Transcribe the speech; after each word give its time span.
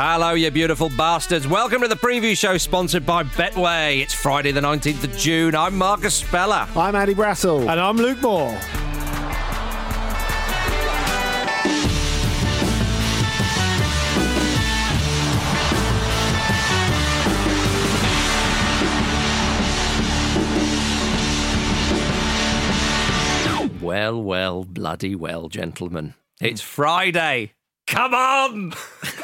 Hello, 0.00 0.34
you 0.34 0.48
beautiful 0.52 0.90
bastards. 0.90 1.48
Welcome 1.48 1.82
to 1.82 1.88
the 1.88 1.96
preview 1.96 2.38
show 2.38 2.56
sponsored 2.56 3.04
by 3.04 3.24
Betway. 3.24 4.00
It's 4.00 4.14
Friday, 4.14 4.52
the 4.52 4.60
19th 4.60 5.02
of 5.02 5.16
June. 5.16 5.56
I'm 5.56 5.76
Marcus 5.76 6.14
Speller. 6.14 6.68
I'm 6.76 6.94
Andy 6.94 7.16
Brassell. 7.16 7.68
And 7.68 7.80
I'm 7.80 7.96
Luke 7.96 8.22
Moore. 8.22 8.56
Well, 23.82 24.22
well, 24.22 24.62
bloody 24.62 25.16
well, 25.16 25.48
gentlemen. 25.48 26.14
It's 26.40 26.60
Friday. 26.60 27.50
Come 27.88 28.12
on! 28.12 28.74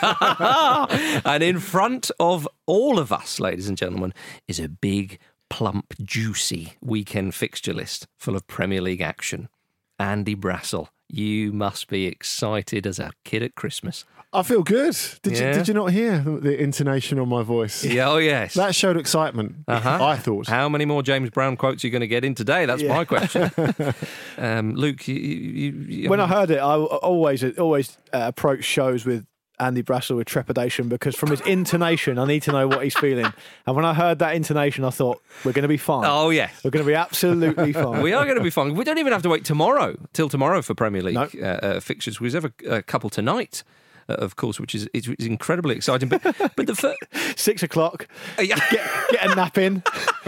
and 1.26 1.42
in 1.42 1.60
front 1.60 2.10
of 2.18 2.48
all 2.64 2.98
of 2.98 3.12
us, 3.12 3.38
ladies 3.38 3.68
and 3.68 3.76
gentlemen, 3.76 4.14
is 4.48 4.58
a 4.58 4.70
big, 4.70 5.18
plump, 5.50 5.92
juicy 6.02 6.72
weekend 6.80 7.34
fixture 7.34 7.74
list 7.74 8.06
full 8.18 8.34
of 8.34 8.46
Premier 8.46 8.80
League 8.80 9.02
action. 9.02 9.50
Andy 9.98 10.34
Brassell, 10.34 10.88
you 11.08 11.52
must 11.52 11.88
be 11.88 12.06
excited 12.06 12.86
as 12.86 12.98
a 12.98 13.12
kid 13.24 13.42
at 13.42 13.54
Christmas. 13.54 14.04
I 14.32 14.42
feel 14.42 14.64
good. 14.64 14.96
Did 15.22 15.38
Yeah. 15.38 15.48
you 15.50 15.54
Did 15.54 15.68
you 15.68 15.74
not 15.74 15.92
hear 15.92 16.18
the 16.18 16.60
intonation 16.60 17.20
on 17.20 17.28
my 17.28 17.44
voice? 17.44 17.84
Yeah, 17.94 18.10
oh, 18.10 18.16
yes. 18.16 18.54
That 18.54 18.74
showed 18.74 18.96
excitement. 18.96 19.54
Uh-huh. 19.68 20.04
I 20.04 20.16
thought. 20.16 20.48
How 20.48 20.68
many 20.68 20.84
more 20.84 21.04
James 21.04 21.30
Brown 21.30 21.56
quotes 21.56 21.84
are 21.84 21.86
you 21.86 21.92
going 21.92 22.00
to 22.00 22.08
get 22.08 22.24
in 22.24 22.34
today? 22.34 22.66
That's 22.66 22.82
my 22.82 23.04
question. 23.04 23.52
um, 24.38 24.74
Luke, 24.74 25.06
you, 25.06 25.14
you, 25.14 25.72
you, 25.86 26.10
When 26.10 26.18
I 26.18 26.26
heard 26.26 26.50
it, 26.50 26.58
I 26.58 26.74
always 26.74 27.44
always 27.56 27.96
uh, 28.12 28.22
approach 28.24 28.64
shows 28.64 29.04
with 29.04 29.24
Andy 29.64 29.82
Brassell 29.82 30.16
with 30.16 30.26
trepidation 30.26 30.88
because 30.88 31.16
from 31.16 31.30
his 31.30 31.40
intonation, 31.42 32.18
I 32.18 32.26
need 32.26 32.42
to 32.44 32.52
know 32.52 32.68
what 32.68 32.84
he's 32.84 32.96
feeling. 32.96 33.32
And 33.66 33.74
when 33.76 33.84
I 33.84 33.94
heard 33.94 34.18
that 34.20 34.34
intonation, 34.36 34.84
I 34.84 34.90
thought 34.90 35.22
we're 35.44 35.52
going 35.52 35.62
to 35.62 35.68
be 35.68 35.76
fine. 35.76 36.04
Oh, 36.06 36.30
yes. 36.30 36.52
We're 36.62 36.70
going 36.70 36.84
to 36.84 36.88
be 36.90 36.94
absolutely 36.94 37.72
fine. 37.84 38.02
We 38.02 38.12
are 38.12 38.24
going 38.24 38.36
to 38.38 38.42
be 38.44 38.50
fine. 38.50 38.74
We 38.74 38.84
don't 38.84 38.98
even 38.98 39.12
have 39.12 39.22
to 39.22 39.28
wait 39.28 39.44
tomorrow 39.44 39.96
till 40.12 40.28
tomorrow 40.28 40.62
for 40.62 40.74
Premier 40.74 41.02
League 41.02 41.14
No. 41.14 41.28
uh, 41.42 41.46
uh, 41.46 41.80
fixtures. 41.80 42.20
We 42.20 42.30
have 42.32 42.44
a, 42.44 42.52
a 42.68 42.82
couple 42.82 43.10
tonight, 43.10 43.64
uh, 44.08 44.14
of 44.14 44.36
course, 44.36 44.58
which 44.60 44.74
is 44.74 44.88
is, 44.94 45.08
is 45.18 45.26
incredibly 45.26 45.74
exciting. 45.76 46.08
But 46.08 46.22
but 46.56 46.66
the 46.66 46.74
fir- 46.74 46.94
Six 47.36 47.62
o'clock. 47.62 48.06
yeah, 48.38 48.56
Get 48.70 48.90
get 49.10 49.30
a 49.30 49.34
nap 49.34 49.58
in. 49.58 49.82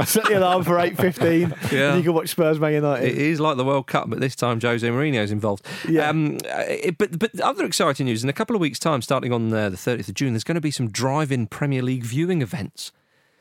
Set 0.05 0.25
the 0.27 0.39
alarm 0.39 0.65
for 0.65 0.79
eight 0.79 0.97
fifteen. 0.97 1.55
Yeah. 1.73 1.91
And 1.91 1.99
you 1.99 2.05
can 2.05 2.15
watch 2.15 2.29
Spurs 2.31 2.59
Man 2.61 2.73
United. 2.75 3.07
it 3.09 3.17
is 3.19 3.41
like 3.41 3.57
the 3.57 3.65
World 3.65 3.87
Cup, 3.87 4.11
but 4.11 4.21
this 4.21 4.35
time 4.37 4.61
Jose 4.61 4.87
Mourinho's 4.89 5.31
involved. 5.31 5.67
Yeah. 5.89 6.09
Um, 6.09 6.39
uh, 6.45 6.65
it- 6.69 6.99
but 6.99 7.19
but 7.19 7.39
other 7.41 7.65
exciting 7.65 8.07
news 8.07 8.23
in 8.23 8.29
a 8.29 8.33
couple 8.33 8.55
of 8.57 8.61
weeks' 8.61 8.79
time, 8.79 9.03
starting 9.03 9.33
on 9.33 9.53
uh, 9.53 9.71
the 9.71 9.77
thirtieth 9.77 10.09
of 10.09 10.15
June, 10.15 10.33
there's 10.33 10.45
going 10.45 10.55
to 10.57 10.61
be 10.61 10.71
some 10.71 10.89
drive-in 10.91 11.47
Premier 11.47 11.83
League 11.83 12.05
viewing 12.05 12.43
events. 12.43 12.93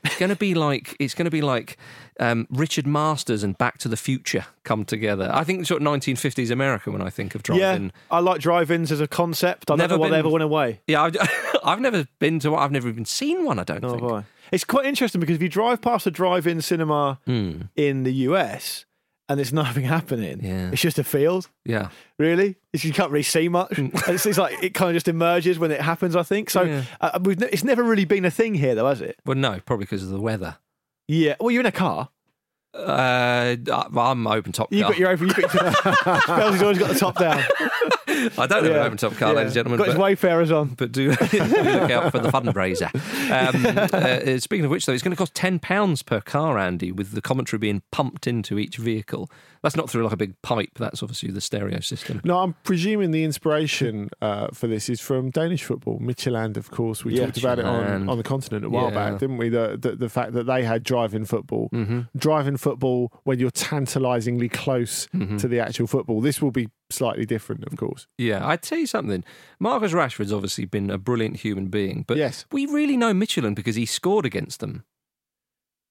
It's 0.06 0.17
going 0.17 0.30
to 0.30 0.36
be 0.36 0.53
like 0.53 0.95
it's 1.00 1.14
going 1.14 1.25
to 1.25 1.31
be 1.31 1.42
like 1.42 1.78
um, 2.20 2.48
Richard 2.50 2.88
Masters 2.88 3.44
and 3.44 3.58
Back 3.58 3.78
to 3.80 3.88
the 3.89 3.98
Future 3.98 4.45
come 4.64 4.86
together. 4.86 5.30
I 5.34 5.44
think 5.44 5.66
sort 5.66 5.81
of 5.81 5.88
1950s 5.88 6.52
America 6.52 6.92
when 6.92 7.02
I 7.02 7.09
think 7.09 7.36
of 7.36 7.42
yeah, 7.50 7.56
drive-in. 7.56 7.92
I 8.12 8.20
like 8.20 8.39
drive-ins 8.42 8.92
as 8.92 9.02
a 9.02 9.08
concept. 9.08 9.70
I 9.72 9.75
Never 9.75 9.94
never 9.95 10.03
been- 10.03 10.12
they 10.12 10.20
ever 10.20 10.30
went 10.30 10.44
away. 10.44 10.80
Yeah, 10.88 11.03
I've, 11.03 11.17
I've 11.64 11.81
never 11.81 12.08
been 12.20 12.39
to 12.39 12.52
one. 12.52 12.64
I've 12.64 12.72
never 12.72 12.88
even 12.88 13.06
seen 13.06 13.44
one. 13.45 13.59
I 13.59 13.64
don't 13.64 13.81
Nor 13.81 14.00
think. 14.00 14.25
It's 14.52 14.64
quite 14.64 14.86
interesting 14.86 15.20
because 15.20 15.36
if 15.38 15.42
you 15.42 15.50
drive 15.50 15.81
past 15.81 16.06
a 16.08 16.12
drive-in 16.12 16.62
cinema 16.62 17.19
Hmm. 17.25 17.62
in 17.75 18.03
the 18.03 18.14
US 18.30 18.86
and 19.30 19.38
there's 19.40 19.54
nothing 19.64 19.84
happening, 19.86 20.40
Yeah. 20.44 20.70
it's 20.72 20.81
just 20.81 21.00
a 21.00 21.04
field. 21.04 21.50
Yeah, 21.66 21.90
Really, 22.20 22.56
It's- 22.73 22.84
you 22.86 22.94
can't 22.94 23.12
really 23.12 23.23
see 23.23 23.50
much. 23.50 23.78
And 23.78 23.92
it's, 24.08 24.26
it's 24.26 24.38
like 24.38 24.62
it 24.64 24.73
kind 24.73 24.90
of 24.92 24.95
just 24.95 25.08
emerges 25.08 25.58
when 25.59 25.72
it 25.72 25.81
happens. 25.81 26.16
I 26.16 26.23
think 26.23 26.50
so. 26.50 26.64
Yeah. 26.64 26.84
Uh, 27.02 27.20
we've, 27.22 27.40
ne- 27.40 27.50
it's 27.52 27.64
never 27.64 27.84
really 27.84 28.06
been 28.06 28.26
a 28.26 28.31
thing 28.31 28.53
here, 28.56 28.76
though, 28.76 28.88
has 28.88 29.02
it? 29.02 29.16
well, 29.26 29.36
no, 29.38 29.59
probably 29.66 29.86
because 29.86 30.03
of 30.03 30.09
the 30.09 30.22
weather. 30.22 30.58
Yeah. 31.08 31.36
Well, 31.40 31.52
you're 31.52 31.62
in 31.62 31.66
a 31.66 31.72
car. 31.72 32.09
Uh, 32.73 33.56
I'm 33.98 34.28
open 34.28 34.52
top 34.52 34.68
You've 34.74 34.88
got 34.88 34.97
your 34.97 35.09
open. 35.09 35.28
You've 35.28 35.35
got 35.38 36.30
always 36.62 36.78
got 36.78 36.90
the 36.90 36.97
top 37.00 37.18
down. 37.18 37.41
I 38.38 38.48
don't 38.48 38.64
have 38.64 38.66
an 38.66 38.72
Yeah. 38.72 38.84
open 38.86 38.98
top 38.98 39.14
car, 39.16 39.30
Yeah. 39.30 39.36
ladies 39.38 39.52
and 39.52 39.53
gentlemen. 39.56 39.78
Got 39.80 39.88
his 39.88 39.96
Wayfarers 39.98 40.52
on. 40.52 40.70
but 40.70 40.92
do, 40.92 41.09
look 41.12 41.22
out 41.92 42.12
for 42.12 42.20
the 42.20 42.30
fundraiser. 42.30 42.90
Um, 43.31 43.90
uh, 43.94 44.40
speaking 44.40 44.66
of 44.66 44.72
which, 44.72 44.86
though, 44.86 44.94
it's 44.94 45.03
going 45.03 45.12
to 45.12 45.18
cost 45.18 45.34
ten 45.34 45.59
pounds 45.59 46.02
per 46.03 46.22
car, 46.22 46.58
Andy, 46.58 46.92
with 46.92 47.12
the 47.12 47.22
commentary 47.22 47.59
being 47.59 47.81
pumped 47.92 48.28
into 48.28 48.58
each 48.59 48.78
vehicle. 48.78 49.30
That's 49.66 49.76
not 49.76 49.90
through 49.90 50.03
like 50.03 50.14
a 50.14 50.18
big 50.18 50.40
pipe. 50.44 50.70
That's 50.76 51.02
obviously 51.02 51.31
the 51.31 51.42
stereo 51.42 51.80
system. 51.80 52.22
No, 52.24 52.38
I'm 52.38 52.53
presuming 52.64 53.09
the 53.09 53.24
inspiration 53.24 54.12
uh, 54.22 54.50
for 54.53 54.68
this 54.68 54.90
is 54.90 55.02
from 55.02 55.31
Danish 55.31 55.64
football. 55.64 55.98
Midtjylland, 56.00 56.56
of 56.56 56.70
course. 56.70 57.03
We 57.03 57.16
Yeah. 57.16 57.26
talked 57.26 57.40
about 57.40 57.58
it 57.58 57.66
on, 57.66 58.08
on 58.08 58.18
the 58.18 58.24
continent 58.24 58.64
a 58.64 58.70
while 58.70 58.90
Yeah. 58.90 59.09
back, 59.09 59.20
didn't 59.20 59.38
we? 59.38 59.50
The, 59.50 59.76
the 59.81 59.96
the 59.96 60.08
fact 60.09 60.34
that 60.34 60.44
they 60.46 60.64
had 60.64 60.84
drive-in 60.84 61.26
football. 61.26 61.70
Mm-hmm. 61.74 62.02
Drive-in 62.16 62.58
football 62.58 63.12
when 63.24 63.40
you're 63.40 63.50
tantalisingly 63.50 64.50
close 64.50 65.08
Mm-hmm. 65.16 65.38
to 65.38 65.48
the 65.48 65.59
actual 65.59 65.88
football. 65.88 66.22
This 66.22 66.42
will 66.44 66.52
be 66.52 66.70
slightly 66.92 67.26
different, 67.26 67.64
of 67.66 67.76
course. 67.76 68.06
Yeah, 68.20 68.46
I'd 68.47 68.62
tell 68.62 68.78
you 68.78 68.86
something. 68.86 69.24
Marcus 69.59 69.94
Rashford's 69.94 70.32
obviously 70.32 70.66
been 70.66 70.92
a 70.92 71.00
brilliant 71.00 71.38
human 71.38 71.70
being, 71.70 72.03
but 72.08 72.18
Yes. 72.18 72.46
we 72.52 72.68
really 72.68 72.97
know 72.97 73.14
Midtjylland 73.14 73.56
because 73.56 73.76
he 73.76 73.88
scored 73.88 74.28
against 74.28 74.59
them. 74.59 74.84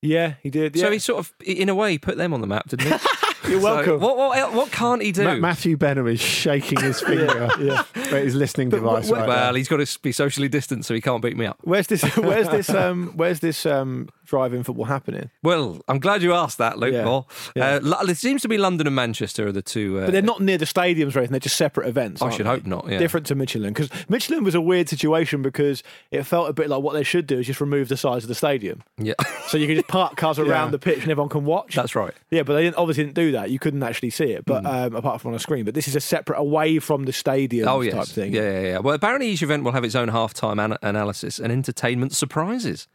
Yeah, 0.03 0.35
he 0.43 0.51
did. 0.51 0.77
Yeah. 0.77 0.85
So 0.85 0.91
he 0.93 0.99
sort 0.99 1.19
of, 1.19 1.33
in 1.45 1.69
a 1.69 1.75
way, 1.75 1.99
put 1.99 2.17
them 2.17 2.33
on 2.35 2.41
the 2.41 2.47
map, 2.47 2.69
didn't 2.69 2.93
he? 2.93 3.09
You're 3.49 3.61
So 3.61 3.75
welcome. 3.75 4.01
what, 4.01 4.17
what, 4.17 4.53
what 4.53 4.71
can't 4.73 5.03
he 5.03 5.13
do? 5.13 5.25
Ma- 5.25 5.35
Matthew 5.37 5.77
Benham 5.77 6.07
is 6.07 6.21
shaking 6.21 6.81
his 6.81 7.01
finger 7.03 7.49
yeah. 7.61 7.83
at 7.95 8.11
his 8.25 8.35
listening 8.35 8.71
But 8.71 8.79
device 8.79 9.09
wh- 9.09 9.13
right 9.13 9.29
well, 9.29 9.51
now. 9.53 9.55
he's 9.55 9.69
got 9.69 9.85
to 9.87 9.99
be 10.01 10.13
socially 10.13 10.49
distant, 10.49 10.85
so 10.85 10.95
he 10.95 11.01
can't 11.01 11.23
beat 11.23 11.37
me 11.37 11.47
up. 11.47 11.59
Where's 11.63 11.87
this? 11.87 12.03
Where's 12.17 12.49
this? 12.49 12.71
Um, 12.71 13.13
where's 13.17 13.41
this 13.41 13.67
um, 13.67 14.09
drive-in 14.25 14.63
football 14.63 14.87
happening? 14.87 15.31
Well, 15.43 15.81
I'm 15.89 15.99
glad 15.99 16.23
you 16.23 16.33
asked 16.33 16.59
that, 16.59 16.79
Luke. 16.79 16.95
Yeah. 16.95 17.05
Moore. 17.05 17.27
Yeah. 17.55 17.81
Uh, 17.85 18.05
it 18.09 18.17
seems 18.17 18.43
to 18.43 18.49
be 18.49 18.57
London 18.59 18.87
and 18.87 18.97
Manchester 18.97 19.47
are 19.49 19.53
the 19.53 19.63
two. 19.63 19.99
Uh, 19.99 20.05
But 20.07 20.13
they're 20.13 20.23
not 20.23 20.41
near 20.41 20.59
the 20.59 20.65
stadiums 20.65 21.15
or 21.15 21.19
anything. 21.19 21.33
They're 21.33 21.41
just 21.41 21.57
separate 21.57 21.87
events. 21.89 22.23
I 22.23 22.31
should 22.31 22.47
they? 22.47 22.51
hope 22.51 22.67
not. 22.67 22.89
Yeah. 22.89 22.99
Different 22.99 23.27
to 23.27 23.37
Midtjylland 23.37 23.69
because 23.75 23.89
Midtjylland 24.09 24.45
was 24.45 24.55
a 24.55 24.61
weird 24.61 24.89
situation 24.89 25.43
because 25.43 25.83
it 26.11 26.23
felt 26.25 26.49
a 26.49 26.53
bit 26.53 26.69
like 26.69 26.83
what 26.83 26.95
they 26.95 27.03
should 27.03 27.27
do 27.27 27.39
is 27.39 27.47
just 27.47 27.61
remove 27.61 27.89
the 27.89 27.97
size 27.97 28.25
of 28.25 28.29
the 28.29 28.35
stadium, 28.35 28.83
Yeah, 28.99 29.15
so 29.49 29.57
you 29.59 29.67
can 29.67 29.77
just 29.77 29.89
park 29.89 30.17
cars 30.17 30.39
around 30.41 30.71
the 30.71 30.79
pitch 30.79 31.03
and 31.03 31.11
everyone 31.11 31.29
can 31.29 31.45
watch. 31.45 31.75
that's 31.75 31.95
right. 31.95 32.13
yeah, 32.31 32.43
but 32.43 32.55
they 32.55 32.63
didn't, 32.63 32.77
obviously 32.77 33.05
didn't 33.05 33.15
do 33.17 33.33
that. 33.35 33.51
You 33.51 33.59
couldn't 33.59 33.83
actually 33.83 34.11
see 34.11 34.33
it, 34.33 34.45
but 34.45 34.67
um, 34.67 34.95
apart 34.97 35.21
from 35.21 35.31
on 35.31 35.35
a 35.37 35.39
screen. 35.39 35.65
But 35.65 35.75
this 35.75 35.87
is 35.87 35.95
a 35.95 36.01
separate, 36.01 36.39
away 36.39 36.79
from 36.81 37.05
the 37.05 37.13
stadium 37.13 37.69
Oh 37.69 37.83
type 37.89 38.07
thing. 38.09 38.33
yeah, 38.35 38.43
yeah, 38.43 38.61
yeah. 38.61 38.79
Well, 38.79 38.95
apparently 38.95 39.29
each 39.29 39.43
event 39.43 39.63
will 39.65 39.73
have 39.73 39.85
its 39.85 39.95
own 39.95 40.09
halftime 40.09 40.59
an- 40.65 40.79
analysis 40.83 41.39
and 41.39 41.53
entertainment 41.53 42.13
surprises. 42.13 42.89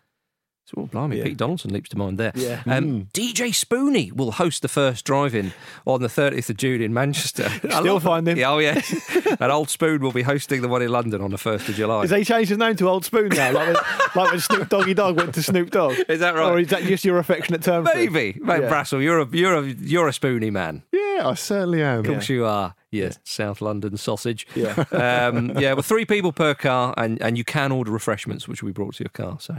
So, 0.70 0.82
oh, 0.84 0.86
blimey, 0.86 1.18
Yeah. 1.18 1.24
Pete 1.24 1.38
Donaldson 1.38 1.74
leaps 1.74 1.90
to 1.90 1.98
mind 1.98 2.18
there. 2.20 2.32
Yeah. 2.36 2.62
Um, 2.68 3.08
DJ 3.14 3.50
Spooney 3.54 4.12
will 4.12 4.32
host 4.34 4.62
the 4.62 4.68
first 4.68 5.04
drive-in 5.04 5.52
on 5.88 6.02
the 6.02 6.08
30th 6.08 6.50
of 6.52 6.58
June 6.58 6.82
in 6.82 6.94
Manchester. 6.94 7.50
Still 7.72 8.00
find 8.00 8.28
him. 8.28 8.38
Yeah, 8.38 8.52
oh 8.52 8.60
yes. 8.60 8.94
and 9.40 9.52
Old 9.52 9.70
Spoon 9.72 10.02
will 10.02 10.12
be 10.12 10.22
hosting 10.22 10.62
the 10.62 10.68
one 10.68 10.82
in 10.84 10.90
London 10.90 11.22
on 11.22 11.32
the 11.32 11.38
1st 11.38 11.70
of 11.70 11.76
July. 11.76 12.02
Has 12.02 12.12
he 12.12 12.24
changed 12.24 12.50
his 12.50 12.58
name 12.60 12.76
to 12.76 12.88
Old 12.88 13.04
Spoon 13.04 13.30
now? 13.30 13.52
Like 13.52 13.68
when, 13.68 13.76
like 14.16 14.32
when 14.32 14.40
Snoop 14.40 14.70
Doggy 14.70 14.94
Dogg 14.94 15.18
went 15.18 15.34
to 15.36 15.42
Snoop 15.44 15.72
Dogg? 15.72 15.96
Is 16.08 16.20
that 16.20 16.36
right? 16.36 16.52
Or 16.52 16.60
is 16.60 16.68
that 16.68 16.84
just 16.84 17.04
your 17.04 17.18
affectionate 17.18 17.64
term? 17.64 17.86
for? 17.86 17.96
Maybe, 17.96 18.40
mate, 18.40 18.62
Yeah. 18.62 18.70
Brassell, 18.70 19.02
you're 19.02 19.20
a 19.22 19.28
you're 19.32 19.56
a 19.56 19.64
you're 19.64 20.08
a 20.08 20.14
spoony 20.14 20.52
man. 20.52 20.84
yeah, 20.92 21.28
I 21.28 21.34
certainly 21.34 21.82
am. 21.82 22.00
Of 22.00 22.06
course 22.06 22.30
you 22.30 22.46
are. 22.46 22.76
Yes, 22.92 23.18
South 23.24 23.62
London 23.62 23.98
sausage. 23.98 24.46
Yeah. 24.56 24.74
um, 24.92 25.58
yeah. 25.60 25.74
Well, 25.74 25.82
three 25.84 26.06
people 26.06 26.32
per 26.32 26.54
car, 26.56 26.94
and, 26.98 27.22
and 27.22 27.38
you 27.38 27.44
can 27.44 27.72
order 27.72 27.92
refreshments, 27.92 28.48
which 28.48 28.62
will 28.64 28.70
be 28.70 28.74
brought 28.74 28.96
to 28.96 29.04
your 29.04 29.10
car. 29.10 29.38
So 29.40 29.56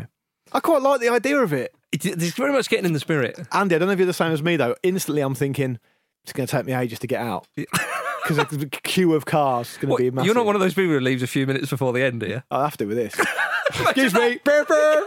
I 0.52 0.60
quite 0.60 0.82
like 0.82 1.00
the 1.00 1.08
idea 1.08 1.38
of 1.38 1.52
it. 1.52 1.74
it's, 1.92 2.04
it's 2.06 2.32
very 2.34 2.52
much 2.52 2.68
getting 2.68 2.86
in 2.86 2.92
the 2.92 3.00
spirit. 3.00 3.38
Andy, 3.52 3.74
I 3.74 3.78
don't 3.78 3.88
know 3.88 3.92
if 3.92 3.98
you're 3.98 4.06
the 4.06 4.12
same 4.12 4.32
as 4.32 4.42
me 4.42 4.56
though. 4.56 4.74
Instantly, 4.82 5.22
I'm 5.22 5.34
thinking 5.34 5.78
it's 6.24 6.32
going 6.32 6.46
to 6.46 6.50
take 6.50 6.66
me 6.66 6.72
ages 6.74 6.98
to 7.00 7.06
get 7.06 7.20
out 7.20 7.46
because 7.56 8.36
the 8.50 8.68
queue 8.82 9.14
of 9.14 9.24
cars 9.24 9.70
is 9.72 9.76
going 9.78 9.88
to 9.88 9.92
What, 9.92 9.98
be 9.98 10.10
massive. 10.10 10.26
you're 10.26 10.34
not 10.34 10.46
one 10.46 10.54
of 10.54 10.60
those 10.60 10.74
people 10.74 10.92
who 10.92 11.00
leaves 11.00 11.22
a 11.22 11.26
few 11.26 11.46
minutes 11.46 11.70
before 11.70 11.92
the 11.92 12.02
end, 12.02 12.22
are 12.22 12.28
you? 12.28 12.42
I'll 12.50 12.64
have 12.64 12.76
to 12.78 12.84
with 12.86 12.96
this. 12.96 13.14
Excuse 13.80 14.12
me. 14.14 14.38
Brr, 14.44 14.64
brr. 14.64 15.04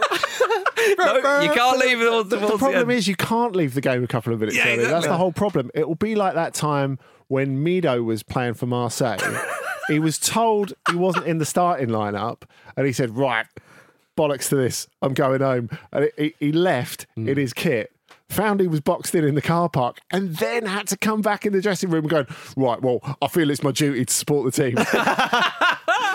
No, 0.98 1.40
you 1.42 1.50
can't 1.52 1.78
leave 1.78 2.00
it 2.00 2.08
all 2.08 2.24
The, 2.24 2.36
the 2.36 2.58
problem 2.58 2.90
end. 2.90 2.92
is 2.92 3.08
you 3.08 3.16
can't 3.16 3.54
leave 3.56 3.74
the 3.74 3.80
game 3.80 4.02
a 4.04 4.06
couple 4.06 4.32
of 4.32 4.40
minutes 4.40 4.56
Yeah, 4.56 4.64
early. 4.68 4.76
That's 4.76 4.86
exactly. 4.86 5.08
the 5.10 5.16
whole 5.16 5.32
problem. 5.32 5.70
It 5.74 5.86
will 5.88 5.94
be 5.94 6.14
like 6.14 6.34
that 6.34 6.54
time 6.54 6.98
when 7.28 7.64
Mido 7.64 8.04
was 8.04 8.22
playing 8.22 8.54
for 8.54 8.66
Marseille. 8.66 9.18
he 9.88 9.98
was 9.98 10.18
told 10.18 10.74
he 10.90 10.96
wasn't 10.96 11.26
in 11.26 11.38
the 11.38 11.46
starting 11.46 11.88
lineup, 11.88 12.42
and 12.76 12.86
he 12.86 12.92
said, 12.92 13.16
"Right, 13.16 13.46
bollocks 14.16 14.48
to 14.50 14.56
this. 14.56 14.86
I'm 15.02 15.14
going 15.14 15.40
home." 15.40 15.70
And 15.92 16.10
he, 16.16 16.34
he 16.40 16.52
left 16.52 17.06
Hmm. 17.16 17.28
in 17.28 17.36
his 17.36 17.52
kit. 17.52 17.90
Found 18.30 18.58
he 18.60 18.66
was 18.66 18.80
boxed 18.80 19.14
in 19.14 19.22
in 19.24 19.34
the 19.34 19.42
car 19.42 19.68
park, 19.68 19.98
and 20.10 20.34
then 20.36 20.64
had 20.66 20.86
to 20.88 20.96
come 20.96 21.20
back 21.20 21.44
in 21.44 21.52
the 21.52 21.60
dressing 21.60 21.90
room 21.90 22.04
and 22.04 22.10
go, 22.10 22.26
right. 22.56 22.80
Well, 22.80 23.00
I 23.20 23.28
feel 23.28 23.50
it's 23.50 23.62
my 23.62 23.70
duty 23.70 24.04
to 24.04 24.12
support 24.12 24.50
the 24.52 24.62
team. 24.62 24.76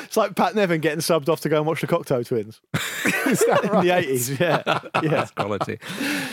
It's 0.04 0.18
like 0.18 0.36
Pat 0.36 0.56
Nevin 0.56 0.82
getting 0.82 1.02
subbed 1.02 1.30
off 1.30 1.42
to 1.42 1.50
go 1.50 1.58
and 1.58 1.68
watch 1.68 1.82
the 1.82 1.88
Cocteau 1.88 2.26
Twins 2.26 2.60
Is 3.28 3.46
that 3.46 3.64
in 3.64 3.86
the 3.86 3.96
eighties. 3.96 4.40
Yeah, 4.40 4.64
yeah. 4.66 4.82
That's 5.04 5.30
quality. 5.32 5.78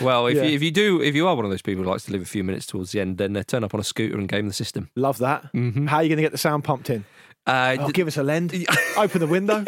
Well, 0.01 0.25
if 0.25 0.35
Yeah. 0.37 0.43
you 0.45 0.55
if 0.55 0.63
you 0.63 0.71
do 0.71 0.99
if 0.99 1.13
you 1.13 1.27
are 1.27 1.35
one 1.35 1.45
of 1.45 1.51
those 1.51 1.61
people 1.61 1.83
who 1.83 1.89
likes 1.91 2.05
to 2.05 2.11
live 2.11 2.23
a 2.23 2.25
few 2.25 2.43
minutes 2.43 2.65
towards 2.65 2.91
the 2.91 2.99
end, 3.01 3.19
then 3.19 3.37
uh, 3.37 3.43
turn 3.43 3.63
up 3.63 3.75
on 3.75 3.79
a 3.79 3.83
scooter 3.83 4.17
and 4.17 4.27
game 4.27 4.47
the 4.47 4.53
system. 4.53 4.89
Love 4.95 5.19
that. 5.19 5.53
Mm-hmm. 5.53 5.85
How 5.85 5.97
are 5.97 6.03
you 6.03 6.09
going 6.09 6.17
to 6.17 6.23
get 6.23 6.31
the 6.31 6.39
sound 6.39 6.63
pumped 6.63 6.89
in? 6.89 7.05
Uh, 7.45 7.77
Oh, 7.79 7.85
d- 7.87 7.93
give 7.93 8.07
us 8.07 8.17
a 8.17 8.23
lend. 8.23 8.51
Open 8.97 9.19
the 9.19 9.27
window. 9.27 9.63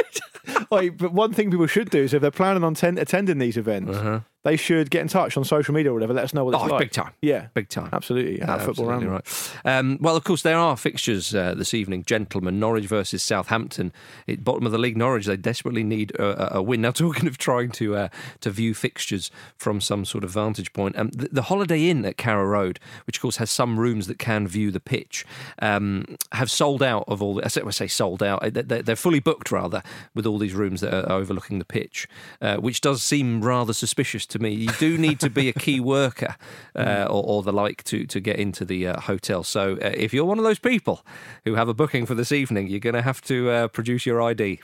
But 0.90 1.12
one 1.14 1.34
thing 1.34 1.50
people 1.52 1.68
should 1.68 1.90
do 1.90 2.00
is 2.04 2.14
if 2.14 2.22
they're 2.22 2.32
planning 2.32 2.64
on 2.64 2.74
ten- 2.76 2.98
attending 2.98 3.40
these 3.40 3.58
events, 3.58 3.98
Uh-huh. 3.98 4.20
They 4.44 4.56
should 4.56 4.90
get 4.90 5.02
in 5.02 5.08
touch 5.08 5.36
on 5.36 5.44
social 5.44 5.74
media 5.74 5.92
or 5.92 5.94
whatever. 5.96 6.14
Let 6.14 6.24
us 6.24 6.34
know 6.34 6.46
what 6.46 6.54
it's 6.56 6.64
Oh, 6.64 6.68
like. 6.68 6.80
big 6.80 6.92
time. 6.92 7.12
Yeah, 7.22 7.48
Big 7.54 7.68
time. 7.70 7.90
absolutely. 7.92 8.42
At 8.42 8.62
football 8.62 8.90
Absolutely 8.92 9.08
right. 9.08 9.52
Um, 9.66 9.98
well, 10.00 10.16
of 10.16 10.24
course, 10.24 10.42
there 10.44 10.58
are 10.58 10.78
fixtures 10.78 11.36
uh, 11.36 11.54
this 11.56 11.74
evening. 11.74 12.04
Gentlemen, 12.06 12.60
Norwich 12.60 12.86
versus 12.86 13.22
Southampton. 13.22 13.92
At 14.28 14.44
bottom 14.44 14.66
of 14.66 14.72
the 14.72 14.78
league, 14.78 14.96
Norwich. 14.98 15.26
They 15.26 15.36
desperately 15.38 15.84
need 15.84 16.12
a, 16.12 16.58
a- 16.58 16.62
win. 16.62 16.82
Now, 16.82 16.92
talking 17.00 17.28
of 17.28 17.38
trying 17.38 17.72
to 17.72 17.96
uh, 17.96 18.10
to 18.40 18.50
view 18.50 18.74
fixtures 18.74 19.30
from 19.58 19.82
some 19.82 20.06
sort 20.06 20.24
of 20.24 20.32
vantage 20.32 20.72
point, 20.74 20.98
um, 20.98 21.10
the, 21.10 21.28
the 21.32 21.42
Holiday 21.44 21.90
Inn 21.90 22.06
at 22.06 22.16
Carrow 22.18 22.46
Road, 22.46 22.80
which 23.08 23.18
of 23.18 23.22
course 23.22 23.38
has 23.38 23.52
some 23.52 23.80
rooms 23.80 24.08
that 24.08 24.20
can 24.20 24.48
view 24.48 24.72
the 24.72 24.80
pitch, 24.80 25.26
um, 25.62 26.16
have 26.32 26.50
sold 26.50 26.82
out 26.82 27.04
of 27.08 27.22
all. 27.22 27.36
The, 27.36 27.46
I 27.46 27.48
say- 27.72 27.88
sold 27.88 28.24
out. 28.24 28.42
They- 28.42 28.62
they- 28.62 28.82
They're 28.82 28.96
fully 28.96 29.20
booked 29.20 29.52
rather 29.52 29.84
with 30.16 30.26
all 30.26 30.38
these 30.38 30.54
rooms 30.54 30.80
that 30.82 30.94
are 30.94 31.12
overlooking 31.12 31.60
the 31.60 31.66
pitch, 31.66 32.08
uh, 32.42 32.56
which 32.58 32.80
does 32.82 33.04
seem 33.04 33.42
rather 33.44 33.74
suspicious 33.74 34.26
to 34.30 34.40
me. 34.40 34.52
You 34.52 34.70
do 34.80 34.98
need 34.98 35.20
to 35.20 35.30
be 35.30 35.50
a 35.50 35.54
key 35.54 35.80
worker 35.96 36.36
uh, 36.76 37.08
or, 37.10 37.24
or 37.24 37.44
the 37.44 37.54
like 37.54 37.84
to 37.86 38.06
to 38.08 38.20
get 38.20 38.38
into 38.38 38.66
the 38.66 38.88
uh, 38.88 39.00
hotel. 39.02 39.44
So 39.44 39.74
uh, 39.74 39.92
if 39.94 40.14
you're 40.14 40.26
one 40.26 40.38
of 40.38 40.44
those 40.44 40.60
people 40.60 41.06
who 41.46 41.56
have 41.56 41.68
a 41.70 41.74
booking 41.74 42.06
for 42.06 42.16
this 42.16 42.32
evening, 42.32 42.68
you're 42.68 42.80
going 42.80 42.96
to 42.96 43.02
have 43.02 43.22
to 43.24 43.50
uh, 43.50 43.68
produce 43.68 44.06
your 44.06 44.22
ID. 44.22 44.60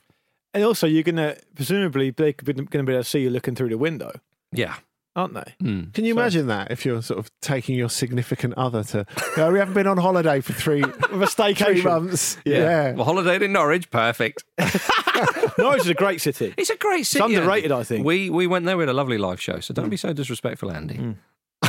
And 0.54 0.64
also, 0.64 0.88
you're 0.88 1.04
gonna 1.04 1.36
presumably 1.54 2.12
they're 2.12 2.32
going 2.32 2.66
to 2.68 2.84
be 2.84 2.94
able 2.94 3.04
to 3.04 3.10
see 3.10 3.20
you 3.20 3.30
looking 3.30 3.56
through 3.56 3.70
the 3.70 3.78
window, 3.78 4.20
Yeah. 4.54 4.76
Aren't 5.16 5.34
they? 5.34 5.56
Mm. 5.64 5.94
Can 5.94 6.06
you 6.06 6.14
imagine 6.14 6.48
that 6.48 6.72
if 6.72 6.86
you're 6.86 7.02
sort 7.02 7.20
of 7.20 7.30
taking 7.42 7.76
your 7.76 7.90
significant 7.90 8.54
other 8.58 8.84
to? 8.86 9.06
No, 9.38 9.52
we 9.52 9.60
haven't 9.60 9.74
been 9.74 9.88
on 9.88 9.98
holiday 9.98 10.42
for 10.42 10.54
three 10.54 10.82
With 10.82 10.96
a 10.96 11.08
three 11.10 11.26
staycation. 11.28 11.84
months. 11.84 12.38
Yeah. 12.46 12.58
Yeah. 12.58 12.92
Well, 12.94 13.06
holiday 13.06 13.44
in 13.44 13.54
Norwich, 13.54 13.90
perfect. 13.90 14.44
Norwich 15.58 15.82
is 15.82 15.88
a 15.90 15.94
great 15.94 16.22
city. 16.22 16.54
It's 16.58 16.70
a 16.70 16.78
great 16.78 17.06
city. 17.06 17.24
It's 17.24 17.34
underrated, 17.38 17.72
Andy. 17.72 17.82
I 17.82 17.84
think. 17.84 18.06
We 18.06 18.30
we 18.30 18.48
went 18.48 18.66
there 18.66 18.78
with 18.78 18.90
a 18.90 18.94
lovely 18.94 19.18
live 19.18 19.42
show, 19.42 19.60
so 19.60 19.74
don't 19.74 19.90
be 19.90 19.98
so 19.98 20.14
disrespectful, 20.14 20.72
Andy. 20.72 21.16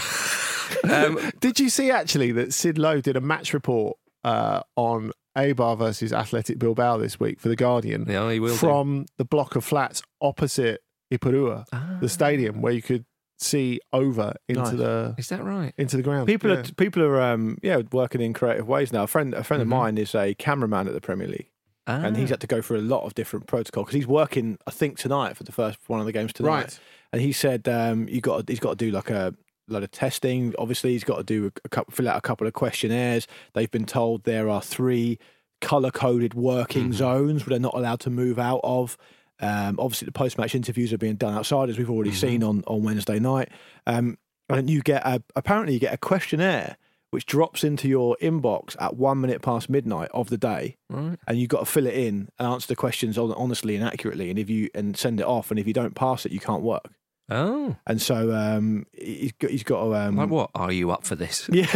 um, 0.85 1.19
Did 1.41 1.61
you 1.61 1.69
see 1.69 1.91
actually 1.91 2.33
that 2.33 2.53
Sid 2.53 2.79
Lowe 2.79 3.01
did 3.01 3.17
a 3.17 3.21
match 3.21 3.53
report 3.55 3.97
uh, 4.25 4.63
on 4.77 5.13
Eibar 5.37 5.79
versus 5.79 6.13
Athletic 6.13 6.59
Bilbao 6.59 6.97
this 6.99 7.21
week 7.21 7.41
for 7.41 7.49
the 7.49 7.57
Guardian 7.57 8.07
yeah, 8.09 8.31
he 8.33 8.41
will. 8.41 8.51
do. 8.51 8.57
from 8.57 9.07
the 9.19 9.25
block 9.25 9.55
of 9.55 9.65
flats 9.65 10.03
opposite 10.21 10.83
Ipurua, 11.13 11.65
Ah, 11.73 11.99
the 12.01 12.09
stadium 12.09 12.61
where 12.63 12.73
you 12.73 12.83
could 12.83 13.05
see 13.39 13.81
over 13.93 14.35
into 14.49 14.63
Nice. 14.63 14.73
the 14.73 15.15
Is 15.19 15.29
that 15.29 15.45
right? 15.45 15.73
into 15.77 15.97
the 15.97 16.03
ground. 16.03 16.27
People 16.27 16.51
Yeah. 16.51 16.59
are 16.61 16.63
people 16.77 17.03
are 17.03 17.21
um, 17.21 17.59
yeah 17.63 17.83
working 17.93 18.21
in 18.21 18.33
creative 18.33 18.67
ways 18.67 18.93
now. 18.93 19.03
A 19.05 19.07
friend 19.07 19.35
a 19.35 19.45
friend 19.45 19.61
Mhm. 19.61 19.65
of 19.65 19.69
mine 19.69 19.99
is 19.99 20.15
a 20.15 20.35
cameraman 20.35 20.89
at 20.89 20.95
the 20.95 21.01
Premier 21.01 21.29
League, 21.29 21.51
and 21.87 22.17
he's 22.17 22.31
Ah. 22.31 22.35
had 22.35 22.41
to 22.41 22.47
go 22.47 22.63
through 22.63 22.79
a 22.79 22.89
lot 22.95 23.05
of 23.05 23.15
different 23.15 23.47
protocol 23.47 23.85
because 23.85 23.95
he's 23.95 24.07
working. 24.07 24.59
I 24.67 24.71
think 24.71 24.99
tonight 24.99 25.37
for 25.37 25.45
the 25.45 25.53
first 25.53 25.79
one 25.87 26.01
of 26.01 26.07
the 26.07 26.13
games 26.13 26.33
tonight. 26.33 26.49
right. 26.51 26.81
And 27.13 27.21
he 27.23 27.33
said 27.33 27.69
um, 27.69 28.09
you 28.09 28.21
got 28.21 28.49
he's 28.49 28.61
got 28.61 28.79
to 28.79 28.85
do 28.85 28.91
like 28.91 29.11
a 29.11 29.35
lot 29.69 29.83
of 29.83 29.91
testing. 29.91 30.55
Obviously, 30.59 30.93
he's 30.93 31.05
got 31.05 31.17
to 31.19 31.25
do 31.25 31.47
a, 31.47 31.53
a 31.65 31.69
couple, 31.69 31.93
fill 31.93 32.09
out 32.09 32.17
a 32.17 32.21
couple 32.23 32.47
of 32.47 32.53
questionnaires. 32.53 33.27
They've 33.55 33.71
been 33.71 33.85
told 33.87 34.25
there 34.25 34.49
are 34.49 34.63
three 34.63 35.19
color 35.61 35.91
coded 35.91 36.35
working 36.35 36.91
Mhm. 36.91 36.95
zones 36.95 37.45
where 37.47 37.51
they're 37.51 37.61
not 37.61 37.75
allowed 37.75 38.01
to 38.01 38.11
move 38.11 38.39
out 38.39 38.61
of. 38.63 38.97
Um, 39.41 39.77
obviously, 39.79 40.07
the 40.07 40.13
post 40.13 40.39
match 40.39 40.55
interviews 40.55 40.93
are 40.93 40.99
being 40.99 41.17
done 41.17 41.35
outside, 41.35 41.69
as 41.69 41.79
we've 41.79 41.91
already 41.91 42.11
Mhm. 42.11 42.15
seen 42.21 42.43
on, 42.43 42.63
on 42.67 42.83
Wednesday 42.83 43.19
night. 43.19 43.51
Um, 43.87 44.19
and 44.49 44.71
you 44.71 44.81
get 44.81 45.05
a, 45.05 45.23
apparently 45.35 45.75
you 45.75 45.81
get 45.81 45.93
a 45.93 45.99
questionnaire 45.99 46.77
which 47.11 47.25
drops 47.27 47.63
into 47.65 47.89
your 47.89 48.17
inbox 48.21 48.77
at 48.81 48.97
one 48.97 49.21
minute 49.21 49.41
past 49.41 49.71
midnight 49.71 50.11
of 50.13 50.29
the 50.29 50.37
day, 50.37 50.77
Right. 50.91 51.17
and 51.27 51.39
you've 51.39 51.49
got 51.49 51.61
to 51.61 51.65
fill 51.67 51.87
it 51.87 51.95
in 51.95 52.29
and 52.39 52.49
answer 52.49 52.67
the 52.67 52.77
questions 52.77 53.17
honestly 53.17 53.77
and 53.77 53.85
accurately. 53.85 54.29
And 54.29 54.39
if 54.39 54.51
you 54.51 54.69
and 54.75 54.97
send 54.97 55.21
it 55.21 55.27
off, 55.27 55.51
and 55.51 55.59
if 55.61 55.67
you 55.67 55.73
don't 55.73 55.95
pass 55.95 56.27
it, 56.27 56.33
you 56.33 56.41
can't 56.41 56.63
work. 56.63 56.91
Oh, 57.29 57.75
And 57.89 58.01
so 58.01 58.33
um, 58.33 58.87
he's 58.93 59.33
got 59.33 59.51
he's 59.51 59.65
got 59.65 59.83
to 59.83 59.95
um, 59.97 60.17
like 60.17 60.29
what? 60.31 60.51
Are 60.55 60.71
you 60.71 60.93
up 60.93 61.05
for 61.05 61.17
this? 61.17 61.49
yeah 61.53 61.67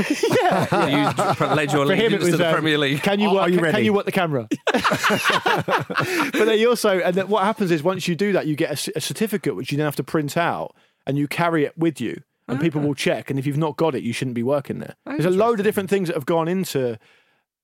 yeah. 0.70 1.11
You 1.41 1.47
led 1.47 1.73
your 1.73 1.87
For 1.87 1.94
him, 1.97 2.14
it 2.14 2.19
to 2.19 2.25
was, 2.26 2.38
the 2.38 2.47
um, 2.47 2.55
Premier 2.55 2.79
League. 2.79 3.02
Can 3.02 3.19
you 3.19 3.31
Are 3.31 3.35
work? 3.35 3.49
you 3.50 3.56
can, 3.56 3.64
ready? 3.64 3.85
you 3.85 3.93
work 3.93 4.05
the 4.05 4.12
camera? 4.12 4.49
but 4.73 6.32
then 6.32 6.58
you 6.58 6.69
also, 6.69 7.00
and 7.00 7.17
then 7.17 7.29
what 7.29 7.43
happens 7.44 7.73
is 7.73 7.82
once 7.82 8.06
you 8.06 8.14
do 8.14 8.32
that, 8.32 8.47
you 8.47 8.55
get 8.55 8.87
a 8.94 9.00
certificate 9.00 9.56
which 9.56 9.73
you 9.73 9.76
then 9.76 9.87
have 9.87 9.97
to 9.97 10.05
print 10.05 10.37
out 10.37 10.76
and 11.06 11.19
you 11.19 11.26
carry 11.26 11.64
it 11.64 11.76
with 11.76 12.00
you, 12.00 12.23
and 12.47 12.61
people 12.61 12.81
will 12.81 12.94
check. 12.94 13.31
And 13.31 13.38
if 13.38 13.47
you've 13.47 13.58
not 13.58 13.76
got 13.76 13.94
it, 13.94 14.02
you 14.05 14.12
shouldn't 14.12 14.35
be 14.37 14.43
working 14.43 14.79
there. 14.79 14.94
There's 15.05 15.25
a 15.25 15.31
load 15.31 15.58
of 15.61 15.64
different 15.64 15.91
things 15.91 16.08
that 16.08 16.14
have 16.14 16.26
gone 16.26 16.47
into 16.47 16.99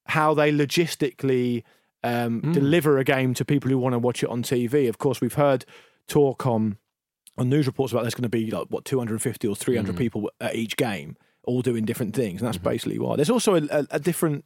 how 0.07 0.35
they 0.35 0.51
logistically 0.51 1.63
um, 2.03 2.41
deliver 2.53 2.99
a 2.99 3.05
game 3.05 3.35
to 3.35 3.45
people 3.45 3.71
who 3.71 3.79
want 3.79 3.93
to 3.93 3.99
watch 3.99 4.23
it 4.23 4.29
on 4.29 4.43
TV. 4.43 4.89
Of 4.89 4.99
course, 4.99 5.21
we've 5.21 5.35
heard 5.35 5.65
talk 6.09 6.47
on 6.47 6.79
on 7.39 7.49
news 7.49 7.67
reports 7.67 7.93
about 7.93 8.03
there's 8.03 8.15
going 8.15 8.23
to 8.23 8.29
be 8.29 8.51
like 8.51 8.67
what 8.69 8.85
250 8.85 9.49
or 9.49 9.57
300 9.57 9.95
mm. 9.95 9.99
people 9.99 10.31
at 10.41 10.55
each 10.55 10.77
game, 10.77 11.17
all 11.45 11.63
doing 11.63 11.85
different 11.85 12.15
things, 12.15 12.41
and 12.41 12.49
that's 12.49 12.59
mm-hmm. 12.59 12.69
basically 12.69 12.99
why. 12.99 13.17
There's 13.17 13.31
also 13.31 13.57
a, 13.57 13.63
a, 13.71 13.87
a 13.93 13.99
different 13.99 14.45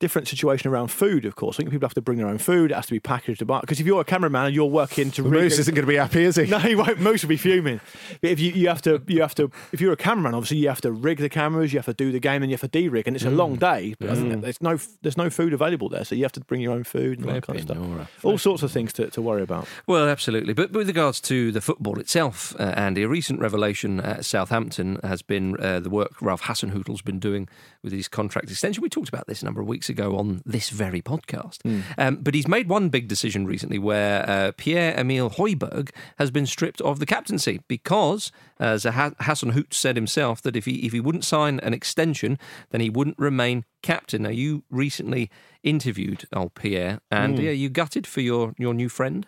different 0.00 0.26
situation 0.26 0.70
around 0.70 0.88
food. 0.88 1.24
Of 1.24 1.36
course, 1.36 1.56
I 1.56 1.58
think 1.58 1.70
people 1.70 1.86
have 1.86 1.94
to 1.94 2.00
bring 2.00 2.18
their 2.18 2.26
own 2.26 2.38
food. 2.38 2.72
It 2.72 2.74
has 2.74 2.86
to 2.86 2.92
be 2.92 3.00
packaged 3.00 3.42
about 3.42 3.60
because 3.60 3.78
if 3.78 3.86
you're 3.86 4.00
a 4.00 4.04
cameraman 4.04 4.46
and 4.46 4.54
you're 4.54 4.64
working 4.64 5.10
to 5.12 5.22
rig 5.22 5.32
Moose 5.32 5.58
isn't 5.58 5.74
going 5.74 5.86
to 5.86 5.90
be 5.90 5.96
happy, 5.96 6.24
is 6.24 6.36
he? 6.36 6.46
no, 6.46 6.58
he 6.58 6.74
won't. 6.74 6.98
Moose 6.98 7.22
will 7.22 7.28
be 7.28 7.36
fuming. 7.36 7.80
But 8.20 8.30
if 8.30 8.40
you, 8.40 8.50
you 8.52 8.68
have 8.68 8.82
to, 8.82 9.02
you 9.06 9.20
have 9.20 9.34
to. 9.36 9.50
If 9.72 9.80
you're 9.80 9.92
a 9.92 9.96
cameraman, 9.96 10.34
obviously 10.34 10.56
you 10.56 10.68
have 10.68 10.80
to 10.80 10.90
rig 10.90 11.18
the 11.18 11.28
cameras, 11.28 11.72
you 11.72 11.78
have 11.78 11.86
to 11.86 11.94
do 11.94 12.10
the 12.10 12.18
game, 12.18 12.42
and 12.42 12.50
you 12.50 12.54
have 12.54 12.62
to 12.62 12.68
de-rig, 12.68 13.06
and 13.06 13.14
it's 13.14 13.24
a 13.24 13.30
long 13.30 13.56
day. 13.56 13.94
But 13.98 14.10
I 14.10 14.14
there's 14.14 14.60
no, 14.62 14.78
there's 15.02 15.16
no 15.16 15.30
food 15.30 15.52
available 15.52 15.88
there, 15.88 16.04
so 16.04 16.14
you 16.14 16.22
have 16.24 16.32
to 16.32 16.40
bring 16.40 16.60
your 16.60 16.72
own 16.72 16.84
food 16.84 17.18
and 17.18 17.28
all 17.28 17.34
that 17.34 17.46
kind 17.46 17.58
of 17.58 17.64
stuff. 17.64 17.76
Flipping 17.76 17.94
Nora. 17.94 18.08
All 18.24 18.38
sorts 18.38 18.62
of 18.62 18.72
things 18.72 18.92
to, 18.94 19.08
to 19.10 19.22
worry 19.22 19.42
about. 19.42 19.68
Well, 19.86 20.08
absolutely. 20.08 20.54
But 20.54 20.72
with 20.72 20.88
regards 20.88 21.20
to 21.22 21.52
the 21.52 21.60
football 21.60 21.98
itself, 21.98 22.54
uh, 22.58 22.74
Andy, 22.76 23.02
a 23.02 23.08
recent 23.08 23.40
revelation 23.40 24.00
at 24.00 24.24
Southampton 24.24 24.98
has 25.02 25.20
been 25.22 25.60
uh, 25.60 25.80
the 25.80 25.90
work 25.90 26.22
Ralph 26.22 26.42
Hasenhüttl's 26.42 27.02
been 27.02 27.18
doing 27.18 27.48
with 27.82 27.92
his 27.92 28.08
contract 28.08 28.50
extension. 28.50 28.82
We 28.82 28.88
talked 28.88 29.08
about 29.08 29.26
this 29.26 29.42
a 29.42 29.44
number 29.44 29.60
of 29.60 29.66
weeks 29.66 29.89
ago 29.90 30.16
on 30.16 30.40
this 30.46 30.70
very 30.70 31.02
podcast. 31.02 31.58
Um, 31.98 32.16
but 32.16 32.34
he's 32.34 32.48
made 32.48 32.68
one 32.68 32.88
big 32.88 33.08
decision 33.08 33.46
recently 33.46 33.78
where 33.78 34.28
uh, 34.28 34.52
Pierre 34.56 34.98
Emile 34.98 35.30
Højbjerg 35.30 35.90
has 36.18 36.30
been 36.30 36.46
stripped 36.46 36.80
of 36.80 36.98
the 36.98 37.06
captaincy 37.06 37.60
because, 37.68 38.32
as 38.58 38.84
Hassan 38.84 39.14
Hasenhüttl 39.16 39.74
said 39.74 39.96
himself, 39.96 40.40
that 40.42 40.56
if 40.56 40.64
he 40.64 40.86
if 40.86 40.92
he 40.92 41.00
wouldn't 41.00 41.24
sign 41.24 41.60
an 41.60 41.74
extension, 41.74 42.38
then 42.70 42.80
he 42.80 42.90
wouldn't 42.90 43.18
remain 43.18 43.64
captain. 43.82 44.22
Now, 44.22 44.30
you 44.30 44.62
recently 44.70 45.30
interviewed 45.62 46.24
old 46.32 46.54
Pierre, 46.54 47.00
and 47.10 47.38
yeah, 47.38 47.50
you 47.50 47.68
gutted 47.68 48.06
for 48.06 48.20
your 48.20 48.54
your 48.58 48.74
new 48.74 48.88
friend. 48.88 49.26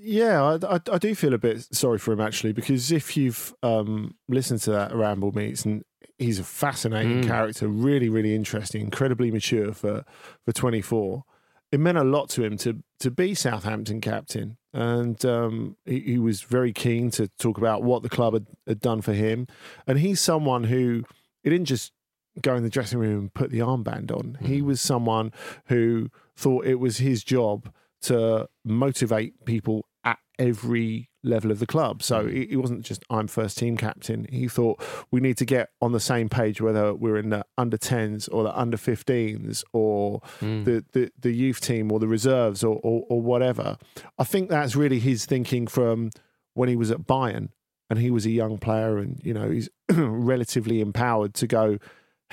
Yeah, 0.00 0.42
I, 0.42 0.76
I, 0.76 0.80
I 0.92 0.98
do 0.98 1.14
feel 1.14 1.34
a 1.34 1.38
bit 1.38 1.62
sorry 1.74 1.98
for 1.98 2.12
him 2.12 2.20
actually 2.20 2.52
because 2.52 2.90
if 2.90 3.16
you've 3.16 3.54
um, 3.62 4.14
listened 4.28 4.60
to 4.62 4.70
that 4.70 4.94
Ramble 4.94 5.32
Meets, 5.32 5.64
and 5.66 5.84
he's 6.24 6.38
a 6.38 6.44
fascinating 6.44 7.22
Mm. 7.22 7.26
character, 7.26 7.68
really, 7.68 8.08
really 8.08 8.34
interesting, 8.34 8.80
incredibly 8.82 9.30
mature 9.30 9.72
for 9.72 10.04
for 10.44 10.52
24. 10.52 11.24
It 11.72 11.80
meant 11.80 11.98
a 11.98 12.04
lot 12.04 12.28
to 12.30 12.44
him 12.44 12.56
to 12.58 12.82
to 13.00 13.10
be 13.10 13.34
Southampton 13.34 14.00
captain, 14.00 14.56
and 14.72 15.24
um, 15.24 15.76
he, 15.84 16.00
he 16.00 16.18
was 16.18 16.42
very 16.42 16.72
keen 16.72 17.10
to 17.12 17.28
talk 17.38 17.58
about 17.58 17.82
what 17.82 18.02
the 18.02 18.08
club 18.08 18.34
had, 18.34 18.46
had 18.66 18.80
done 18.80 19.00
for 19.02 19.12
him. 19.12 19.46
And 19.86 19.98
he's 19.98 20.20
someone 20.20 20.64
who 20.64 21.04
he 21.42 21.50
didn't 21.50 21.66
just 21.66 21.92
go 22.40 22.54
in 22.56 22.62
the 22.62 22.70
dressing 22.70 22.98
room 22.98 23.18
and 23.18 23.34
put 23.34 23.50
the 23.50 23.58
armband 23.60 24.10
on. 24.10 24.38
He 24.42 24.62
was 24.62 24.80
someone 24.80 25.32
who 25.66 26.10
thought 26.36 26.66
it 26.66 26.76
was 26.80 26.98
his 26.98 27.22
job 27.24 27.72
to 28.02 28.48
motivate 28.64 29.44
people 29.44 29.86
at 30.04 30.18
every 30.38 31.08
level 31.22 31.50
of 31.50 31.58
the 31.58 31.66
club. 31.66 32.02
So 32.02 32.24
mm. 32.24 32.32
he 32.32 32.46
he 32.46 32.56
wasn't 32.56 32.82
just 32.82 33.02
I'm 33.10 33.26
first 33.26 33.58
team 33.58 33.76
captain. 33.76 34.26
He 34.30 34.48
thought 34.48 34.82
we 35.10 35.20
need 35.20 35.36
to 35.38 35.44
get 35.44 35.70
on 35.80 35.92
the 35.92 36.00
same 36.00 36.28
page, 36.28 36.60
whether 36.60 36.94
we're 36.94 37.16
in 37.16 37.30
the 37.30 37.44
under 37.56 37.76
10s 37.76 38.28
or 38.30 38.44
the 38.44 38.58
under 38.58 38.76
15s 38.76 39.64
or 39.72 40.20
mm. 40.40 40.64
the, 40.64 40.84
the, 40.92 41.10
the 41.18 41.32
youth 41.32 41.60
team 41.60 41.90
or 41.90 41.98
the 41.98 42.08
reserves 42.08 42.62
or, 42.62 42.80
or, 42.82 43.04
or 43.08 43.20
whatever. 43.20 43.76
I 44.18 44.24
think 44.24 44.50
that's 44.50 44.76
really 44.76 44.98
his 44.98 45.24
thinking 45.24 45.66
from 45.66 46.10
when 46.54 46.68
he 46.68 46.76
was 46.76 46.90
at 46.90 47.06
Bayern 47.06 47.48
and 47.90 47.98
he 47.98 48.10
was 48.10 48.26
a 48.26 48.30
young 48.30 48.58
player 48.58 48.98
and, 48.98 49.20
you 49.24 49.34
know, 49.34 49.50
he's 49.50 49.68
relatively 49.90 50.80
empowered 50.80 51.34
to 51.34 51.46
go 51.46 51.78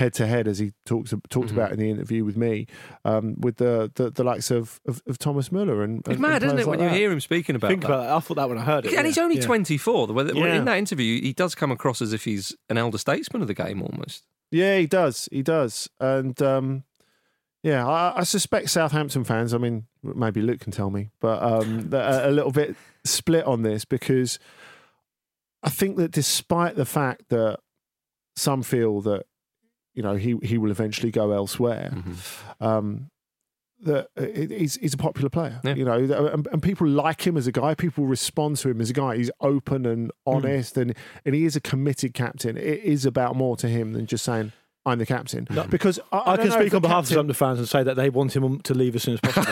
head 0.02 0.14
to 0.16 0.26
head 0.28 0.48
as 0.48 0.60
he 0.60 0.72
talks 0.86 1.14
talked 1.30 1.52
about 1.52 1.72
in 1.72 1.80
the 1.80 1.90
interview 1.90 2.26
with 2.26 2.36
me 2.36 2.66
um, 3.06 3.36
with 3.40 3.58
the, 3.58 3.92
the 3.96 4.10
the 4.10 4.24
likes 4.24 4.50
of, 4.52 4.80
of, 4.88 5.02
of 5.08 5.18
Thomas 5.18 5.52
Muller 5.52 5.84
and, 5.84 6.00
It's 6.00 6.10
and 6.10 6.20
mad, 6.20 6.44
isn't 6.44 6.50
players 6.56 6.68
it, 6.68 6.70
when 6.70 6.80
like 6.80 6.92
you 6.92 6.98
hear 6.98 7.12
him 7.12 7.20
speaking 7.20 7.56
about 7.56 7.68
Think 7.70 7.82
that? 7.84 7.88
about 7.88 8.04
that. 8.04 8.12
I 8.16 8.20
thought 8.20 8.36
that 8.36 8.50
when 8.50 8.58
I 8.58 8.64
heard 8.64 8.86
it. 8.86 8.94
and 8.94 9.06
he's 9.08 9.18
only 9.18 9.36
Yeah. 9.38 9.46
24. 9.46 10.08
The 10.08 10.34
Yeah. 10.36 10.56
In 10.56 10.66
that 10.66 10.78
interview, 10.78 11.22
he 11.22 11.34
does 11.34 11.56
come 11.56 11.72
across 11.72 12.02
as 12.02 12.14
if 12.14 12.26
he's 12.26 12.56
an 12.70 12.78
elder 12.78 12.98
statesman 12.98 13.42
of 13.42 13.48
the 13.48 13.54
game 13.54 13.82
almost. 13.82 14.24
Yeah, 14.52 14.78
he 14.80 14.88
does. 14.88 15.30
He 15.32 15.42
does. 15.44 15.90
And 16.00 16.42
um, 16.42 16.84
yeah, 17.64 17.88
I, 17.88 18.20
I 18.20 18.24
suspect 18.24 18.70
Southampton 18.70 19.24
fans, 19.24 19.54
I 19.54 19.58
mean, 19.60 19.86
maybe 20.04 20.42
Luke 20.42 20.60
can 20.60 20.72
tell 20.72 20.90
me, 20.90 21.10
but 21.20 21.42
um, 21.44 21.90
they're 21.90 22.28
a 22.28 22.32
little 22.32 22.52
bit 22.52 22.76
split 23.06 23.46
on 23.46 23.62
this 23.62 23.86
because 23.86 24.40
I 25.64 25.70
think 25.70 25.98
that 25.98 26.12
despite 26.12 26.76
the 26.76 26.86
fact 26.86 27.30
that 27.30 27.60
some 28.36 28.64
feel 28.64 29.02
that, 29.02 29.26
you 29.94 30.02
know, 30.04 30.16
he, 30.16 30.38
he 30.44 30.58
will 30.58 30.72
eventually 30.72 31.12
go 31.12 31.32
elsewhere, 31.32 31.94
um, 32.60 33.10
that 33.84 34.08
he's, 34.36 34.76
he's 34.76 34.94
a 34.94 34.98
popular 34.98 35.30
player, 35.30 35.60
Yeah. 35.64 35.74
you 35.76 35.84
know, 35.84 35.98
and, 36.34 36.48
and 36.52 36.62
people 36.62 36.88
like 36.88 37.26
him 37.26 37.36
as 37.36 37.48
a 37.48 37.52
guy. 37.52 37.74
People 37.74 38.06
respond 38.06 38.58
to 38.58 38.70
him 38.70 38.80
as 38.80 38.92
a 38.92 38.94
guy. 38.94 39.18
He's 39.18 39.32
open 39.42 39.86
and 39.88 40.12
honest, 40.26 40.78
and, 40.78 40.96
and 41.26 41.34
he 41.34 41.46
is 41.46 41.56
a 41.56 41.62
committed 41.62 42.14
captain. 42.14 42.58
It 42.58 42.84
is 42.84 43.06
about 43.06 43.36
more 43.36 43.58
to 43.58 43.68
him 43.68 43.94
than 43.94 44.06
just 44.06 44.24
saying, 44.24 44.52
I'm 44.86 44.98
the 44.98 45.06
captain. 45.06 45.48
Because 45.70 46.00
I, 46.12 46.18
I, 46.26 46.36
don't 46.38 46.50
can 46.50 46.60
speak 46.60 46.74
on 46.74 46.82
behalf 46.82 47.04
of 47.04 47.10
some 47.10 47.20
of 47.20 47.28
the 47.28 47.34
fans 47.36 47.60
and 47.60 47.68
say 47.70 47.84
that 47.84 47.96
they 47.96 48.10
want 48.10 48.36
him 48.36 48.60
to 48.62 48.74
leave 48.74 48.96
as 48.96 49.04
soon 49.04 49.14
as 49.16 49.20
possible. 49.22 49.46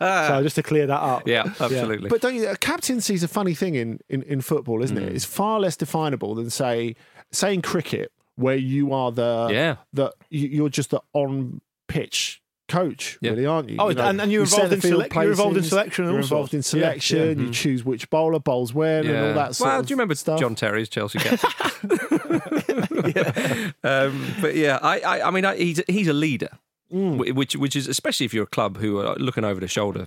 so 0.00 0.42
just 0.42 0.56
to 0.56 0.62
clear 0.62 0.86
that 0.86 0.98
up. 1.00 1.26
Yeah, 1.26 1.44
absolutely. 1.60 2.08
But 2.08 2.20
don't 2.22 2.34
you? 2.34 2.48
A 2.48 2.56
captaincy 2.56 3.14
is 3.14 3.22
a 3.22 3.28
funny 3.28 3.54
thing 3.54 3.74
in, 3.74 4.00
in, 4.08 4.22
in 4.22 4.40
football, 4.40 4.82
isn't 4.82 4.96
Mm. 4.96 5.02
it? 5.02 5.14
It's 5.14 5.24
far 5.26 5.60
less 5.60 5.76
definable 5.76 6.34
than 6.34 6.48
say 6.50 6.96
saying 7.32 7.62
cricket, 7.62 8.12
where 8.36 8.56
you 8.56 8.92
are 8.92 9.10
the 9.12 9.48
Yeah. 9.50 9.76
the 9.92 10.12
you- 10.30 10.48
you're 10.48 10.68
just 10.68 10.90
the 10.90 11.00
on 11.12 11.60
pitch 11.88 12.40
coach, 12.68 13.16
Yeah. 13.20 13.30
really, 13.30 13.46
aren't 13.46 13.68
you? 13.70 13.76
Oh, 13.78 13.88
You 13.90 13.94
know, 13.94 14.04
and- 14.08 14.20
and 14.20 14.32
you're 14.32 14.42
involved 14.42 14.70
the 14.70 14.74
in 14.74 14.80
field 14.80 15.02
selec- 15.04 15.14
you're 15.14 15.30
involved 15.30 15.56
in 15.56 15.62
selection 15.62 16.04
You're 16.06 16.14
all 16.14 16.18
involved 16.20 16.52
in 16.54 16.62
sorts. 16.62 16.74
Yeah, 16.82 16.92
yeah. 16.94 16.98
selection. 17.00 17.46
You 17.46 17.52
choose 17.52 17.84
which 17.84 18.10
bowler 18.10 18.40
bowls 18.40 18.74
when 18.74 19.06
and 19.06 19.16
all 19.28 19.34
that 19.34 19.54
sort 19.54 19.68
well, 19.68 19.80
of 19.80 19.86
do 19.86 19.92
you 19.92 19.96
remember 19.96 20.14
stuff. 20.16 20.40
John 20.40 20.54
Terry's 20.56 20.88
Chelsea 20.88 21.18
captain? 21.20 21.48
um, 23.84 24.26
but 24.40 24.56
yeah, 24.56 24.78
I, 24.82 25.00
I, 25.00 25.28
I 25.28 25.30
mean, 25.30 25.44
I, 25.44 25.56
he's 25.56 25.80
he's 25.88 26.08
a 26.08 26.12
leader, 26.12 26.50
Mm. 26.92 27.34
which 27.34 27.56
which 27.56 27.74
is 27.74 27.88
especially 27.88 28.26
if 28.26 28.32
you're 28.34 28.44
a 28.44 28.46
club 28.48 28.78
who 28.78 28.98
are 29.00 29.16
looking 29.16 29.44
over 29.44 29.58
the 29.60 29.66
shoulder. 29.68 30.06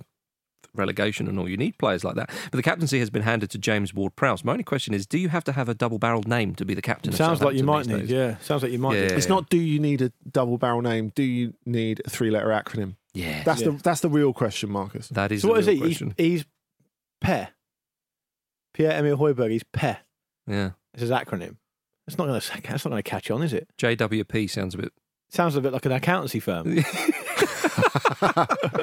Relegation 0.74 1.26
and 1.28 1.38
all, 1.38 1.48
you 1.48 1.56
need 1.56 1.76
players 1.78 2.04
like 2.04 2.14
that. 2.14 2.28
But 2.50 2.52
the 2.56 2.62
captaincy 2.62 2.98
has 3.00 3.10
been 3.10 3.22
handed 3.22 3.50
to 3.50 3.58
James 3.58 3.92
Ward 3.92 4.14
Prowse. 4.16 4.44
My 4.44 4.52
only 4.52 4.64
question 4.64 4.94
is: 4.94 5.06
Do 5.06 5.18
you 5.18 5.28
have 5.28 5.44
to 5.44 5.52
have 5.52 5.68
a 5.68 5.74
double-barreled 5.74 6.28
name 6.28 6.54
to 6.56 6.64
be 6.64 6.74
the 6.74 6.82
captain? 6.82 7.12
of 7.12 7.16
Sounds 7.16 7.40
like 7.42 7.56
you 7.56 7.64
might 7.64 7.86
need. 7.86 7.94
these 8.02 8.08
days? 8.08 8.10
Yeah, 8.10 8.36
sounds 8.38 8.62
like 8.62 8.72
you 8.72 8.78
might. 8.78 8.94
Yeah. 8.96 9.02
need. 9.08 9.12
It's 9.12 9.28
not. 9.28 9.48
Do 9.50 9.58
you 9.58 9.78
need 9.80 10.00
a 10.02 10.12
double 10.30 10.58
barrel 10.58 10.82
name? 10.82 11.10
Do 11.14 11.22
you 11.22 11.54
need 11.66 12.00
a 12.04 12.10
three 12.10 12.30
letter 12.30 12.48
acronym? 12.48 12.96
Yeah, 13.14 13.42
That's 13.42 13.60
Yeah. 13.62 13.70
the 13.70 13.82
that's 13.82 14.00
the 14.00 14.08
real 14.08 14.32
question, 14.32 14.70
Marcus. 14.70 15.08
that 15.08 15.32
is. 15.32 15.42
So 15.42 15.48
the 15.48 15.52
what 15.52 15.60
is 15.60 15.66
real 15.66 15.76
he? 15.76 15.88
He's, 15.88 15.98
question. 15.98 16.14
he's 16.16 16.44
PE. 17.20 17.46
Pierre 18.74 18.92
Emil 18.98 19.16
Højbjerg. 19.16 19.50
He's 19.50 19.64
PE. 19.72 19.96
Yeah, 20.46 20.70
It's 20.94 21.02
his 21.02 21.10
acronym. 21.10 21.56
It's 22.06 22.16
not 22.18 22.26
going 22.26 22.40
to. 22.40 22.50
That's 22.62 22.84
not 22.84 22.90
going 22.90 23.02
to 23.02 23.08
catch 23.10 23.30
on, 23.30 23.42
is 23.42 23.52
it? 23.52 23.68
JWP 23.78 24.48
sounds 24.50 24.74
a 24.74 24.78
bit. 24.78 24.92
Sounds 25.28 25.54
a 25.54 25.60
bit 25.60 25.72
like 25.72 25.86
an 25.86 25.92
accountancy 25.92 26.40
firm. 26.40 26.78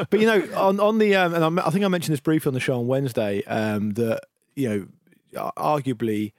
but 0.10 0.20
you 0.20 0.26
know, 0.26 0.48
on 0.56 0.80
on 0.80 0.98
the 0.98 1.16
um, 1.16 1.34
and 1.34 1.44
I'm- 1.44 1.60
I 1.60 1.70
think 1.70 1.84
I 1.86 1.88
mentioned 1.88 2.14
this 2.14 2.20
briefly 2.22 2.50
on 2.50 2.54
the 2.54 2.60
show 2.60 2.80
on 2.80 2.88
Wednesday 2.88 3.44
um, 3.46 3.92
that 3.92 4.22
you 4.56 4.70
know, 4.70 5.50
arguably 5.58 6.34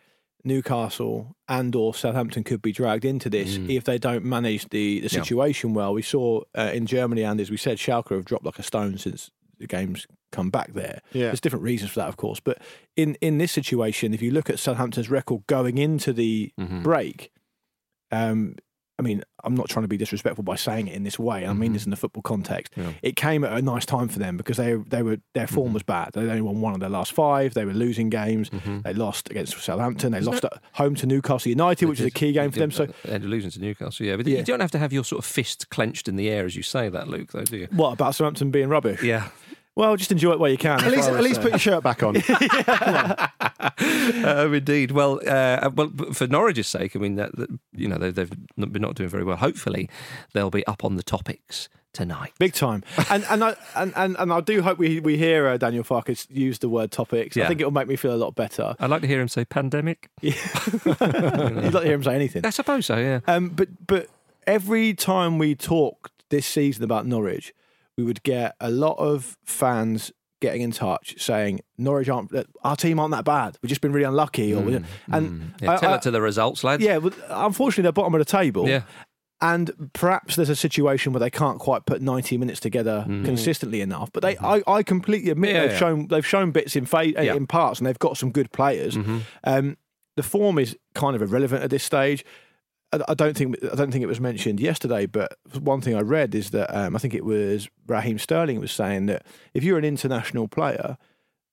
Newcastle 0.45 1.37
and 1.49 1.75
or 1.75 1.95
Southampton 1.95 2.45
could 2.45 2.63
be 2.63 2.73
dragged 2.73 3.05
into 3.05 3.29
this 3.29 3.59
Mm. 3.59 3.71
if 3.71 3.85
they 3.85 3.99
don't 3.99 4.25
manage 4.25 4.69
the 4.71 5.01
the 5.01 5.09
Yeah. 5.09 5.09
situation 5.23 5.75
well. 5.75 5.93
We 5.95 6.03
saw 6.03 6.43
uh, 6.57 6.71
in 6.73 6.87
Germany, 6.87 7.23
and 7.23 7.41
as 7.41 7.51
we 7.51 7.57
said, 7.57 7.79
Schalke 7.79 8.11
have 8.15 8.25
dropped 8.25 8.45
like 8.45 8.59
a 8.59 8.63
stone 8.63 8.99
since 8.99 9.31
the 9.59 9.67
game's 9.67 10.07
come 10.31 10.51
back 10.51 10.73
there. 10.75 11.01
Yeah. 11.13 11.25
There's 11.27 11.41
different 11.41 11.65
reasons 11.65 11.91
for 11.91 12.01
that, 12.01 12.09
of 12.09 12.17
course, 12.17 12.39
but 12.41 12.59
in 12.97 13.17
in 13.21 13.39
this 13.39 13.53
situation, 13.53 14.15
if 14.15 14.23
you 14.23 14.31
look 14.31 14.49
at 14.49 14.59
Southampton's 14.59 15.11
record 15.11 15.43
going 15.47 15.79
into 15.79 16.13
the 16.13 16.53
Mhm. 16.59 16.83
break, 16.83 17.31
um, 18.11 18.55
I 18.99 19.03
mean, 19.03 19.23
I'm 19.45 19.55
not 19.55 19.69
trying 19.69 19.85
to 19.85 19.89
be 19.89 19.97
disrespectful 19.97 20.43
by 20.43 20.57
saying 20.57 20.89
it 20.89 20.95
in 20.95 21.05
this 21.05 21.19
way. 21.21 21.47
I 21.47 21.53
mean 21.53 21.73
this 21.73 21.85
in 21.85 21.91
the 21.91 21.97
football 21.97 22.23
context. 22.23 22.73
Yeah. 22.77 22.93
It 23.03 23.15
came 23.15 23.45
at 23.45 23.53
a 23.57 23.63
nice 23.63 23.87
time 23.87 24.09
for 24.09 24.19
them 24.19 24.37
because 24.37 24.57
they 24.57 24.75
they 24.75 25.03
were 25.03 25.19
their 25.35 25.47
Mm-hmm. 25.47 25.55
form 25.55 25.73
was 25.73 25.85
bad. 25.85 26.11
They 26.15 26.23
only 26.23 26.41
won 26.43 26.61
one 26.61 26.75
of 26.75 26.81
their 26.81 26.89
last 26.91 27.13
five. 27.13 27.55
They 27.55 27.65
were 27.65 27.73
losing 27.73 28.11
games. 28.11 28.51
Mm-hmm. 28.51 28.81
They 28.81 28.95
lost 28.95 29.31
against 29.31 29.57
Southampton. 29.61 30.11
They 30.13 30.21
lost 30.21 30.45
at 30.45 30.55
home 30.73 30.97
to 30.97 31.07
Newcastle 31.07 31.49
United, 31.51 31.87
which 31.89 32.01
is 32.01 32.07
a 32.07 32.11
key 32.11 32.33
game 32.33 32.51
for 32.51 32.59
them. 32.59 32.73
So, 32.73 32.89
and 33.09 33.25
losing 33.25 33.51
to 33.53 33.61
Newcastle, 33.61 34.05
yeah. 34.05 34.17
But 34.17 34.27
Yeah. 34.27 34.39
you 34.39 34.45
don't 34.45 34.61
have 34.61 34.73
to 34.73 34.79
have 34.79 34.93
your 34.93 35.05
sort 35.05 35.21
of 35.21 35.25
fist 35.31 35.71
clenched 35.71 36.09
in 36.09 36.17
the 36.17 36.29
air 36.29 36.45
as 36.45 36.57
you 36.57 36.63
say 36.65 36.89
that, 36.89 37.07
Luke, 37.09 37.31
though, 37.33 37.45
do 37.45 37.57
you? 37.57 37.69
what 37.71 37.93
about 37.93 38.15
Southampton 38.17 38.51
being 38.51 38.69
rubbish? 38.69 39.03
Yeah. 39.03 39.29
Well, 39.77 39.97
just 39.97 40.11
enjoy 40.11 40.33
it 40.33 40.41
while 40.41 40.51
you 40.51 40.59
can. 40.59 40.83
At 40.83 40.91
least, 40.91 41.09
at 41.09 41.23
least 41.23 41.41
put 41.41 41.53
your 41.53 41.59
shirt 41.61 41.85
back 41.85 42.03
on. 42.03 42.17
um, 44.25 44.55
indeed. 44.55 44.91
Well, 44.91 45.21
uh, 45.27 45.71
well, 45.73 45.91
for 46.13 46.27
Norwich's 46.27 46.67
sake, 46.67 46.97
I 46.97 46.99
mean, 46.99 47.15
that, 47.15 47.35
that, 47.37 47.49
you 47.79 47.89
know, 47.89 47.97
they, 47.99 48.11
they've 48.11 48.33
not- 48.57 48.73
been 48.73 48.83
not 48.83 48.95
doing 48.95 49.09
very 49.09 49.25
well. 49.25 49.37
Hopefully, 49.37 49.89
they'll 50.33 50.51
be 50.51 50.67
up 50.67 50.85
on 50.85 50.97
the 50.97 51.03
topics 51.03 51.69
tonight. 51.95 52.33
Big 52.39 52.53
time, 52.53 52.85
and 53.11 53.25
and 53.31 53.43
I 53.43 53.57
and, 53.75 53.93
and, 53.97 54.17
and 54.19 54.33
I 54.33 54.41
do 54.41 54.63
hope 54.63 54.79
we 54.79 55.01
we 55.01 55.17
hear 55.17 55.47
uh, 55.49 55.57
Daniel 55.57 55.83
Farke 55.85 56.27
use 56.31 56.59
the 56.59 56.69
word 56.69 56.91
topics. 56.93 57.37
I 57.37 57.47
think 57.47 57.61
it 57.61 57.65
will 57.65 57.71
make 57.73 57.89
me 57.89 57.97
feel 57.97 58.15
a 58.15 58.17
lot 58.17 58.35
better. 58.35 58.75
I'd 58.79 58.91
like 58.91 59.03
to 59.03 59.09
hear 59.09 59.21
him 59.21 59.29
say 59.29 59.45
pandemic. 59.45 60.11
Yeah. 60.21 60.35
You'd 60.85 61.75
like 61.75 61.83
to 61.83 61.85
hear 61.85 61.95
him 61.95 62.05
say 62.05 62.15
anything. 62.15 62.45
I 62.45 62.51
suppose 62.51 62.87
so. 62.87 62.97
Yeah. 62.97 63.21
Um, 63.27 63.49
but 63.51 63.69
but 63.87 64.09
every 64.47 64.95
time 64.95 65.39
we 65.39 65.55
talked 65.55 66.13
this 66.31 66.47
season 66.47 66.85
about 66.85 67.07
Norwich, 67.07 67.55
we 67.97 68.05
would 68.05 68.23
get 68.23 68.55
a 68.61 68.71
lot 68.71 68.99
of 68.99 69.37
fans 69.45 70.13
getting 70.41 70.63
in 70.63 70.71
touch 70.71 71.15
saying 71.21 71.61
Norwich 71.79 72.09
aren't 72.09 72.31
our 72.63 72.77
team 72.77 72.99
aren't 73.01 73.13
that 73.13 73.25
bad. 73.25 73.57
We've 73.63 73.69
just 73.69 73.81
been 73.81 73.93
really 73.93 74.07
unlucky, 74.07 74.55
or 74.55 74.59
and 74.61 74.85
Mm. 75.09 75.41
Yeah, 75.61 75.73
I- 75.73 75.77
tell 75.77 75.93
I- 75.93 75.97
it 75.97 76.03
to 76.03 76.11
the 76.11 76.21
results, 76.21 76.63
lads. 76.65 76.83
yeah, 76.83 76.99
unfortunately 77.29 77.83
they're 77.83 77.93
bottom 77.93 78.15
of 78.15 78.19
the 78.21 78.25
table. 78.25 78.69
Yeah. 78.69 78.83
And 79.41 79.91
perhaps 79.93 80.35
there's 80.35 80.49
a 80.49 80.57
situation 80.57 81.13
where 81.13 81.21
they 81.21 81.31
can't 81.31 81.61
quite 81.61 81.87
put 81.87 82.03
90 82.03 82.37
minutes 82.39 82.59
together 82.59 83.05
consistently 83.07 83.81
enough. 83.81 84.11
But 84.13 84.23
they, 84.25 84.37
I, 84.39 84.63
I 84.67 84.83
completely 84.83 85.31
admit 85.31 85.51
Mm. 85.51 85.55
Yeah, 85.55 85.61
they've 85.63 85.71
yeah. 85.73 85.79
shown 85.79 86.07
they've 86.09 86.27
shown 86.27 86.51
bits 86.51 86.75
in 86.75 86.87
fa-. 86.87 86.97
Mm-hmm. 87.13 87.37
in 87.37 87.47
parts, 87.47 87.79
and 87.79 87.87
they've 87.87 87.99
got 87.99 88.17
some 88.17 88.33
good 88.33 88.51
players. 88.53 88.97
Um, 89.45 89.77
the 90.17 90.23
form 90.25 90.59
is 90.59 90.77
kind 90.95 91.15
of 91.15 91.23
irrelevant 91.23 91.63
at 91.63 91.71
this 91.71 91.85
stage. 91.85 92.25
I 92.93 93.15
don't 93.15 93.37
think 93.37 93.57
I 93.71 93.75
don't 93.75 93.91
think 93.91 94.03
it 94.03 94.07
was 94.09 94.21
mentioned 94.21 94.61
yesterday, 94.61 95.07
but 95.07 95.37
one 95.61 95.81
thing 95.81 95.95
I 95.95 96.01
read 96.01 96.35
is 96.35 96.51
that 96.51 96.75
um, 96.75 96.97
I 96.97 96.99
think 96.99 97.13
it 97.15 97.25
was 97.25 97.69
Raheem 97.87 98.19
Sterling 98.19 98.61
was 98.61 98.73
saying 98.73 99.07
that 99.07 99.27
if 99.53 99.63
you're 99.63 99.79
an 99.79 99.85
international 99.85 100.49
player 100.49 100.97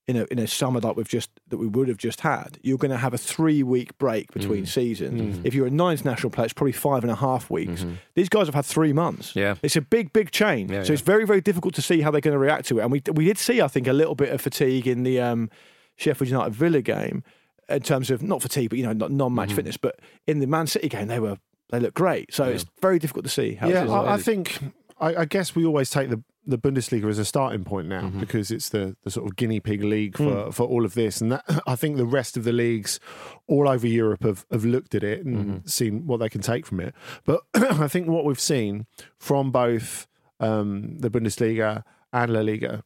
in 0.07 0.15
a 0.15 0.25
in 0.31 0.39
a 0.39 0.47
summer 0.47 0.79
like 0.79 0.95
we've 0.95 1.09
just 1.09 1.31
that 1.49 1.57
we 1.57 1.67
would 1.67 1.87
have 1.89 1.97
just 1.97 2.21
had, 2.21 2.57
you're 2.61 2.77
going 2.77 2.91
to 2.91 2.97
have 2.97 3.13
a 3.13 3.17
three 3.17 3.63
week 3.63 3.97
break 3.97 4.31
between 4.31 4.63
Mm. 4.63 4.67
seasons. 4.67 5.39
If 5.43 5.53
you're 5.53 5.67
a 5.67 5.71
non-international 5.71 6.29
player, 6.29 6.45
it's 6.45 6.53
probably 6.53 6.71
five 6.73 7.03
and 7.03 7.11
a 7.11 7.15
half 7.15 7.49
weeks. 7.49 7.83
These 8.13 8.29
guys 8.29 8.45
have 8.47 8.55
had 8.55 8.65
three 8.65 8.93
months. 8.93 9.29
Mm-hmm. 9.31 9.39
Yeah. 9.39 9.55
it's 9.61 9.75
a 9.75 9.81
big 9.81 10.13
big 10.13 10.31
change. 10.31 10.71
Yeah, 10.71 10.83
so 10.83 10.93
it's 10.93 11.01
very 11.01 11.25
very 11.25 11.41
difficult 11.41 11.73
to 11.75 11.81
see 11.81 11.99
how 12.01 12.11
they're 12.11 12.21
going 12.21 12.33
to 12.33 12.39
react 12.39 12.67
to 12.67 12.79
it. 12.79 12.83
And 12.83 12.91
we 12.91 13.01
we 13.13 13.25
did 13.25 13.37
see 13.37 13.61
I 13.61 13.67
think 13.67 13.87
a 13.87 13.93
little 13.93 14.15
bit 14.15 14.29
of 14.29 14.39
fatigue 14.41 14.87
in 14.87 15.03
the 15.03 15.19
um, 15.19 15.49
Sheffield 15.97 16.29
United 16.29 16.53
Villa 16.53 16.81
game 16.81 17.23
in 17.69 17.81
terms 17.81 18.11
of 18.11 18.21
not 18.23 18.41
fatigue, 18.41 18.69
but 18.69 18.77
you 18.79 18.85
know, 18.85 18.93
not 18.93 19.11
non-match 19.11 19.49
Mm-hmm. 19.49 19.55
fitness. 19.55 19.77
But 19.77 19.99
in 20.27 20.39
the 20.39 20.47
Man 20.47 20.67
City 20.67 20.89
game, 20.89 21.07
they 21.07 21.19
were 21.19 21.37
they 21.71 21.79
looked 21.79 21.95
great. 21.95 22.33
So 22.33 22.43
it's 22.45 22.65
very 22.81 22.99
difficult 22.99 23.25
to 23.25 23.31
see 23.31 23.55
how. 23.55 23.67
yeah. 23.67 23.85
I, 23.89 24.13
I 24.13 24.17
think 24.17 24.59
I, 24.99 25.15
I 25.15 25.25
guess 25.25 25.55
we 25.55 25.65
always 25.65 25.89
take 25.89 26.09
the 26.09 26.23
the 26.47 26.59
Bundesliga 26.59 27.09
as 27.09 27.17
a 27.17 27.25
starting 27.25 27.63
point 27.63 27.87
now 27.87 28.01
Mm-hmm. 28.01 28.19
because 28.19 28.51
it's 28.51 28.69
the, 28.69 28.95
the 29.03 29.09
sort 29.09 29.25
of 29.27 29.35
guinea 29.35 29.59
pig 29.59 29.83
league 29.83 30.15
for, 30.15 30.43
Hmm. 30.43 30.49
for 30.51 30.67
all 30.67 30.85
of 30.85 30.93
this, 30.93 31.19
and 31.19 31.31
that, 31.31 31.43
I 31.67 31.75
think 31.75 31.97
the 31.97 32.05
rest 32.05 32.37
of 32.37 32.43
the 32.43 32.51
leagues 32.51 32.99
all 33.47 33.67
over 33.67 33.87
Europe 33.87 34.21
have, 34.21 34.45
have 34.51 34.63
looked 34.63 34.93
at 34.93 35.03
it 35.03 35.25
and 35.25 35.35
Mm-hmm. 35.37 35.67
seen 35.67 36.05
what 36.05 36.19
they 36.19 36.29
can 36.29 36.41
take 36.41 36.67
from 36.67 36.81
it. 36.81 36.93
But 37.25 37.41
I 37.55 37.87
think 37.87 38.07
what 38.07 38.25
we've 38.25 38.39
seen 38.39 38.85
from 39.17 39.49
both 39.51 40.05
um, 40.39 40.99
the 40.99 41.09
Bundesliga 41.09 41.81
and 42.13 42.31
La 42.31 42.41
Liga, 42.41 42.83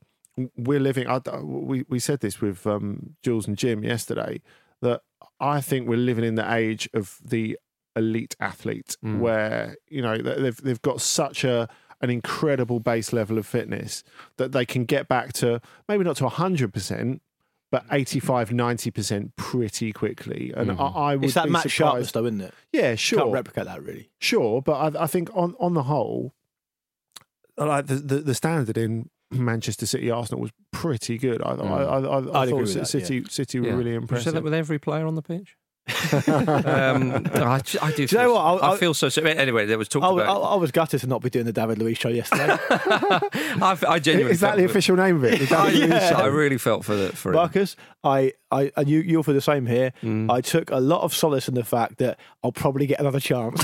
we're 0.55 0.79
living. 0.79 1.05
I, 1.07 1.19
we 1.41 1.83
we 1.89 1.99
said 1.99 2.21
this 2.21 2.39
with 2.39 2.65
um, 2.65 3.17
Jules 3.23 3.45
and 3.45 3.57
Jim 3.57 3.83
yesterday 3.83 4.41
that 4.81 5.01
I 5.39 5.61
think 5.61 5.87
we're 5.87 5.97
living 5.97 6.23
in 6.25 6.35
the 6.35 6.53
age 6.53 6.89
of 6.93 7.17
the 7.23 7.57
elite 7.95 8.35
athlete 8.39 8.95
Mm. 9.03 9.19
where 9.19 9.75
you 9.89 10.01
know 10.01 10.17
they've 10.17 10.55
they've 10.61 10.81
got 10.81 11.01
such 11.01 11.43
a 11.43 11.67
an 12.01 12.09
incredible 12.09 12.79
base 12.79 13.11
level 13.11 13.37
of 13.37 13.45
fitness 13.45 14.03
that 14.37 14.51
they 14.53 14.65
can 14.65 14.85
get 14.85 15.07
back 15.09 15.33
to 15.33 15.59
maybe 15.89 16.03
not 16.03 16.15
to 16.17 16.23
100% 16.25 17.19
but 17.71 17.83
85 17.91 18.49
90% 18.51 19.31
pretty 19.35 19.91
quickly 19.91 20.53
and 20.55 20.71
I, 20.71 20.75
I 20.75 21.15
would 21.17 21.25
it's 21.25 21.33
that 21.33 21.45
be 21.45 21.51
match 21.51 21.69
sharpness, 21.69 22.07
surprised 22.09 22.13
though, 22.13 22.25
isn't 22.25 22.41
it? 22.41 22.53
yeah 22.71 22.95
sure 22.95 23.19
Can't 23.19 23.27
sure 23.27 23.33
replicate 23.33 23.65
that 23.65 23.83
really. 23.83 24.09
sure 24.19 24.61
but 24.61 24.95
I, 24.95 25.03
I 25.03 25.07
think 25.07 25.29
on 25.33 25.55
on 25.59 25.73
the 25.73 25.83
whole 25.83 26.33
like 27.57 27.87
the, 27.87 27.95
the 27.95 28.15
the 28.19 28.33
standard 28.35 28.77
in 28.77 29.09
Manchester 29.31 29.85
City 29.85 30.09
Arsenal 30.11 30.41
was 30.41 30.51
pretty 30.71 31.17
good 31.17 31.41
I 31.43 31.51
I, 31.51 31.53
I, 31.53 31.57
I, 31.57 31.97
I 31.99 32.17
I'd 32.41 32.47
agree 32.47 32.49
thought 32.49 32.55
with 32.61 32.73
that, 32.73 32.85
City 32.87 33.23
City 33.29 33.59
were 33.59 33.67
Yeah. 33.67 33.73
really 33.75 33.91
You 33.91 33.97
impressive 33.97 34.23
said 34.25 34.33
that 34.35 34.43
with 34.43 34.53
every 34.53 34.79
player 34.79 35.05
on 35.05 35.15
the 35.15 35.21
pitch. 35.21 35.55
um, 36.27 37.25
I, 37.33 37.61
ju- 37.63 37.79
I 37.81 37.91
do. 37.91 38.03
you 38.03 38.07
feel, 38.07 38.21
know 38.21 38.33
what? 38.33 38.63
I- 38.63 38.67
I, 38.69 38.73
I- 38.73 38.77
feel 38.77 38.93
so. 38.93 39.09
so 39.09 39.23
anyway, 39.23 39.65
there 39.65 39.77
was 39.77 39.87
talk 39.87 40.03
I, 40.03 40.09
was- 40.09 40.21
I, 40.21 40.25
about. 40.25 40.41
I 40.43 40.55
was 40.55 40.71
gutted 40.71 40.99
to 41.01 41.07
not 41.07 41.21
be 41.23 41.29
doing 41.31 41.45
the 41.45 41.53
David 41.53 41.79
Luiz 41.79 41.97
show 41.97 42.09
yesterday. 42.09 42.57
I, 42.69 43.77
I 43.87 43.99
genuinely 43.99 44.33
is 44.33 44.41
that 44.41 44.57
the 44.57 44.65
official 44.65 44.95
name 44.95 45.15
of 45.17 45.23
it? 45.23 45.47
The 45.49 45.55
I, 45.57 45.71
David 45.71 45.89
Luiz 45.89 46.01
Yeah. 46.11 46.17
I 46.17 46.25
really 46.27 46.57
felt 46.59 46.85
for 46.85 46.95
the 46.95 47.09
for 47.15 47.29
him. 47.29 47.35
Marcus, 47.37 47.75
I, 48.03 48.33
I, 48.51 48.71
and 48.75 48.89
you, 48.89 48.99
you're 48.99 49.23
for 49.23 49.33
the 49.33 49.41
same 49.41 49.65
here. 49.65 49.93
Mm. 50.01 50.31
I 50.31 50.41
took 50.41 50.71
a 50.71 50.79
lot 50.79 51.03
of 51.03 51.13
solace 51.13 51.47
in 51.47 51.53
the 51.53 51.63
fact 51.63 51.99
that 51.99 52.19
I'll 52.43 52.51
probably 52.51 52.87
get 52.87 52.99
another 52.99 53.19
chance. 53.19 53.61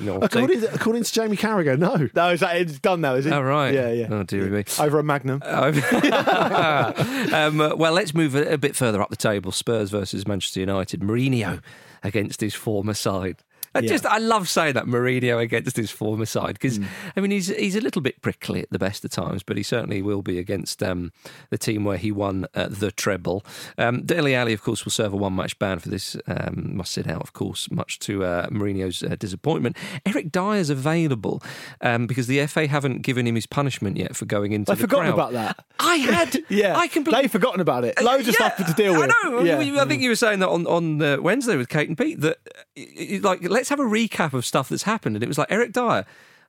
Naughty. 0.00 0.26
according, 0.26 0.60
to, 0.60 0.74
according 0.74 1.04
to 1.04 1.12
Jamie 1.12 1.36
Carragher 1.36 1.78
no 1.78 2.08
no, 2.14 2.30
is 2.30 2.40
that 2.40 2.56
it's 2.56 2.78
done 2.78 3.00
now? 3.00 3.14
Is 3.14 3.26
it? 3.26 3.32
Oh, 3.32 3.42
right. 3.42 3.72
Yeah, 3.72 3.90
yeah. 3.90 4.08
Oh, 4.10 4.22
dear 4.22 4.48
me. 4.48 4.64
Over 4.78 5.00
a 5.00 5.02
Magnum. 5.02 5.42
um, 5.44 5.74
well, 7.78 7.92
let's 7.92 8.14
move 8.14 8.34
a, 8.34 8.54
a 8.54 8.58
bit 8.58 8.76
further 8.76 9.02
up 9.02 9.10
the 9.10 9.16
table. 9.16 9.52
Spurs 9.52 9.90
versus 9.90 10.26
Manchester 10.26 10.60
United. 10.60 11.00
Mourinho 11.00 11.60
against 12.02 12.40
his 12.40 12.54
former 12.54 12.94
side. 12.94 13.36
I 13.74 13.80
just 13.82 14.06
I 14.06 14.18
love 14.18 14.48
saying 14.48 14.74
that 14.74 14.86
Mourinho 14.86 15.40
against 15.40 15.76
his 15.76 15.90
former 15.90 16.26
side 16.26 16.54
because 16.54 16.80
I 17.16 17.20
mean 17.20 17.30
he's 17.30 17.48
he's 17.48 17.76
a 17.76 17.80
little 17.80 18.02
bit 18.02 18.20
prickly 18.22 18.60
at 18.62 18.70
the 18.70 18.78
best 18.78 19.04
of 19.04 19.10
times, 19.10 19.42
but 19.42 19.56
he 19.56 19.62
certainly 19.62 20.02
will 20.02 20.22
be 20.22 20.38
against 20.38 20.82
um, 20.82 21.12
the 21.50 21.58
team 21.58 21.84
where 21.84 21.98
he 21.98 22.10
won 22.10 22.46
uh, 22.54 22.68
the 22.68 22.90
treble. 22.90 23.44
Um, 23.76 24.02
Dele 24.04 24.34
Alli, 24.34 24.52
of 24.52 24.62
course, 24.62 24.84
will 24.84 24.92
serve 24.92 25.12
a 25.12 25.16
one 25.16 25.36
match 25.36 25.58
ban 25.58 25.78
for 25.78 25.88
this. 25.88 26.16
Um, 26.26 26.76
must 26.76 26.92
sit 26.92 27.08
out, 27.08 27.22
of 27.22 27.32
course, 27.32 27.70
much 27.70 27.98
to 28.00 28.24
uh, 28.24 28.48
Mourinho's 28.48 29.02
uh, 29.02 29.16
disappointment. 29.18 29.76
Eric 30.06 30.32
Dier's 30.32 30.70
available 30.70 31.42
um, 31.80 32.06
because 32.06 32.26
the 32.26 32.46
FA 32.46 32.66
haven't 32.66 33.02
given 33.02 33.26
him 33.26 33.34
his 33.34 33.46
punishment 33.46 33.96
yet 33.96 34.16
for 34.16 34.24
going 34.24 34.52
into. 34.52 34.72
I've 34.72 34.78
the 34.78 34.82
forgotten 34.82 35.12
crowd. 35.12 35.14
about 35.14 35.32
that. 35.32 35.64
I 35.78 35.96
had, 35.96 36.36
Yeah, 36.48 36.76
I 36.76 36.88
completely 36.88 37.22
they've 37.22 37.30
forgotten 37.30 37.60
about 37.60 37.84
it. 37.84 38.00
Loads 38.02 38.28
of 38.28 38.36
yeah, 38.38 38.52
stuff 38.52 38.66
to 38.66 38.72
deal 38.74 38.92
with. 38.94 39.10
I 39.10 39.28
know. 39.28 39.40
Yeah. 39.40 39.82
I 39.82 39.84
think 39.86 40.02
you 40.02 40.08
were 40.08 40.16
saying 40.16 40.40
that 40.40 40.48
on 40.48 40.66
on 40.66 41.00
uh, 41.02 41.18
Wednesday 41.20 41.56
with 41.56 41.68
Kate 41.68 41.88
and 41.88 41.96
Pete 41.96 42.20
that 42.20 42.38
uh, 42.76 43.28
like 43.28 43.42
let's 43.58 43.68
have 43.68 43.80
a 43.80 43.84
recap 43.84 44.32
of 44.32 44.46
stuff 44.46 44.68
that's 44.68 44.84
happened, 44.84 45.16
and 45.16 45.22
it 45.22 45.28
was 45.28 45.36
like 45.36 45.50
Eric 45.50 45.72
Dier. 45.72 46.06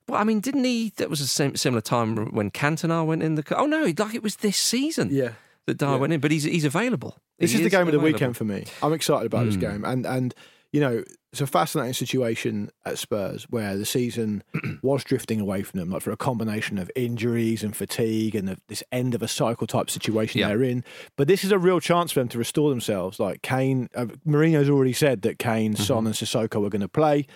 Well, 0.08 0.20
I 0.20 0.24
mean, 0.24 0.40
didn't 0.40 0.64
he? 0.64 0.92
That 0.96 1.10
was 1.10 1.20
a 1.20 1.26
sim- 1.26 1.56
similar 1.56 1.80
time 1.80 2.16
when 2.32 2.50
Cantona 2.50 3.04
went 3.04 3.22
in 3.22 3.34
the. 3.34 3.44
Oh 3.56 3.66
no, 3.66 3.82
like 3.84 4.14
it 4.14 4.22
was 4.22 4.36
this 4.36 4.56
season. 4.56 5.08
Yeah. 5.10 5.32
that 5.66 5.78
Dier 5.78 5.98
went 5.98 6.12
in, 6.12 6.20
but 6.20 6.30
he's 6.30 6.44
he's 6.44 6.64
available. 6.64 7.18
This 7.38 7.52
He 7.52 7.58
is 7.58 7.64
the 7.64 7.70
game 7.70 7.86
of 7.86 7.92
the 7.92 8.00
weekend 8.00 8.36
for 8.36 8.44
me. 8.44 8.64
I'm 8.82 8.92
excited 8.92 9.26
about 9.26 9.46
this 9.46 9.56
hmm. 9.56 9.60
game, 9.60 9.84
and 9.84 10.06
and 10.06 10.34
you 10.72 10.80
know 10.80 11.02
it's 11.32 11.40
a 11.40 11.46
fascinating 11.46 11.92
situation 11.92 12.70
at 12.84 12.98
Spurs 12.98 13.44
where 13.50 13.76
the 13.76 13.86
season 13.86 14.42
was 14.82 15.04
drifting 15.04 15.40
away 15.40 15.62
from 15.62 15.78
them, 15.78 15.90
like 15.90 16.02
for 16.02 16.10
a 16.10 16.16
combination 16.16 16.76
of 16.76 16.90
injuries 16.96 17.62
and 17.62 17.76
fatigue 17.76 18.34
and 18.34 18.48
the, 18.48 18.58
this 18.66 18.82
end 18.90 19.14
of 19.14 19.22
a 19.22 19.28
cycle 19.28 19.68
type 19.68 19.88
situation 19.90 20.40
Yeah. 20.40 20.48
they're 20.48 20.64
in. 20.64 20.82
But 21.16 21.28
this 21.28 21.44
is 21.44 21.52
a 21.52 21.58
real 21.58 21.78
chance 21.78 22.10
for 22.10 22.18
them 22.18 22.28
to 22.30 22.38
restore 22.38 22.68
themselves. 22.70 23.20
Like 23.20 23.42
Kane, 23.42 23.88
uh, 23.94 24.06
Mourinho's 24.26 24.68
already 24.68 24.92
said 24.92 25.22
that 25.22 25.38
Kane, 25.38 25.76
Son, 25.76 26.04
and 26.04 26.16
Sissoko 26.16 26.66
are 26.66 26.70
going 26.70 26.80
to 26.80 26.88
play. 26.88 27.26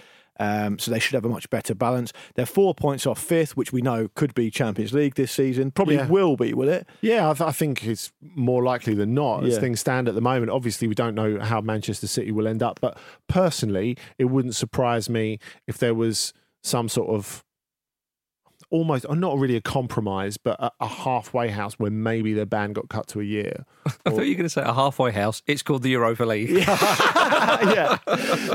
Um, 0.40 0.78
so 0.78 0.90
they 0.90 0.98
should 0.98 1.14
have 1.14 1.24
a 1.24 1.28
much 1.28 1.48
better 1.50 1.74
balance. 1.74 2.12
They're 2.34 2.44
four 2.46 2.74
points 2.74 3.06
off 3.06 3.20
fifth, 3.22 3.56
which 3.56 3.72
we 3.72 3.80
know 3.82 4.08
could 4.14 4.34
be 4.34 4.50
Champions 4.50 4.92
League 4.92 5.14
this 5.14 5.30
season. 5.30 5.70
Probably 5.70 5.94
Yeah. 5.96 6.08
will 6.08 6.36
be, 6.36 6.52
will 6.54 6.68
it? 6.68 6.88
Yeah, 7.02 7.30
I, 7.30 7.34
th- 7.34 7.48
I 7.48 7.52
think 7.52 7.84
it's 7.84 8.12
more 8.20 8.62
likely 8.64 8.94
than 8.94 9.14
not 9.14 9.44
as 9.44 9.54
Yeah. 9.54 9.60
things 9.60 9.80
stand 9.80 10.08
at 10.08 10.14
the 10.14 10.20
moment. 10.20 10.50
Obviously, 10.50 10.88
we 10.88 10.94
don't 10.94 11.14
know 11.14 11.38
how 11.40 11.60
Manchester 11.60 12.06
City 12.08 12.32
will 12.32 12.48
end 12.48 12.62
up, 12.62 12.80
but 12.80 12.98
personally, 13.28 13.96
it 14.18 14.24
wouldn't 14.26 14.54
surprise 14.54 15.08
me 15.08 15.38
if 15.66 15.78
there 15.78 15.94
was 15.94 16.32
some 16.62 16.88
sort 16.88 17.10
of 17.10 17.44
almost, 18.74 19.06
uh, 19.08 19.14
not 19.14 19.38
really 19.38 19.54
a 19.54 19.60
compromise, 19.60 20.36
but 20.36 20.56
a, 20.58 20.70
a 20.80 20.86
halfway 20.88 21.48
house 21.48 21.74
where 21.78 21.92
maybe 21.92 22.34
the 22.34 22.44
ban 22.44 22.72
got 22.72 22.88
cut 22.88 23.06
to 23.06 23.20
a 23.20 23.24
year. 23.24 23.64
I 23.86 24.10
thought 24.10 24.22
you 24.22 24.30
were 24.32 24.34
going 24.34 24.42
to 24.42 24.48
say 24.48 24.62
a 24.62 24.72
halfway 24.74 25.12
house. 25.12 25.42
It's 25.46 25.62
called 25.62 25.82
the 25.84 25.90
Europa 25.90 26.24
League. 26.24 26.50
yeah. 26.50 27.98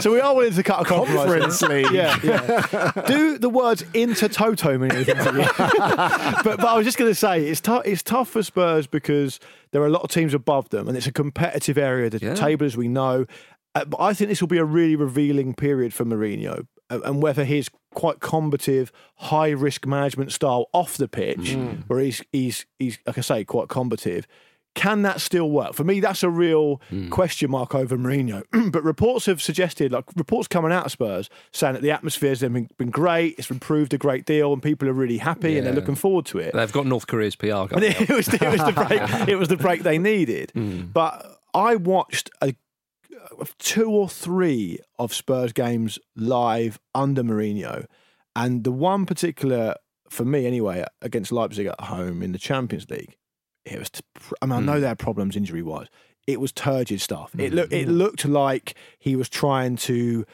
So 0.01 0.11
we 0.11 0.19
are 0.19 0.35
willing 0.35 0.53
to 0.53 0.63
cut 0.63 0.81
a 0.81 0.85
compromise. 0.85 1.25
Conference 1.25 1.59
here. 1.61 1.69
League. 1.69 1.91
Yeah, 1.91 2.17
yeah. 2.23 2.91
Do 3.07 3.37
the 3.37 3.49
words 3.49 3.83
inter 3.93 4.27
toto 4.27 4.77
mean 4.77 4.91
anything 4.91 5.15
to 5.15 5.23
you? 5.33 5.47
but, 5.57 6.57
but 6.57 6.65
I 6.65 6.75
was 6.75 6.85
just 6.85 6.97
going 6.97 7.11
to 7.11 7.15
say 7.15 7.45
it's 7.45 7.61
tough. 7.61 7.83
It's 7.85 8.03
tough 8.03 8.29
for 8.29 8.43
Spurs 8.43 8.87
because 8.87 9.39
there 9.71 9.81
are 9.81 9.87
a 9.87 9.89
lot 9.89 10.03
of 10.03 10.11
teams 10.11 10.33
above 10.33 10.69
them, 10.69 10.87
and 10.87 10.97
it's 10.97 11.07
a 11.07 11.11
competitive 11.13 11.77
area. 11.77 12.09
The 12.09 12.19
Yeah. 12.19 12.35
table, 12.35 12.65
as 12.65 12.75
we 12.77 12.87
know. 12.87 13.25
Uh, 13.75 13.85
but 13.85 13.99
I 14.01 14.13
think 14.13 14.29
this 14.29 14.41
will 14.41 14.47
be 14.47 14.57
a 14.57 14.65
really 14.65 14.95
revealing 14.95 15.53
period 15.53 15.93
for 15.93 16.03
Mourinho, 16.05 16.65
and 16.89 17.21
whether 17.21 17.43
his 17.43 17.69
quite 17.93 18.19
combative, 18.19 18.91
high 19.15 19.49
risk 19.49 19.85
management 19.85 20.31
style 20.31 20.67
off 20.73 20.97
the 20.97 21.07
pitch, 21.07 21.37
mm. 21.37 21.83
where 21.87 21.99
he's 21.99 22.21
he's 22.31 22.65
he's 22.77 22.99
like 23.05 23.17
I 23.17 23.21
say, 23.21 23.45
quite 23.45 23.67
combative. 23.69 24.27
Can 24.75 25.01
that 25.01 25.19
still 25.19 25.49
work? 25.49 25.73
For 25.73 25.83
me, 25.83 25.99
that's 25.99 26.23
a 26.23 26.29
real 26.29 26.79
mm. 26.91 27.09
question 27.09 27.49
mark 27.51 27.73
over 27.73 27.97
Mourinho. 27.97 28.43
but 28.71 28.83
reports 28.83 29.25
have 29.25 29.41
suggested, 29.41 29.91
like 29.91 30.05
reports 30.15 30.47
coming 30.47 30.71
out 30.71 30.85
of 30.85 30.91
Spurs, 30.91 31.29
saying 31.51 31.73
that 31.73 31.81
the 31.81 31.91
atmosphere's 31.91 32.41
been, 32.41 32.69
been 32.77 32.91
great, 32.91 33.35
it's 33.39 33.49
improved 33.49 33.93
a 33.93 33.97
great 33.97 34.25
deal, 34.25 34.53
and 34.53 34.61
people 34.61 34.87
are 34.87 34.93
really 34.93 35.17
happy 35.17 35.57
and 35.57 35.65
they're 35.65 35.73
looking 35.73 35.95
forward 35.95 36.25
to 36.27 36.37
it. 36.37 36.53
They've 36.53 36.71
got 36.71 36.85
North 36.85 37.07
Korea's 37.07 37.35
PR 37.35 37.65
going. 37.65 37.71
it 37.83 38.09
was, 38.09 38.27
it 38.31 38.41
was 38.41 38.63
the 38.63 38.71
break. 38.71 39.27
It 39.27 39.35
was 39.37 39.47
the 39.47 39.57
break 39.57 39.83
they 39.83 39.97
needed. 39.97 40.51
Mm. 40.59 40.91
But 40.91 41.39
I 41.53 41.77
watched 41.77 42.29
a, 42.41 42.53
two 43.57 43.89
or 43.89 44.09
three 44.09 44.79
of 44.97 45.13
Spurs 45.13 45.53
games 45.53 45.99
live 46.15 46.79
under 46.93 47.23
Mourinho, 47.23 47.85
and 48.35 48.63
the 48.63 48.71
one 48.71 49.05
particular 49.05 49.75
for 50.09 50.25
me 50.25 50.45
anyway 50.45 50.83
against 51.01 51.31
Leipzig 51.31 51.67
at 51.67 51.79
home 51.81 52.21
in 52.21 52.31
the 52.31 52.39
Champions 52.39 52.89
League, 52.89 53.15
it 53.65 53.79
was. 53.79 53.91
I 54.41 54.45
mean, 54.45 54.53
I 54.53 54.59
know 54.59 54.75
hmm. 54.75 54.81
they 54.81 54.87
had 54.87 54.99
problems 54.99 55.35
injury 55.35 55.61
wise. 55.61 55.87
It 56.27 56.39
was 56.39 56.51
turgid 56.51 57.01
stuff. 57.01 57.31
It 57.37 57.49
hmm. 57.49 57.55
looked. 57.55 57.73
It 57.73 57.87
looked 57.87 58.25
like 58.25 58.75
he 58.97 59.15
was 59.15 59.29
trying 59.29 59.75
to. 59.77 60.25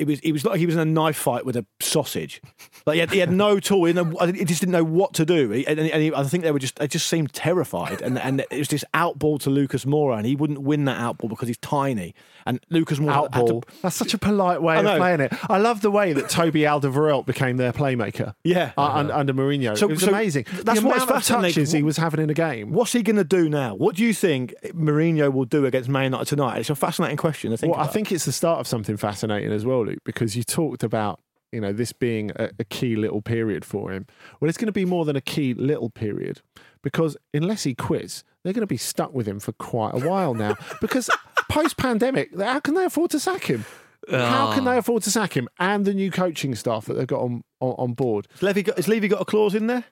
It 0.00 0.06
was. 0.06 0.18
It 0.20 0.32
was 0.32 0.44
like 0.44 0.58
he 0.58 0.66
was 0.66 0.74
in 0.74 0.80
a 0.80 0.84
knife 0.84 1.16
fight 1.16 1.44
with 1.44 1.56
a 1.56 1.64
sausage. 1.80 2.40
Like 2.86 2.94
he 2.94 3.00
had, 3.00 3.10
he 3.10 3.18
had 3.18 3.30
no 3.30 3.60
tool. 3.60 3.84
He, 3.84 3.92
no- 3.92 4.04
he 4.26 4.44
just 4.44 4.60
didn't 4.60 4.72
know 4.72 4.84
what 4.84 5.12
to 5.14 5.26
do. 5.26 5.50
He, 5.50 5.66
and, 5.66 5.78
and 5.78 6.02
he, 6.02 6.12
I 6.14 6.22
think 6.24 6.42
they 6.44 6.50
were 6.52 6.58
just. 6.58 6.76
They 6.76 6.88
just 6.88 7.06
seemed 7.06 7.32
terrified. 7.32 8.00
And 8.02 8.18
and 8.18 8.40
it 8.50 8.58
was 8.58 8.68
this 8.68 8.84
outball 8.94 9.38
to 9.40 9.50
Lucas 9.50 9.84
Moura, 9.84 10.16
and 10.16 10.26
he 10.26 10.34
wouldn't 10.36 10.60
win 10.62 10.86
that 10.86 10.98
outball 10.98 11.28
because 11.28 11.48
he's 11.48 11.58
tiny. 11.58 12.14
And 12.46 12.58
Lucas 12.70 12.98
Moura 12.98 13.22
had 13.24 13.32
to- 13.34 13.38
Outball. 13.40 13.64
That's 13.82 13.96
such 13.96 14.14
a 14.14 14.18
polite 14.18 14.62
way 14.62 14.78
of 14.78 14.84
playing 14.96 15.20
it. 15.20 15.32
I 15.50 15.58
love 15.58 15.82
the 15.82 15.90
way 15.90 16.14
that 16.14 16.28
Toby 16.30 16.60
Alderweireld 16.62 17.26
became 17.26 17.58
their 17.58 17.72
playmaker. 17.72 18.34
Yeah. 18.44 18.72
uh, 18.78 18.82
un- 18.94 19.10
under 19.10 19.34
Mourinho. 19.34 19.76
So- 19.76 19.86
it 19.88 19.90
was 19.92 20.00
so 20.02 20.08
amazing. 20.08 20.46
that's 20.50 20.80
the 20.80 20.86
what's 20.86 21.02
amount 21.04 21.10
of 21.10 21.24
touches 21.26 21.72
he 21.72 21.82
was 21.82 21.98
having 21.98 22.20
in 22.22 22.30
a 22.30 22.34
game. 22.34 22.72
What's 22.72 22.92
he 22.92 23.02
going 23.02 23.16
to 23.16 23.24
do 23.24 23.48
now? 23.50 23.74
What 23.74 23.96
do 23.96 24.04
you 24.04 24.14
think 24.14 24.54
Mourinho 24.68 25.30
will 25.32 25.44
do 25.44 25.66
against 25.66 25.88
Man 25.90 26.04
United 26.04 26.26
tonight? 26.26 26.60
It's 26.60 26.70
a 26.70 26.74
fascinating 26.74 27.18
question. 27.18 27.50
to 27.50 27.56
think 27.58 27.74
well, 27.76 27.82
I 27.84 27.88
think 27.88 28.10
it's 28.10 28.24
the 28.24 28.32
start 28.32 28.60
of 28.60 28.66
something 28.66 28.96
fascinating 28.96 29.52
as 29.52 29.66
well, 29.66 29.84
Luke, 29.90 30.00
because 30.04 30.36
you 30.36 30.42
talked 30.42 30.82
about 30.82 31.20
you 31.52 31.60
know 31.60 31.72
this 31.72 31.92
being 31.92 32.30
a, 32.36 32.50
a 32.58 32.64
key 32.64 32.96
little 32.96 33.22
period 33.22 33.64
for 33.64 33.90
him. 33.92 34.06
Well, 34.38 34.48
it's 34.48 34.58
going 34.58 34.66
to 34.66 34.72
be 34.72 34.84
more 34.84 35.04
than 35.04 35.16
a 35.16 35.20
key 35.20 35.54
little 35.54 35.90
period 35.90 36.40
because 36.82 37.16
unless 37.34 37.64
he 37.64 37.74
quits, 37.74 38.24
they're 38.42 38.52
going 38.52 38.62
to 38.62 38.66
be 38.66 38.76
stuck 38.76 39.12
with 39.12 39.26
him 39.26 39.40
for 39.40 39.52
quite 39.52 39.94
a 39.94 40.08
while 40.08 40.34
now. 40.34 40.54
because 40.80 41.10
post 41.48 41.76
pandemic, 41.76 42.38
how 42.38 42.60
can 42.60 42.74
they 42.74 42.84
afford 42.84 43.10
to 43.10 43.20
sack 43.20 43.44
him? 43.44 43.64
How 44.08 44.52
can 44.54 44.64
they 44.64 44.76
ah. 44.76 44.78
afford 44.78 45.02
to 45.04 45.10
sack 45.10 45.36
him 45.36 45.48
and 45.58 45.84
the 45.84 45.92
new 45.92 46.10
coaching 46.10 46.54
staff 46.54 46.86
that 46.86 46.94
they've 46.94 47.06
got 47.06 47.20
on 47.20 47.42
on, 47.60 47.72
on 47.72 47.92
board? 47.94 48.28
Has 48.32 48.42
Levy, 48.42 48.62
got, 48.62 48.76
has 48.76 48.88
Levy 48.88 49.08
got 49.08 49.20
a 49.20 49.24
clause 49.24 49.54
in 49.54 49.66
there 49.66 49.84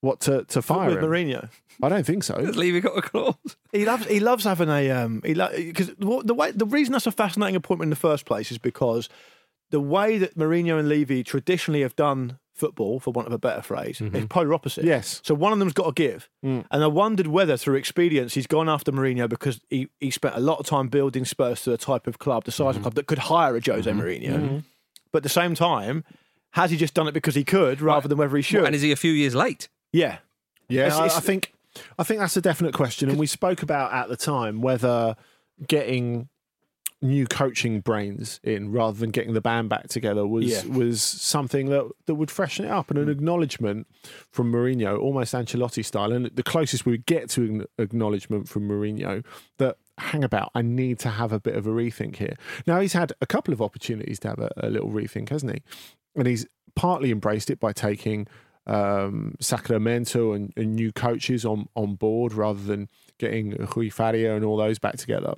What 0.00 0.20
to 0.20 0.44
to 0.44 0.62
fire 0.62 0.90
with 0.90 0.98
him? 0.98 1.04
Mourinho? 1.04 1.48
I 1.82 1.88
don't 1.88 2.06
think 2.06 2.24
so. 2.24 2.36
Levy 2.36 2.80
got 2.80 2.98
a 2.98 3.02
clause. 3.02 3.34
He 3.72 3.84
loves 3.84 4.06
he 4.06 4.20
loves 4.20 4.44
having 4.44 4.68
a 4.68 4.90
um 4.90 5.22
he 5.24 5.34
because 5.34 5.90
the 5.98 6.34
way 6.34 6.50
the 6.52 6.66
reason 6.66 6.92
that's 6.92 7.06
a 7.06 7.12
fascinating 7.12 7.56
appointment 7.56 7.86
in 7.86 7.90
the 7.90 7.96
first 7.96 8.24
place 8.24 8.50
is 8.50 8.58
because 8.58 9.08
the 9.70 9.80
way 9.80 10.18
that 10.18 10.36
Mourinho 10.36 10.78
and 10.78 10.88
Levy 10.88 11.22
traditionally 11.22 11.82
have 11.82 11.96
done 11.96 12.38
football, 12.54 12.98
for 12.98 13.12
want 13.12 13.28
of 13.28 13.32
a 13.32 13.38
better 13.38 13.62
phrase, 13.62 14.00
is 14.00 14.10
mm-hmm. 14.10 14.26
polar 14.26 14.54
opposite. 14.54 14.84
Yes. 14.84 15.20
So 15.22 15.34
one 15.34 15.52
of 15.52 15.58
them's 15.58 15.72
got 15.72 15.86
to 15.86 15.92
give, 15.92 16.28
mm. 16.44 16.64
and 16.70 16.82
I 16.82 16.86
wondered 16.88 17.28
whether 17.28 17.56
through 17.56 17.76
expedience 17.76 18.34
he's 18.34 18.46
gone 18.46 18.68
after 18.68 18.90
Mourinho 18.90 19.28
because 19.28 19.60
he, 19.68 19.88
he 20.00 20.10
spent 20.10 20.34
a 20.34 20.40
lot 20.40 20.58
of 20.58 20.66
time 20.66 20.88
building 20.88 21.24
Spurs 21.24 21.62
to 21.62 21.70
the 21.70 21.78
type 21.78 22.06
of 22.06 22.18
club, 22.18 22.44
the 22.44 22.50
size 22.50 22.60
of 22.60 22.74
mm-hmm. 22.76 22.82
club 22.82 22.94
that 22.94 23.06
could 23.06 23.18
hire 23.18 23.56
a 23.56 23.60
Jose 23.64 23.88
mm-hmm. 23.88 24.00
Mourinho, 24.00 24.64
but 25.12 25.18
at 25.18 25.22
the 25.22 25.28
same 25.28 25.54
time. 25.54 26.04
Has 26.52 26.70
he 26.70 26.78
just 26.78 26.94
done 26.94 27.06
it 27.06 27.12
because 27.12 27.34
he 27.34 27.44
could, 27.44 27.82
rather 27.82 28.08
than 28.08 28.16
whether 28.16 28.34
he 28.34 28.42
should? 28.42 28.64
And 28.64 28.74
is 28.74 28.80
he 28.80 28.90
a 28.90 28.96
few 28.96 29.12
years 29.12 29.34
late? 29.34 29.68
Yeah, 29.92 30.18
Yeah, 30.68 30.86
It's- 30.86 30.98
I, 30.98 31.04
it's- 31.06 31.16
I 31.16 31.20
think 31.20 31.52
I 31.98 32.02
think 32.02 32.18
that's 32.20 32.36
a 32.36 32.40
definite 32.40 32.74
question, 32.74 33.08
and 33.08 33.18
we 33.18 33.26
spoke 33.26 33.62
about 33.62 33.92
at 33.92 34.08
the 34.08 34.16
time 34.16 34.60
whether 34.60 35.14
getting 35.66 36.28
new 37.00 37.26
coaching 37.26 37.80
brains 37.80 38.40
in 38.42 38.72
rather 38.72 38.98
than 38.98 39.10
getting 39.10 39.32
the 39.32 39.40
band 39.40 39.68
back 39.68 39.86
together 39.88 40.26
was 40.26 40.46
Yeah. 40.46 40.76
was 40.76 41.00
something 41.00 41.66
that 41.70 41.88
that 42.06 42.16
would 42.16 42.30
freshen 42.30 42.64
it 42.64 42.70
up 42.70 42.90
and 42.90 42.98
an 42.98 43.06
mm. 43.06 43.12
acknowledgement 43.12 43.86
from 44.32 44.50
Mourinho, 44.52 44.98
almost 44.98 45.32
Ancelotti 45.32 45.84
style, 45.84 46.12
and 46.12 46.26
the 46.26 46.42
closest 46.42 46.84
we 46.84 46.92
would 46.92 47.06
get 47.06 47.30
to 47.30 47.42
an 47.42 47.64
acknowledgement 47.78 48.48
from 48.48 48.68
Mourinho 48.68 49.24
that 49.58 49.76
hang 49.98 50.24
about, 50.24 50.50
I 50.54 50.62
need 50.62 50.98
to 51.00 51.10
have 51.10 51.32
a 51.32 51.38
bit 51.40 51.54
of 51.54 51.66
a 51.66 51.70
rethink 51.70 52.16
here. 52.16 52.36
Now 52.66 52.80
he's 52.80 52.94
had 52.94 53.12
a 53.20 53.26
couple 53.26 53.54
of 53.54 53.62
opportunities 53.62 54.18
to 54.20 54.28
have 54.28 54.38
a, 54.40 54.50
a 54.56 54.68
little 54.68 54.90
rethink, 54.90 55.28
hasn't 55.28 55.52
he? 55.52 55.62
And 56.16 56.26
he's 56.26 56.46
partly 56.74 57.12
embraced 57.12 57.48
it 57.50 57.60
by 57.60 57.72
taking 57.72 58.26
um, 58.68 59.34
Sacramento 59.40 60.32
and, 60.32 60.52
and 60.56 60.76
new 60.76 60.92
coaches 60.92 61.44
on, 61.44 61.68
on 61.74 61.94
board 61.94 62.32
rather 62.32 62.60
than 62.60 62.88
getting 63.18 63.50
Rui 63.74 63.90
Faria 63.90 64.36
and 64.36 64.44
all 64.44 64.56
those 64.56 64.78
back 64.78 64.96
together. 64.96 65.34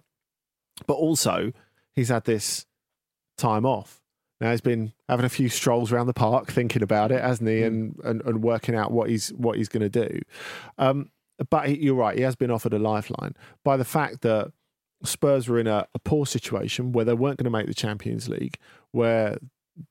But 0.87 0.95
also, 0.95 1.53
he's 1.95 2.09
had 2.09 2.25
this 2.25 2.67
time 3.39 3.65
off. 3.65 4.01
Now 4.41 4.51
he's 4.51 4.61
been 4.61 4.93
having 5.09 5.27
a 5.27 5.31
few 5.31 5.49
strolls 5.49 5.93
around 5.93 6.07
the 6.07 6.15
park, 6.15 6.51
thinking 6.51 6.83
about 6.83 7.13
it, 7.13 7.23
hasn't 7.23 7.49
he, 7.49 7.63
and 7.63 7.99
and, 8.03 8.23
and 8.23 8.43
working 8.43 8.75
out 8.75 8.91
what 8.91 9.11
he's 9.11 9.31
what 9.31 9.59
he's 9.59 9.69
going 9.69 9.89
to 9.89 10.09
do. 10.09 10.21
Um, 10.79 11.11
but 11.51 11.69
he, 11.69 11.77
you're 11.77 11.95
right; 11.95 12.17
he 12.17 12.23
has 12.23 12.37
been 12.37 12.51
offered 12.51 12.73
a 12.73 12.79
lifeline 12.79 13.35
by 13.65 13.77
the 13.77 13.85
fact 13.85 14.23
that 14.23 14.53
Spurs 15.05 15.47
were 15.47 15.59
in 15.59 15.67
a, 15.67 15.87
a 15.95 15.99
poor 15.99 16.25
situation 16.25 16.93
where 16.93 17.05
they 17.05 17.13
weren't 17.13 17.37
going 17.37 17.45
to 17.45 17.51
make 17.51 17.67
the 17.67 17.75
Champions 17.75 18.31
League, 18.31 18.57
where 18.93 19.37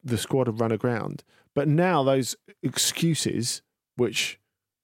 the 0.03 0.17
squad 0.17 0.47
had 0.47 0.59
run 0.59 0.71
aground. 0.71 1.23
But 1.55 1.67
now 1.67 2.03
those 2.03 2.35
excuses, 2.63 3.61
which 3.95 4.39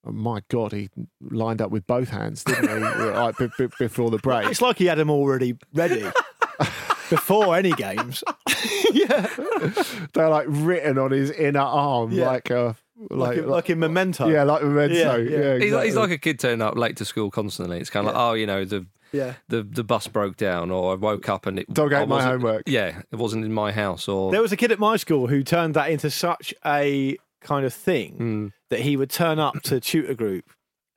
oh 0.06 0.12
my 0.12 0.42
God, 0.50 0.72
he 0.72 0.90
lined 1.22 1.62
up 1.62 1.72
with 1.72 1.88
both 1.88 2.10
hands, 2.10 2.44
didn't 2.44 2.68
he? 2.68 2.74
like, 3.10 3.38
b- 3.38 3.48
b- 3.58 3.68
before 3.80 4.12
the 4.12 4.20
break. 4.20 4.48
it's 4.50 4.62
like 4.62 4.78
he 4.78 4.86
had 4.86 4.98
them 4.98 5.10
already 5.10 5.56
ready. 5.74 6.06
before 7.10 7.56
any 7.56 7.72
games. 7.72 8.24
yeah, 8.94 9.28
They're 10.14 10.30
like 10.30 10.46
written 10.50 10.98
on 10.98 11.12
his 11.12 11.32
inner 11.32 11.60
arm, 11.60 12.12
Yeah. 12.12 12.26
like 12.28 12.50
a 12.50 12.76
like, 13.10 13.38
like, 13.38 13.46
like 13.46 13.70
in 13.70 13.80
Memento. 13.80 14.28
yeah, 14.28 14.44
like 14.44 14.64
memento. 14.64 14.94
Yeah, 15.18 15.18
Yeah, 15.18 15.38
yeah. 15.56 15.58
He's, 15.60 15.74
like, 15.74 15.86
he's 15.86 15.96
like 15.96 16.12
a 16.12 16.18
kid 16.18 16.40
turning 16.40 16.62
up 16.62 16.76
late 16.78 16.98
to 16.98 17.06
school 17.06 17.30
constantly. 17.32 17.80
It's 17.80 17.90
kind 17.90 18.08
of 18.08 18.14
like, 18.14 18.22
oh, 18.22 18.34
you 18.34 18.46
know, 18.46 18.64
the 18.66 18.86
yeah. 19.12 19.34
the 19.50 19.64
the 19.64 19.84
bus 19.84 20.08
broke 20.08 20.38
down, 20.38 20.72
or 20.72 20.92
I 20.94 20.96
woke 20.96 21.30
up 21.30 21.46
and 21.46 21.60
it 21.60 21.74
Dog 21.74 21.94
ate 21.94 22.08
my 22.08 22.24
homework. 22.24 22.64
Yeah, 22.68 23.02
it 23.12 23.16
wasn't 23.16 23.46
in 23.46 23.54
my 23.54 23.72
house, 23.72 24.08
or 24.08 24.32
There 24.32 24.42
was 24.42 24.52
a 24.52 24.58
kid 24.58 24.72
at 24.72 24.80
my 24.80 24.98
school 24.98 25.28
who 25.28 25.44
turned 25.44 25.74
that 25.76 25.90
into 25.90 26.10
such 26.10 26.54
a 26.66 27.18
kind 27.42 27.66
of 27.66 27.74
thing 27.74 28.16
Hmm. 28.18 28.48
that 28.70 28.80
he 28.82 28.98
would 28.98 29.10
turn 29.10 29.40
up 29.40 29.62
to 29.64 29.80
tutor 29.80 30.14
group 30.16 30.46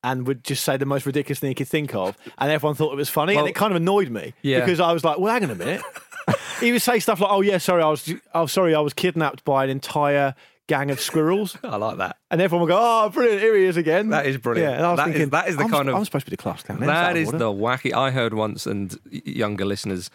and 0.03 0.27
would 0.27 0.45
just 0.45 0.63
say 0.65 0.77
the 0.77 0.87
most 0.87 1.05
ridiculous 1.05 1.41
thing 1.41 1.49
he 1.51 1.55
could 1.55 1.69
think 1.69 1.95
of, 1.95 2.17
and 2.39 2.51
everyone 2.51 2.75
thought 2.77 2.93
it 2.93 2.97
was 2.97 3.11
funny, 3.11 3.35
Well- 3.35 3.45
and 3.45 3.51
it 3.51 3.55
kind 3.55 3.73
of 3.73 3.77
annoyed 3.77 4.09
me 4.11 4.35
Yeah. 4.43 4.61
because 4.61 4.79
I 4.81 4.93
was 4.93 5.05
like, 5.05 5.19
"Well, 5.19 5.33
hang 5.33 5.45
on 5.45 5.51
a 5.51 5.55
minute." 5.57 5.83
he 6.61 6.71
would 6.73 6.83
say 6.83 6.99
stuff 7.01 7.21
like, 7.21 7.31
"Oh 7.31 7.41
yeah, 7.41 7.59
sorry, 7.59 7.83
I 7.83 7.89
was, 7.89 8.13
oh 8.35 8.47
sorry, 8.47 8.75
I 8.75 8.81
was 8.81 8.95
kidnapped 8.95 9.45
by 9.45 9.65
an 9.65 9.71
entire 9.71 10.35
gang 10.68 10.90
of 10.92 11.00
squirrels," 11.00 11.57
I 11.64 11.76
like 11.76 11.98
that. 11.98 12.16
and 12.31 12.40
everyone 12.40 12.68
would 12.68 12.72
go, 12.72 12.78
"Oh, 12.81 13.09
brilliant! 13.09 13.40
Here 13.40 13.57
he 13.57 13.64
is 13.64 13.76
again." 13.76 14.11
That 14.11 14.26
is 14.26 14.37
brilliant. 14.38 14.70
Yeah, 14.70 14.76
and 14.76 14.87
I 14.87 14.90
was 14.92 14.98
That 14.98 15.09
is- 15.09 15.12
thinking, 15.14 15.31
that 15.31 15.48
is 15.48 15.57
the 15.57 15.64
I'm, 15.64 15.70
kind 15.70 15.88
of- 15.88 15.96
I'm 15.96 16.04
supposed 16.04 16.26
to 16.26 16.31
be 16.31 16.37
the 16.37 16.42
class 16.42 16.62
clown. 16.62 16.78
That 16.81 17.16
is 17.16 17.33
the 17.33 17.50
wacky. 17.52 17.92
I 17.92 18.12
heard 18.12 18.33
once, 18.35 18.66
and 18.66 18.96
younger 19.11 19.64
listeners. 19.64 20.09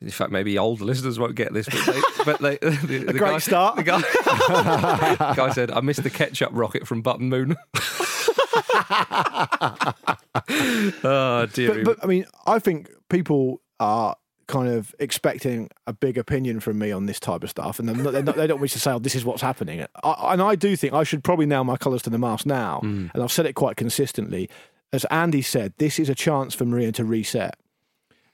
In 0.00 0.10
fact, 0.10 0.30
maybe 0.32 0.58
older 0.58 0.84
listeners 0.84 1.18
won't 1.18 1.34
get 1.34 1.54
this, 1.54 1.66
but 1.66 1.86
they, 1.86 2.00
but 2.26 2.38
they, 2.40 2.56
the, 2.60 3.04
the 3.06 3.12
great 3.14 3.20
guy, 3.30 3.38
start. 3.38 3.76
The 3.76 3.82
guy, 3.84 4.00
the 4.00 5.34
guy 5.36 5.50
said, 5.50 5.70
"I 5.70 5.80
missed 5.80 6.02
the 6.02 6.10
ketchup 6.10 6.50
rocket 6.52 6.86
from 6.86 7.00
Button 7.00 7.28
Moon." 7.30 7.56
oh 11.04 11.46
dear. 11.52 11.74
But, 11.74 11.84
but 11.84 11.98
I 12.02 12.06
mean, 12.06 12.26
I 12.46 12.58
think 12.58 12.90
people 13.08 13.60
are 13.80 14.16
kind 14.46 14.68
of 14.68 14.94
expecting 14.98 15.70
a 15.86 15.92
big 15.92 16.18
opinion 16.18 16.60
from 16.60 16.78
me 16.78 16.92
on 16.92 17.06
this 17.06 17.20
type 17.20 17.42
of 17.42 17.50
stuff, 17.50 17.78
and 17.78 18.02
not, 18.02 18.24
not, 18.24 18.36
they 18.36 18.46
don't 18.46 18.60
wish 18.60 18.72
to 18.72 18.80
say, 18.80 18.92
"Oh, 18.92 18.98
this 18.98 19.14
is 19.14 19.24
what's 19.24 19.42
happening." 19.42 19.84
I, 20.02 20.32
and 20.32 20.42
I 20.42 20.54
do 20.54 20.76
think 20.76 20.92
I 20.92 21.04
should 21.04 21.24
probably 21.24 21.46
nail 21.46 21.64
my 21.64 21.76
colours 21.76 22.02
to 22.02 22.10
the 22.10 22.18
mast 22.18 22.46
now, 22.46 22.80
hmm. 22.80 23.08
and 23.14 23.22
I've 23.22 23.32
said 23.32 23.46
it 23.46 23.54
quite 23.54 23.76
consistently. 23.76 24.48
As 24.92 25.04
Andy 25.06 25.42
said, 25.42 25.72
this 25.78 25.98
is 25.98 26.08
a 26.08 26.14
chance 26.14 26.54
for 26.54 26.64
Maria 26.64 26.92
to 26.92 27.04
reset 27.04 27.56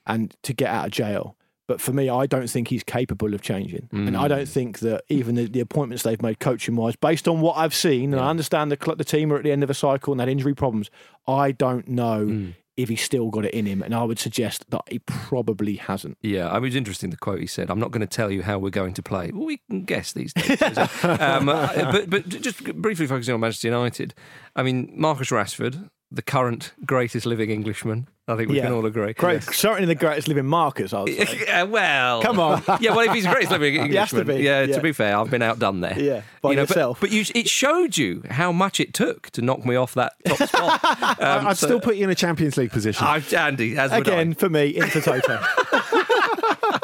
and 0.05 0.35
to 0.43 0.53
get 0.53 0.69
out 0.69 0.85
of 0.87 0.91
jail. 0.91 1.35
But 1.67 1.79
for 1.79 1.93
me, 1.93 2.09
I 2.09 2.25
don't 2.25 2.49
think 2.49 2.67
he's 2.67 2.83
capable 2.83 3.33
of 3.33 3.41
changing. 3.41 3.87
And 3.93 4.17
I 4.17 4.27
don't 4.27 4.39
hmm. 4.39 4.45
think 4.45 4.79
that 4.79 5.05
even 5.07 5.35
the, 5.35 5.45
the 5.45 5.61
appointments 5.61 6.03
they've 6.03 6.21
made 6.21 6.39
coaching 6.39 6.75
wise, 6.75 6.97
based 6.97 7.27
on 7.27 7.39
what 7.39 7.55
I've 7.55 7.73
seen, 7.73 8.13
and 8.13 8.21
I 8.21 8.29
understand 8.29 8.71
the, 8.71 8.95
the 8.95 9.05
team 9.05 9.31
are 9.31 9.37
at 9.37 9.43
the 9.43 9.51
end 9.51 9.63
of 9.63 9.69
a 9.69 9.73
cycle 9.73 10.11
and 10.11 10.19
had 10.19 10.27
injury 10.27 10.53
problems, 10.53 10.91
I 11.27 11.53
don't 11.53 11.87
know 11.87 12.25
hmm. 12.25 12.49
If 12.77 12.89
he's 12.89 13.01
still 13.01 13.29
got 13.29 13.45
it 13.45 13.53
in 13.53 13.65
him. 13.65 13.81
And 13.81 13.93
I 13.93 14.03
would 14.03 14.19
suggest 14.19 14.69
that 14.69 14.81
he 14.89 14.99
probably 14.99 15.75
hasn't. 15.75 16.17
Yeah, 16.21 16.49
I 16.49 16.55
mean, 16.55 16.63
it 16.63 16.67
was 16.69 16.75
interesting 16.75 17.09
the 17.09 17.17
quote 17.17 17.39
he 17.39 17.47
said. 17.47 17.69
I'm 17.69 17.79
not 17.79 17.91
going 17.91 18.01
to 18.01 18.07
tell 18.07 18.31
you 18.31 18.43
how 18.43 18.59
we're 18.59 18.69
going 18.69 18.93
to 18.93 19.03
play. 19.03 19.31
Well, 19.33 19.45
we 19.45 19.57
can 19.69 19.83
guess 19.83 20.13
these 20.13 20.33
days. 20.33 20.61
um, 21.03 21.49
uh, 21.49 21.91
but 21.91 22.09
but 22.09 22.29
just 22.29 22.63
briefly 22.81 23.07
focusing 23.07 23.33
on 23.33 23.39
Manchester 23.39 23.67
United. 23.67 24.13
I 24.55 24.63
mean, 24.63 24.91
Marcus 24.95 25.29
Rashford, 25.29 25.89
the 26.11 26.21
current 26.21 26.73
greatest 26.85 27.25
living 27.25 27.49
Englishman. 27.49 28.07
I 28.27 28.35
think 28.37 28.49
we 28.49 28.57
Yeah. 28.57 28.63
can 28.65 28.73
all 28.73 28.85
agree. 28.85 29.13
Great. 29.13 29.43
Certainly 29.43 29.85
the 29.87 29.95
greatest 29.95 30.27
living 30.27 30.45
Marcus, 30.45 30.93
I 30.93 31.01
would 31.01 31.13
say. 31.15 31.43
Yeah, 31.47 31.63
well, 31.63 32.21
Come 32.21 32.39
on. 32.39 32.61
Yeah, 32.79 32.91
well, 32.95 32.99
if 33.07 33.13
he's 33.13 33.23
the 33.25 33.31
greatest 33.31 33.51
living 33.51 33.73
He 33.89 33.95
has 33.95 34.09
to 34.11 34.17
Englishman, 34.19 34.37
be, 34.37 34.43
yeah, 34.43 34.61
yeah. 34.63 34.75
To 34.75 34.81
be 34.81 34.91
fair, 34.93 35.17
I've 35.17 35.29
been 35.31 35.41
outdone 35.41 35.81
there. 35.81 35.97
Yeah, 35.99 36.21
by 36.41 36.51
You 36.51 36.55
know, 36.57 36.61
but- 36.63 36.69
yourself. 36.69 36.99
But, 37.01 37.11
you, 37.11 37.25
it 37.33 37.49
showed 37.49 37.97
you 37.97 38.23
how 38.29 38.51
much 38.51 38.79
it 38.79 38.93
took 38.93 39.29
to 39.31 39.41
knock 39.41 39.65
me 39.65 39.75
off 39.75 39.93
that 39.95 40.13
top 40.25 40.47
spot. 40.47 40.83
Um, 41.21 41.47
I'd 41.47 41.57
so- 41.57 41.67
still 41.67 41.79
put 41.81 41.95
you 41.95 42.03
in 42.05 42.09
a 42.09 42.15
Champions 42.15 42.55
League 42.57 42.71
position. 42.71 43.05
I, 43.05 43.21
Andy, 43.35 43.77
as 43.77 43.91
would 43.91 44.07
I. 44.07 44.11
Again, 44.13 44.33
for 44.33 44.49
me, 44.49 44.73
Intertoto. 44.75 45.41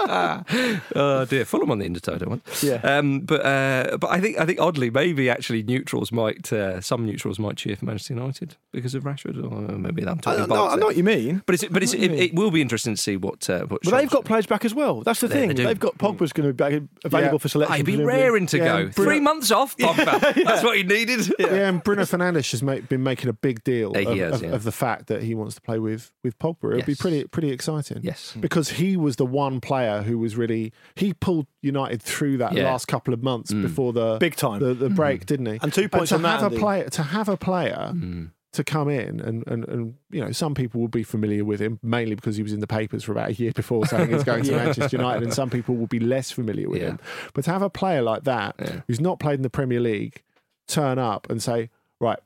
Oh 0.09 1.25
dear, 1.25 1.45
Fulham 1.45 1.71
on 1.71 1.79
the 1.79 1.87
Intertoto 1.89 2.27
one. 2.27 2.41
Yeah. 2.61 2.75
Um, 2.83 3.21
but 3.21 3.45
uh, 3.45 3.97
but 3.97 4.09
I 4.09 4.19
think 4.19 4.39
I 4.39 4.45
think 4.45 4.59
oddly 4.59 4.89
maybe 4.89 5.29
actually 5.29 5.63
neutrals 5.63 6.11
might 6.11 6.51
uh, 6.53 6.81
some 6.81 7.05
neutrals 7.05 7.39
might 7.39 7.57
cheer 7.57 7.75
for 7.75 7.85
Manchester 7.85 8.13
United 8.13 8.55
because 8.71 8.95
of 8.95 9.03
Rashford 9.03 9.43
or 9.43 9.77
maybe 9.77 10.03
I'm 10.03 10.17
I, 10.19 10.21
talking 10.21 10.47
know, 10.47 10.55
I 10.67 10.75
bollocks 10.75 10.79
know 10.79 10.85
what 10.87 10.97
you 10.97 11.03
mean. 11.03 11.43
But 11.45 11.55
it's 11.55 11.65
but 11.65 11.83
it's, 11.83 11.93
it, 11.93 12.11
it 12.11 12.35
will 12.35 12.51
be 12.51 12.61
interesting 12.61 12.95
to 12.95 13.01
see 13.01 13.17
what 13.17 13.49
uh, 13.49 13.65
what. 13.65 13.81
But 13.83 13.91
they've 13.91 14.09
got 14.09 14.25
players 14.25 14.45
back 14.45 14.65
as 14.65 14.73
well. 14.73 15.01
That's 15.01 15.19
the 15.19 15.27
They- 15.27 15.33
thing. 15.35 15.47
they 15.49 15.53
do. 15.55 15.63
They've 15.65 15.79
got 15.79 15.97
Pogba's 15.97 16.33
going 16.33 16.47
to 16.49 16.53
be 16.53 16.57
back, 16.57 16.89
available 17.03 17.33
Yeah. 17.35 17.37
for 17.39 17.49
selection. 17.49 17.73
I'd 17.75 17.85
be 17.85 17.93
presumably. 17.95 18.13
raring 18.21 18.45
to 18.47 18.57
Yeah, 18.57 18.65
go. 18.65 18.89
Bruno- 18.89 19.09
Three 19.11 19.19
months 19.19 19.51
off, 19.51 19.75
Pogba. 19.77 20.35
That's 20.45 20.63
what 20.63 20.77
he 20.77 20.83
needed. 20.83 21.31
yeah. 21.39 21.67
and 21.69 21.83
Bruno 21.83 22.03
Fernandes 22.03 22.51
has 22.51 22.63
make, 22.63 22.87
been 22.89 23.03
making 23.03 23.29
a 23.29 23.33
big 23.33 23.63
deal 23.63 23.91
of, 23.95 24.17
has, 24.17 24.41
of, 24.41 24.43
yeah. 24.43 24.53
of 24.55 24.63
the 24.63 24.71
fact 24.71 25.07
that 25.07 25.23
he 25.23 25.35
wants 25.35 25.55
to 25.55 25.61
play 25.61 25.79
with 25.79 26.11
with 26.23 26.37
Pogba. 26.39 26.73
It'll 26.73 26.85
be 26.85 26.95
pretty 26.95 27.23
pretty 27.25 27.51
exciting. 27.51 27.99
Yes. 28.03 28.35
because 28.39 28.69
he 28.69 28.95
was 28.97 29.15
the 29.17 29.25
one 29.25 29.59
player 29.61 29.96
who 30.03 30.17
was 30.17 30.35
really 30.35 30.71
he 30.95 31.13
pulled 31.13 31.47
United 31.61 32.01
through 32.01 32.37
that 32.37 32.53
Yeah. 32.53 32.63
Mm. 32.63 32.65
last 32.65 32.87
couple 32.87 33.13
of 33.13 33.21
months 33.23 33.53
before 33.53 33.93
the 33.93 34.17
Big 34.19 34.35
time. 34.35 34.59
the, 34.59 34.73
the 34.73 34.89
break, 34.89 35.25
didn't 35.25 35.45
he? 35.47 35.59
And 35.61 35.73
two 35.73 35.89
points 35.89 36.09
to 36.09 36.15
on 36.15 36.21
that, 36.23 36.39
have 36.39 36.43
a 36.43 36.45
Andy. 36.45 36.57
player 36.59 36.89
to 36.89 37.03
have 37.03 37.29
a 37.29 37.37
player 37.37 37.91
Mm. 37.93 38.31
to 38.53 38.63
come 38.63 38.89
in 38.89 39.19
and, 39.19 39.43
and 39.47 39.67
and 39.67 39.93
you 40.09 40.19
know 40.23 40.31
some 40.31 40.55
people 40.55 40.81
will 40.81 40.87
be 40.87 41.03
familiar 41.03 41.45
with 41.45 41.59
him 41.59 41.79
mainly 41.83 42.15
because 42.15 42.37
he 42.37 42.43
was 42.43 42.53
in 42.53 42.59
the 42.59 42.67
papers 42.67 43.03
for 43.03 43.11
about 43.11 43.29
a 43.29 43.33
year 43.33 43.51
before 43.51 43.85
saying 43.85 44.09
he's 44.11 44.23
going 44.23 44.43
to 44.43 44.51
Manchester 44.55 44.97
United, 44.97 45.23
and 45.23 45.33
some 45.33 45.49
people 45.49 45.75
will 45.75 45.87
be 45.87 45.99
less 45.99 46.31
familiar 46.31 46.67
with 46.69 46.81
Yeah. 46.81 46.87
him. 46.91 46.99
But 47.33 47.43
to 47.45 47.51
have 47.51 47.61
a 47.61 47.69
player 47.69 48.01
like 48.01 48.23
that 48.23 48.55
Yeah. 48.59 48.81
who's 48.87 48.99
not 49.01 49.19
played 49.19 49.35
in 49.35 49.43
the 49.43 49.49
Premier 49.49 49.79
League 49.79 50.23
turn 50.67 50.97
up 50.97 51.29
and 51.29 51.41
say, 51.41 51.69
right, 51.99 52.19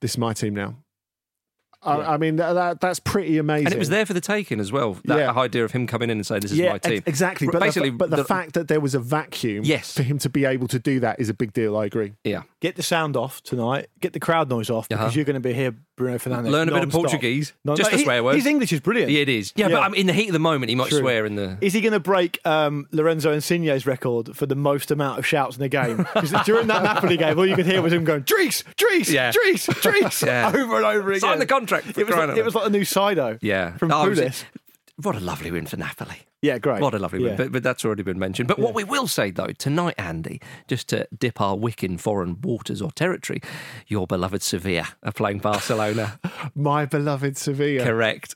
this 0.00 0.12
is 0.12 0.18
my 0.18 0.32
team 0.32 0.54
now. 0.54 0.76
I, 1.82 2.14
I 2.14 2.16
mean 2.16 2.36
that, 2.36 2.54
that 2.54 2.80
that's 2.80 2.98
pretty 2.98 3.38
amazing. 3.38 3.66
And 3.66 3.74
it 3.74 3.78
was 3.78 3.88
there 3.88 4.04
for 4.04 4.12
the 4.12 4.20
taking 4.20 4.58
as 4.58 4.72
well. 4.72 4.98
That 5.04 5.18
Yeah. 5.18 5.30
idea 5.32 5.64
of 5.64 5.70
him 5.70 5.86
coming 5.86 6.10
in 6.10 6.18
and 6.18 6.26
saying, 6.26 6.40
"This 6.40 6.50
is 6.52 6.58
yeah, 6.58 6.72
my 6.72 6.78
team." 6.78 7.02
exactly. 7.06 7.46
But 7.50 7.60
basically, 7.60 7.90
the, 7.90 7.96
but 7.96 8.10
the, 8.10 8.16
the- 8.16 8.24
fact 8.24 8.54
that 8.54 8.66
there 8.66 8.80
was 8.80 8.94
a 8.96 8.98
vacuum, 8.98 9.64
Yes. 9.64 9.92
for 9.94 10.02
him 10.02 10.18
to 10.18 10.28
be 10.28 10.44
able 10.44 10.66
to 10.68 10.78
do 10.80 10.98
that 11.00 11.20
is 11.20 11.28
a 11.28 11.34
big 11.34 11.52
deal. 11.52 11.76
I 11.76 11.84
agree. 11.84 12.14
Yeah. 12.24 12.42
Get 12.60 12.74
the 12.74 12.82
sound 12.82 13.16
off 13.16 13.40
tonight. 13.44 13.86
Get 14.00 14.14
the 14.14 14.18
crowd 14.18 14.48
noise 14.50 14.68
off 14.68 14.88
because 14.88 15.00
Uh-huh. 15.06 15.12
you're 15.14 15.24
going 15.24 15.34
to 15.34 15.40
be 15.40 15.52
here, 15.54 15.76
Bruno 15.96 16.18
Fernandes. 16.18 16.50
Learn 16.50 16.68
a 16.68 16.72
bit 16.72 16.82
of 16.82 16.92
non-stop. 16.92 17.02
Portuguese, 17.02 17.52
just 17.76 17.92
a 17.92 17.96
he- 17.96 18.02
swear 18.02 18.24
word. 18.24 18.34
His 18.34 18.46
English 18.46 18.72
is 18.72 18.80
brilliant. 18.80 19.12
Yeah, 19.12 19.20
it 19.20 19.28
is. 19.28 19.52
Yeah, 19.54 19.68
Yeah. 19.68 19.76
but 19.76 19.82
um, 19.84 19.94
in 19.94 20.08
the 20.08 20.12
heat 20.12 20.26
of 20.28 20.32
the 20.32 20.40
moment, 20.40 20.68
he 20.68 20.74
might 20.74 20.88
True. 20.88 20.98
swear 20.98 21.24
in 21.24 21.36
the. 21.36 21.56
Is 21.60 21.72
he 21.72 21.80
going 21.80 21.92
to 21.92 22.00
break 22.00 22.44
um, 22.44 22.88
Lorenzo 22.90 23.32
Insigne's 23.32 23.86
record 23.86 24.36
for 24.36 24.46
the 24.46 24.56
most 24.56 24.90
amount 24.90 25.20
of 25.20 25.26
shouts 25.26 25.56
in 25.56 25.62
a 25.62 25.68
game? 25.68 25.98
Because 25.98 26.32
during 26.46 26.66
that 26.66 26.82
Napoli 26.82 27.16
game, 27.16 27.38
all 27.38 27.46
you 27.46 27.54
could 27.54 27.66
hear 27.66 27.80
was 27.80 27.92
him 27.92 28.02
going, 28.02 28.22
Dries, 28.22 28.64
Dries, 28.76 29.12
Yeah. 29.12 29.30
Dries, 29.30 29.66
Dries, 29.80 30.22
Yeah. 30.26 30.48
over 30.52 30.78
and 30.78 30.84
over 30.84 31.10
again. 31.10 31.20
Sign 31.20 31.38
the 31.38 31.46
contract. 31.46 31.86
for 31.86 32.00
It 32.00 32.06
was, 32.06 32.14
crying 32.14 32.30
like, 32.30 32.34
out 32.34 32.38
it 32.38 32.44
was 32.44 32.56
like 32.56 32.64
the 32.64 32.70
new 32.70 32.82
Sido 32.84 33.38
Yeah. 33.40 33.76
from 33.76 33.92
Oh, 33.92 34.08
was- 34.08 34.18
Pulis. 34.18 34.44
What 35.02 35.14
a 35.14 35.20
lovely 35.20 35.50
win 35.52 35.66
for 35.66 35.76
Napoli. 35.76 36.16
Yeah, 36.42 36.58
great. 36.58 36.80
What 36.80 36.92
a 36.94 36.98
lovely 36.98 37.22
win. 37.22 37.36
But, 37.36 37.52
but 37.52 37.62
that's 37.62 37.84
already 37.84 38.02
been 38.02 38.18
mentioned. 38.18 38.48
But 38.48 38.58
what 38.58 38.74
we 38.74 38.82
will 38.84 39.06
say, 39.06 39.30
though, 39.30 39.48
tonight, 39.58 39.94
Andy, 39.98 40.40
just 40.66 40.88
to 40.88 41.06
dip 41.16 41.40
our 41.40 41.56
wick 41.56 41.84
in 41.84 41.98
foreign 41.98 42.40
waters 42.40 42.82
or 42.82 42.90
territory, 42.90 43.40
your 43.86 44.06
beloved 44.06 44.42
Sevilla 44.42 44.88
are 45.04 45.12
playing 45.12 45.38
Barcelona. 45.38 46.18
My 46.54 46.84
beloved 46.84 47.36
Sevilla. 47.36 47.84
Correct. 47.84 48.34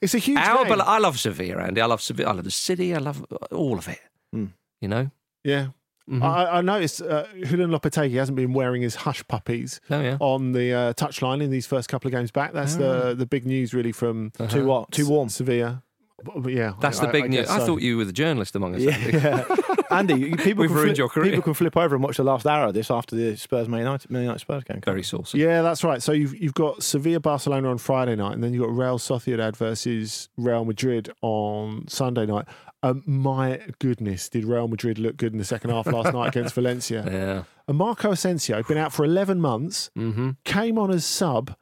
It's 0.00 0.14
a 0.14 0.18
huge 0.18 0.38
Our 0.38 0.64
belo- 0.64 0.84
I 0.86 0.98
love 0.98 1.18
Sevilla, 1.18 1.62
Andy. 1.62 1.80
I 1.80 1.86
love 1.86 2.02
Sevilla. 2.02 2.30
I 2.30 2.32
love 2.34 2.44
the 2.44 2.50
city. 2.50 2.94
I 2.94 2.98
love 2.98 3.24
all 3.50 3.78
of 3.78 3.88
it. 3.88 4.00
Hmm. 4.32 4.46
You 4.80 4.88
know? 4.88 5.10
Yeah. 5.42 5.68
Mm-hmm. 6.08 6.22
I, 6.22 6.58
I 6.58 6.60
noticed 6.60 7.02
uh, 7.02 7.24
Julen 7.34 7.76
Lopetegui 7.76 8.14
hasn't 8.14 8.36
been 8.36 8.52
wearing 8.52 8.82
his 8.82 8.94
hush 8.94 9.26
puppies 9.26 9.80
Oh, 9.90 10.00
yeah. 10.00 10.16
on 10.20 10.52
the 10.52 10.72
uh, 10.72 10.92
touchline 10.92 11.42
in 11.42 11.50
these 11.50 11.66
first 11.66 11.88
couple 11.88 12.06
of 12.06 12.12
games 12.12 12.30
back. 12.30 12.52
That's 12.52 12.76
the 12.76 13.14
the 13.18 13.26
big 13.26 13.44
news, 13.44 13.74
really, 13.74 13.90
from 13.90 14.30
Too 14.48 14.66
what? 14.66 14.92
Too 14.92 15.08
warm. 15.08 15.28
Sevilla. 15.28 15.82
But- 16.24 16.42
but 16.42 16.52
yeah, 16.52 16.72
That's 16.80 17.00
I- 17.00 17.06
the 17.06 17.12
big 17.12 17.24
I 17.24 17.26
news. 17.28 17.46
guess 17.46 17.50
I 17.50 17.66
thought 17.66 17.82
you 17.82 17.96
were 17.98 18.04
the 18.06 18.12
journalist 18.12 18.56
among 18.56 18.74
us. 18.74 18.86
Andy. 18.86 19.18
Yeah. 19.18 19.44
Andy, 19.90 20.30
people 20.36 20.62
We've 20.62 20.70
can 20.70 20.76
ruined 20.76 20.88
flip, 20.90 20.98
your 20.98 21.08
career. 21.08 21.26
People 21.30 21.42
can 21.42 21.54
flip 21.54 21.76
over 21.76 21.94
and 21.94 22.02
watch 22.02 22.16
the 22.16 22.24
last 22.24 22.46
hour 22.46 22.66
of 22.66 22.74
this 22.74 22.90
after 22.90 23.14
the 23.14 23.36
Spurs 23.36 23.68
Man 23.68 23.80
United, 23.80 24.10
Man 24.10 24.22
United 24.22 24.40
Spurs 24.40 24.64
game. 24.64 24.80
Very 24.84 25.02
saucy. 25.02 25.38
Yeah, 25.38 25.62
that's 25.62 25.84
right. 25.84 26.02
So 26.02 26.12
you've 26.12 26.34
you've 26.40 26.54
got 26.54 26.82
Sevilla 26.82 27.20
Barcelona 27.20 27.70
on 27.70 27.78
Friday 27.78 28.16
night, 28.16 28.32
and 28.32 28.42
then 28.42 28.52
you've 28.54 28.62
got 28.64 28.72
Real 28.74 28.98
Sociedad 28.98 29.56
versus 29.56 30.28
Real 30.36 30.64
Madrid 30.64 31.10
on 31.22 31.86
Sunday 31.88 32.26
night. 32.26 32.46
Um, 32.82 33.02
my 33.06 33.60
goodness, 33.78 34.28
did 34.28 34.44
Real 34.44 34.68
Madrid 34.68 34.98
look 34.98 35.16
good 35.16 35.32
in 35.32 35.38
the 35.38 35.44
second 35.44 35.70
half 35.70 35.86
last 35.86 36.12
night 36.12 36.28
against 36.28 36.54
Valencia? 36.56 37.04
Yeah. 37.10 37.42
And 37.68 37.78
Marco 37.78 38.12
Asensio, 38.12 38.62
been 38.62 38.76
out 38.78 38.92
for 38.92 39.04
11 39.04 39.40
months, 39.40 39.90
Mm-hmm. 39.96 40.30
came 40.44 40.78
on 40.78 40.90
as 40.90 41.04
sub. 41.04 41.54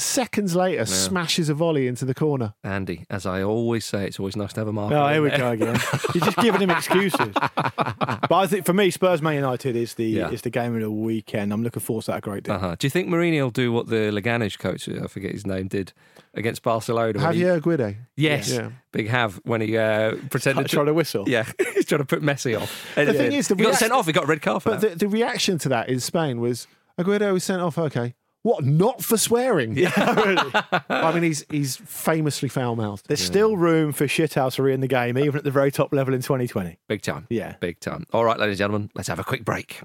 Seconds 0.00 0.56
later, 0.56 0.86
smashes 0.86 1.48
a 1.48 1.54
volley 1.54 1.86
into 1.86 2.04
the 2.04 2.14
corner. 2.14 2.54
Andy, 2.64 3.04
as 3.10 3.26
I 3.26 3.42
always 3.42 3.84
say, 3.84 4.06
it's 4.06 4.18
always 4.18 4.34
nice 4.34 4.52
to 4.54 4.60
have 4.60 4.68
a 4.68 4.72
marker. 4.72 4.96
Oh, 4.96 5.08
here 5.08 5.22
we 5.22 5.28
there. 5.28 5.38
go 5.38 5.50
again. 5.50 5.78
You're 6.14 6.24
just 6.24 6.36
giving 6.38 6.60
him 6.62 6.70
excuses. 6.70 7.18
but 7.34 8.32
I 8.32 8.46
think 8.46 8.64
for 8.66 8.72
me, 8.72 8.90
Spurs 8.90 9.20
Man 9.22 9.34
United 9.34 9.76
is 9.76 9.94
the 9.94 10.06
Yeah. 10.06 10.30
is 10.30 10.42
the 10.42 10.50
game 10.50 10.74
of 10.74 10.80
the 10.80 10.90
weekend. 10.90 11.52
I'm 11.52 11.62
looking 11.62 11.80
forward 11.82 12.04
to 12.06 12.12
that 12.12 12.18
a 12.18 12.20
great 12.20 12.44
deal. 12.44 12.54
Uh-huh. 12.54 12.76
Do 12.78 12.86
you 12.86 12.90
think 12.90 13.08
Mourinho 13.08 13.42
will 13.42 13.50
do 13.50 13.72
what 13.72 13.88
the 13.88 14.10
Leganés 14.10 14.58
coach, 14.58 14.88
I 14.88 15.06
forget 15.06 15.32
his 15.32 15.46
name, 15.46 15.68
did 15.68 15.92
against 16.34 16.62
Barcelona? 16.62 17.32
he- 17.32 17.40
Javier 17.42 17.56
Aguirre. 17.56 17.96
Yes, 18.16 18.50
Yeah. 18.52 18.70
Big 18.92 19.08
Have 19.08 19.40
when 19.44 19.60
he 19.60 19.76
uh, 19.76 20.16
pretended 20.30 20.68
Trying 20.68 20.86
to. 20.86 20.90
to 20.90 20.94
whistle. 20.94 21.28
Yeah, 21.28 21.44
he's 21.74 21.84
trying 21.84 22.00
to 22.00 22.04
put 22.06 22.22
Messi 22.22 22.60
off. 22.60 22.86
And 22.96 23.08
thing 23.14 23.32
is, 23.32 23.48
the 23.48 23.54
he 23.54 23.62
got 23.64 23.74
sent 23.76 23.92
off. 23.92 24.06
He 24.06 24.12
got 24.12 24.24
a 24.24 24.26
red 24.26 24.42
card 24.42 24.62
for 24.62 24.70
But 24.70 24.80
that. 24.80 24.90
the, 24.98 25.06
the 25.06 25.08
reaction 25.08 25.58
to 25.58 25.68
that 25.68 25.88
in 25.88 26.00
Spain 26.00 26.40
was 26.40 26.66
Aguirre 26.98 27.32
was 27.32 27.44
sent 27.44 27.62
off. 27.62 27.78
Okay, 27.78 28.14
What? 28.42 28.64
Not 28.64 29.04
for 29.04 29.18
swearing? 29.18 29.76
Yeah, 29.76 30.14
really. 30.24 30.52
I 30.88 31.12
mean, 31.12 31.22
he's 31.22 31.44
he's 31.50 31.76
famously 31.76 32.48
foul 32.48 32.74
mouthed. 32.76 33.06
There's 33.06 33.22
still 33.22 33.56
room 33.56 33.92
for 33.92 34.06
shithousery 34.06 34.72
in 34.72 34.80
the 34.80 34.88
game, 34.88 35.18
even 35.18 35.36
at 35.36 35.44
the 35.44 35.50
very 35.50 35.70
top 35.70 35.92
level 35.92 36.14
in 36.14 36.22
2020. 36.22 36.78
Big 36.88 37.02
time. 37.02 37.26
Yeah. 37.28 37.56
Big 37.60 37.80
time. 37.80 38.06
All 38.12 38.24
right, 38.24 38.38
ladies 38.38 38.54
and 38.54 38.58
gentlemen, 38.58 38.90
let's 38.94 39.08
have 39.08 39.18
a 39.18 39.24
quick 39.24 39.44
break. 39.44 39.80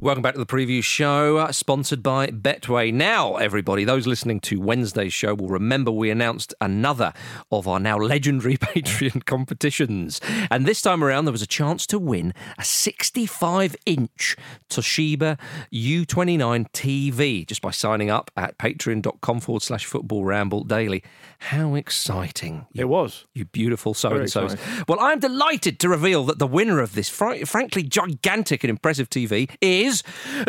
Welcome 0.00 0.22
back 0.22 0.34
to 0.34 0.38
the 0.38 0.46
preview 0.46 0.80
show, 0.82 1.38
uh, 1.38 1.50
sponsored 1.50 2.04
by 2.04 2.28
Betway. 2.28 2.94
Now, 2.94 3.34
everybody, 3.34 3.82
those 3.82 4.06
listening 4.06 4.38
to 4.42 4.60
Wednesday's 4.60 5.12
show 5.12 5.34
will 5.34 5.48
remember 5.48 5.90
we 5.90 6.08
announced 6.08 6.54
another 6.60 7.12
of 7.50 7.66
our 7.66 7.80
now 7.80 7.96
legendary 7.98 8.56
Patreon 8.58 9.24
competitions. 9.24 10.20
And 10.52 10.66
this 10.66 10.82
time 10.82 11.02
around, 11.02 11.24
there 11.24 11.32
was 11.32 11.42
a 11.42 11.48
chance 11.48 11.84
to 11.88 11.98
win 11.98 12.32
a 12.56 12.64
65 12.64 13.74
inch 13.86 14.36
Toshiba 14.70 15.36
U29 15.74 16.70
TV 16.70 17.44
just 17.44 17.60
by 17.60 17.72
signing 17.72 18.08
up 18.08 18.30
at 18.36 18.56
patreon.com 18.56 19.40
forward 19.40 19.62
slash 19.64 19.84
football 19.84 20.22
ramble 20.24 20.62
daily. 20.62 21.02
How 21.40 21.74
exciting! 21.74 22.66
You 22.72 22.82
It 22.82 22.88
was. 22.88 23.26
you 23.34 23.46
beautiful 23.46 23.94
so 23.94 24.10
and 24.14 24.30
so's. 24.30 24.54
exciting. 24.54 24.84
Well, 24.86 25.00
I'm 25.00 25.18
delighted 25.18 25.80
to 25.80 25.88
reveal 25.88 26.22
that 26.26 26.38
the 26.38 26.46
winner 26.46 26.78
of 26.80 26.94
this 26.94 27.08
fr- 27.08 27.44
frankly 27.46 27.82
gigantic 27.82 28.62
and 28.62 28.70
impressive 28.70 29.10
TV 29.10 29.50
is 29.60 29.87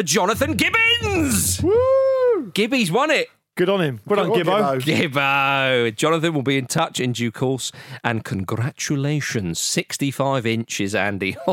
Jonathan 0.03 0.53
Gibbons. 0.55 1.61
Woo! 1.61 2.51
Gibby's 2.53 2.91
won 2.91 3.11
it. 3.11 3.29
Good 3.55 3.69
on 3.69 3.81
him. 3.81 3.99
Well 4.05 4.23
done, 4.23 4.33
Good 4.33 4.47
on 4.47 4.79
Gibbo. 4.79 5.11
Gibbo. 5.11 5.95
Jonathan 5.95 6.33
will 6.33 6.43
be 6.43 6.57
in 6.57 6.65
touch 6.65 6.99
in 7.01 7.11
due 7.11 7.31
course. 7.31 7.73
And 8.03 8.23
congratulations, 8.23 9.59
65 9.59 10.45
inches, 10.45 10.95
Andy. 10.95 11.35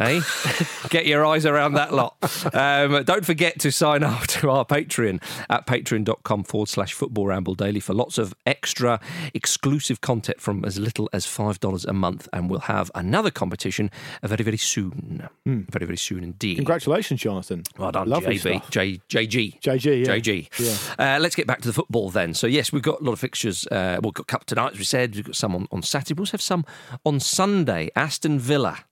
Hey, 0.00 0.22
get 0.88 1.04
your 1.04 1.26
eyes 1.26 1.44
around 1.44 1.74
that 1.74 1.92
lot. 1.92 2.16
Um, 2.54 3.04
don't 3.04 3.26
forget 3.26 3.58
to 3.60 3.70
sign 3.70 4.02
up 4.02 4.26
to 4.28 4.48
our 4.48 4.64
Patreon 4.64 5.22
at 5.50 5.66
patreon.com 5.66 6.44
forward 6.44 6.70
slash 6.70 6.94
football 6.94 7.26
ramble 7.26 7.54
daily 7.54 7.80
for 7.80 7.92
lots 7.92 8.16
of 8.16 8.34
extra 8.46 8.98
exclusive 9.34 10.00
content 10.00 10.40
from 10.40 10.64
as 10.64 10.78
little 10.78 11.10
as 11.12 11.26
$5 11.26 11.84
a 11.86 11.92
month. 11.92 12.28
And 12.32 12.48
we'll 12.48 12.60
have 12.60 12.90
another 12.94 13.30
competition 13.30 13.90
very, 14.22 14.42
very 14.42 14.56
soon. 14.56 15.28
Very, 15.44 15.84
very 15.84 15.98
soon 15.98 16.24
indeed. 16.24 16.56
Congratulations, 16.56 17.20
Jonathan. 17.20 17.62
Well 17.76 17.92
done, 17.92 18.08
Lovely 18.08 18.38
JB. 18.38 18.70
J, 18.70 19.00
JG. 19.10 19.60
JG, 19.60 20.06
yeah. 20.06 20.16
JG. 20.16 20.94
Uh, 20.98 21.18
let's 21.20 21.34
get 21.34 21.46
back 21.46 21.60
to 21.60 21.68
the 21.68 21.74
football 21.74 22.08
then. 22.08 22.32
So, 22.32 22.46
yes, 22.46 22.72
we've 22.72 22.82
got 22.82 23.02
a 23.02 23.04
lot 23.04 23.12
of 23.12 23.20
fixtures. 23.20 23.66
Uh, 23.66 24.00
we've 24.02 24.14
got 24.14 24.26
Cup 24.28 24.46
tonight, 24.46 24.72
as 24.72 24.78
we 24.78 24.84
said. 24.84 25.14
We've 25.14 25.26
got 25.26 25.36
some 25.36 25.54
on, 25.54 25.68
on 25.70 25.82
Saturday. 25.82 26.14
We 26.18 26.22
also 26.22 26.32
have 26.32 26.40
some 26.40 26.64
on 27.04 27.20
Sunday. 27.20 27.90
Aston 27.94 28.38
Villa. 28.38 28.84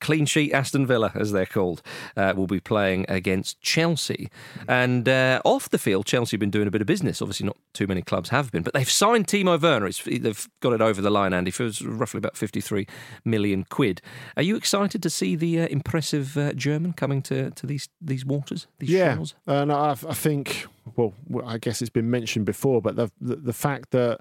Clean 0.00 0.26
sheet 0.26 0.52
Aston 0.52 0.86
Villa, 0.86 1.12
as 1.14 1.32
they're 1.32 1.46
called, 1.46 1.82
uh, 2.16 2.32
will 2.36 2.46
be 2.46 2.60
playing 2.60 3.06
against 3.08 3.60
Chelsea. 3.60 4.30
And 4.68 5.08
uh, 5.08 5.40
off 5.44 5.68
the 5.70 5.78
field, 5.78 6.06
Chelsea 6.06 6.36
have 6.36 6.40
been 6.40 6.50
doing 6.50 6.68
a 6.68 6.70
bit 6.70 6.80
of 6.80 6.86
business. 6.86 7.20
Obviously, 7.22 7.46
not 7.46 7.56
too 7.72 7.86
many 7.86 8.02
clubs 8.02 8.28
have 8.30 8.50
been, 8.52 8.62
but 8.62 8.74
they've 8.74 8.90
signed 8.90 9.26
Timo 9.26 9.60
Werner. 9.60 9.86
It's, 9.86 10.02
they've 10.02 10.48
got 10.60 10.72
it 10.72 10.80
over 10.80 11.00
the 11.00 11.10
line, 11.10 11.32
Andy, 11.32 11.50
for 11.50 11.70
roughly 11.84 12.18
about 12.18 12.36
53 12.36 12.86
million 13.24 13.64
quid. 13.64 14.00
Are 14.36 14.42
you 14.42 14.56
excited 14.56 15.02
to 15.02 15.10
see 15.10 15.36
the 15.36 15.62
uh, 15.62 15.66
impressive 15.68 16.36
uh, 16.36 16.52
German 16.52 16.92
coming 16.92 17.22
to, 17.22 17.50
to 17.50 17.66
these, 17.66 17.88
these 18.00 18.24
waters, 18.24 18.66
these 18.78 18.90
Yeah, 18.90 19.16
shores? 19.16 19.34
and 19.46 19.72
I, 19.72 19.90
I 19.92 20.14
think, 20.14 20.66
well, 20.96 21.12
well, 21.28 21.46
I 21.46 21.58
guess 21.58 21.80
it's 21.82 21.90
been 21.90 22.10
mentioned 22.10 22.46
before, 22.46 22.80
but 22.80 22.96
the, 22.96 23.10
the 23.20 23.36
the 23.36 23.52
fact 23.52 23.90
that 23.90 24.18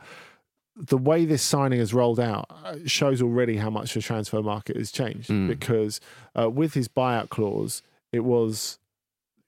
the 0.75 0.97
way 0.97 1.25
this 1.25 1.41
signing 1.41 1.79
has 1.79 1.93
rolled 1.93 2.19
out 2.19 2.45
uh, 2.65 2.75
shows 2.85 3.21
already 3.21 3.57
how 3.57 3.69
much 3.69 3.93
the 3.93 4.01
transfer 4.01 4.41
market 4.41 4.75
has 4.75 4.91
changed. 4.91 5.29
Mm. 5.29 5.47
Because 5.47 6.01
uh, 6.37 6.49
with 6.49 6.73
his 6.73 6.87
buyout 6.87 7.29
clause, 7.29 7.81
it 8.11 8.21
was, 8.25 8.77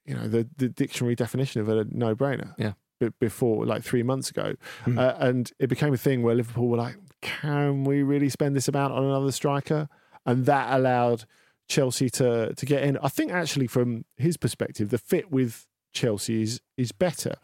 you 0.06 0.14
know, 0.14 0.26
the, 0.28 0.48
the 0.56 0.68
dictionary 0.68 1.14
definition 1.14 1.60
of 1.60 1.68
a 1.68 1.84
no-brainer. 1.90 2.54
Yeah. 2.58 2.72
be- 2.98 3.10
Before, 3.20 3.66
like 3.66 3.82
three 3.82 4.02
months 4.02 4.30
ago, 4.30 4.54
Mm. 4.86 4.98
uh, 4.98 5.14
and 5.18 5.52
it 5.58 5.68
became 5.68 5.92
a 5.92 5.98
thing 5.98 6.22
where 6.22 6.34
Liverpool 6.34 6.68
were 6.68 6.78
like, 6.78 6.96
"Can 7.20 7.84
we 7.84 8.02
really 8.02 8.28
spend 8.30 8.56
this 8.56 8.68
amount 8.68 8.94
on 8.94 9.04
another 9.04 9.30
striker?" 9.32 9.88
And 10.24 10.46
that 10.46 10.74
allowed 10.78 11.24
Chelsea 11.68 12.08
to 12.10 12.54
to 12.54 12.66
get 12.66 12.82
in. 12.84 12.96
I 13.02 13.08
think 13.08 13.32
actually 13.32 13.66
from 13.66 14.04
his 14.16 14.36
perspective, 14.38 14.88
the 14.88 14.98
fit 14.98 15.30
with 15.30 15.66
Chelsea 15.92 16.42
is 16.42 16.60
is 16.76 16.90
better 16.92 17.34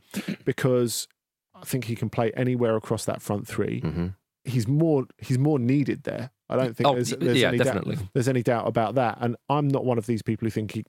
because 0.45 1.07
I 1.55 1.65
think 1.65 1.85
he 1.85 1.95
can 1.97 2.11
play 2.11 2.33
anywhere 2.33 2.77
across 2.77 3.05
that 3.05 3.23
front 3.23 3.47
three. 3.47 3.81
Mm-hmm. 3.81 4.07
He's 4.45 4.67
more 4.69 5.07
he's 5.19 5.39
more 5.39 5.59
needed 5.59 6.03
there. 6.05 6.31
I 6.51 6.57
don't 6.57 6.77
think 6.77 6.87
Oh, 6.89 6.95
there's, 6.95 7.11
there's 7.11 7.39
yeah, 7.41 7.49
any 7.49 7.59
definitely. 7.59 7.97
doubt 7.97 8.05
there's 8.13 8.29
any 8.29 8.43
doubt 8.43 8.67
about 8.69 8.97
that. 8.97 9.19
And 9.21 9.37
I'm 9.49 9.69
not 9.69 9.85
one 9.85 9.97
of 9.99 10.07
these 10.07 10.21
people 10.23 10.45
who 10.47 10.51
think 10.51 10.73
he 10.73 10.85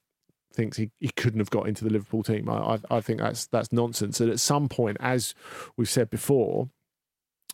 thinks 0.53 0.75
he, 0.77 0.89
he 0.99 1.09
couldn't 1.09 1.39
have 1.39 1.49
got 1.49 1.67
into 1.67 1.83
the 1.83 1.89
Liverpool 1.89 2.23
team. 2.23 2.49
I, 2.49 2.75
I 2.75 2.97
I 2.97 3.01
think 3.01 3.19
that's 3.19 3.47
that's 3.47 3.71
nonsense. 3.71 4.19
And 4.19 4.29
at 4.29 4.39
some 4.39 4.67
point, 4.67 4.97
as 4.99 5.33
we've 5.77 5.89
said 5.89 6.09
before, 6.09 6.69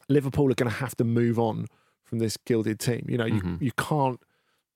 Liverpool 0.10 0.52
are 0.52 0.56
going 0.56 0.71
to 0.71 0.78
have 0.78 0.95
to 0.97 1.04
move 1.04 1.38
on 1.39 1.67
from 2.04 2.19
this 2.19 2.38
gilded 2.45 2.80
team. 2.80 3.06
You 3.08 3.17
know, 3.17 3.26
you 3.26 3.41
Mhm. 3.41 3.62
you 3.62 3.71
can't. 3.78 4.19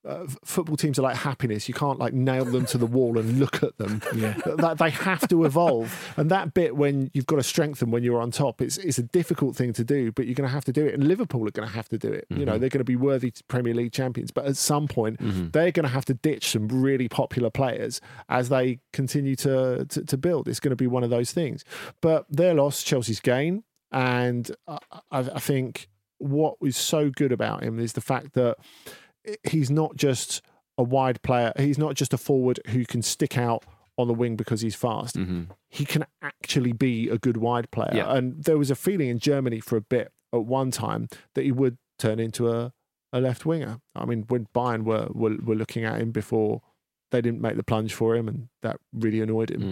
Uh, 0.06 0.24
f- 0.24 0.38
football 0.44 0.76
teams 0.76 0.98
are 0.98 1.02
like 1.02 1.16
happiness. 1.16 1.68
You 1.68 1.74
can't 1.74 1.98
like 1.98 2.14
nail 2.14 2.44
them 2.44 2.64
to 2.66 2.78
the 2.78 2.86
wall 2.86 3.18
and 3.18 3.38
look 3.40 3.62
at 3.62 3.76
them. 3.78 4.00
Yeah. 4.14 4.34
That 4.56 4.78
they 4.78 4.90
have 4.90 5.26
to 5.28 5.44
evolve, 5.44 5.92
and 6.16 6.30
that 6.30 6.54
bit 6.54 6.76
when 6.76 7.10
you've 7.12 7.26
got 7.26 7.36
to 7.36 7.42
strengthen 7.42 7.90
when 7.90 8.02
you're 8.02 8.20
on 8.20 8.30
top, 8.30 8.62
it's 8.62 8.76
it's 8.78 8.98
a 8.98 9.02
difficult 9.02 9.56
thing 9.56 9.72
to 9.74 9.84
do, 9.84 10.12
but 10.12 10.26
you're 10.26 10.34
going 10.34 10.48
to 10.48 10.54
have 10.54 10.64
to 10.66 10.72
do 10.72 10.86
it. 10.86 10.94
And 10.94 11.06
Liverpool 11.08 11.46
are 11.46 11.50
going 11.50 11.68
to 11.68 11.74
have 11.74 11.88
to 11.90 11.98
do 11.98 12.10
it. 12.12 12.26
You 12.30 12.44
know, 12.46 12.52
Mhm. 12.56 12.60
they're 12.60 12.68
going 12.70 12.78
to 12.80 12.84
be 12.84 12.96
worthy 12.96 13.32
Premier 13.48 13.74
League 13.74 13.92
champions, 13.92 14.30
but 14.30 14.46
at 14.46 14.56
some 14.56 14.86
point, 14.88 15.18
Mhm. 15.20 15.52
they're 15.52 15.72
going 15.72 15.84
to 15.84 15.92
have 15.92 16.04
to 16.06 16.14
ditch 16.14 16.50
some 16.50 16.68
really 16.68 17.08
popular 17.08 17.50
players 17.50 18.00
as 18.28 18.48
they 18.48 18.78
continue 18.92 19.36
to, 19.36 19.84
to 19.86 20.04
to 20.04 20.16
build. 20.16 20.46
It's 20.48 20.60
going 20.60 20.70
to 20.70 20.76
be 20.76 20.86
one 20.86 21.04
of 21.04 21.10
those 21.10 21.32
things. 21.32 21.64
But 22.00 22.26
their 22.30 22.54
loss, 22.54 22.82
Chelsea's 22.82 23.20
gain, 23.20 23.64
and 23.92 24.50
I, 24.68 24.78
I 25.10 25.18
I 25.34 25.40
think 25.40 25.88
what 26.18 26.54
is 26.62 26.76
so 26.76 27.10
good 27.10 27.32
about 27.32 27.62
him 27.62 27.78
is 27.78 27.92
the 27.92 28.00
fact 28.00 28.32
that 28.34 28.56
he's 29.44 29.70
not 29.70 29.96
just 29.96 30.42
a 30.78 30.82
wide 30.82 31.22
player. 31.22 31.52
He's 31.56 31.78
not 31.78 31.94
just 31.94 32.12
a 32.12 32.18
forward 32.18 32.60
who 32.68 32.84
can 32.84 33.02
stick 33.02 33.38
out 33.38 33.64
on 33.98 34.08
the 34.08 34.14
wing 34.14 34.36
because 34.36 34.60
he's 34.60 34.74
fast. 34.74 35.16
Mm-hmm. 35.16 35.44
He 35.68 35.84
can 35.84 36.04
actually 36.22 36.72
be 36.72 37.08
a 37.08 37.18
good 37.18 37.38
wide 37.38 37.70
player. 37.70 37.92
Yeah. 37.94 38.12
And 38.12 38.44
there 38.44 38.58
was 38.58 38.70
a 38.70 38.74
feeling 38.74 39.08
in 39.08 39.18
Germany 39.18 39.60
for 39.60 39.76
a 39.76 39.80
bit 39.80 40.12
at 40.32 40.44
one 40.44 40.70
time 40.70 41.08
that 41.34 41.44
he 41.44 41.52
would 41.52 41.78
turn 41.98 42.18
into 42.18 42.50
a, 42.50 42.72
a 43.12 43.20
left 43.20 43.46
winger. 43.46 43.80
I 43.94 44.04
mean, 44.04 44.24
when 44.28 44.48
Bayern 44.54 44.84
were, 44.84 45.08
were 45.12 45.36
were 45.42 45.54
looking 45.54 45.84
at 45.84 46.00
him 46.00 46.10
before 46.10 46.60
they 47.10 47.20
didn't 47.20 47.40
make 47.40 47.56
the 47.56 47.62
plunge 47.62 47.94
for 47.94 48.16
him, 48.16 48.28
and 48.28 48.48
that 48.62 48.78
really 48.92 49.20
annoyed 49.20 49.50
him. 49.50 49.62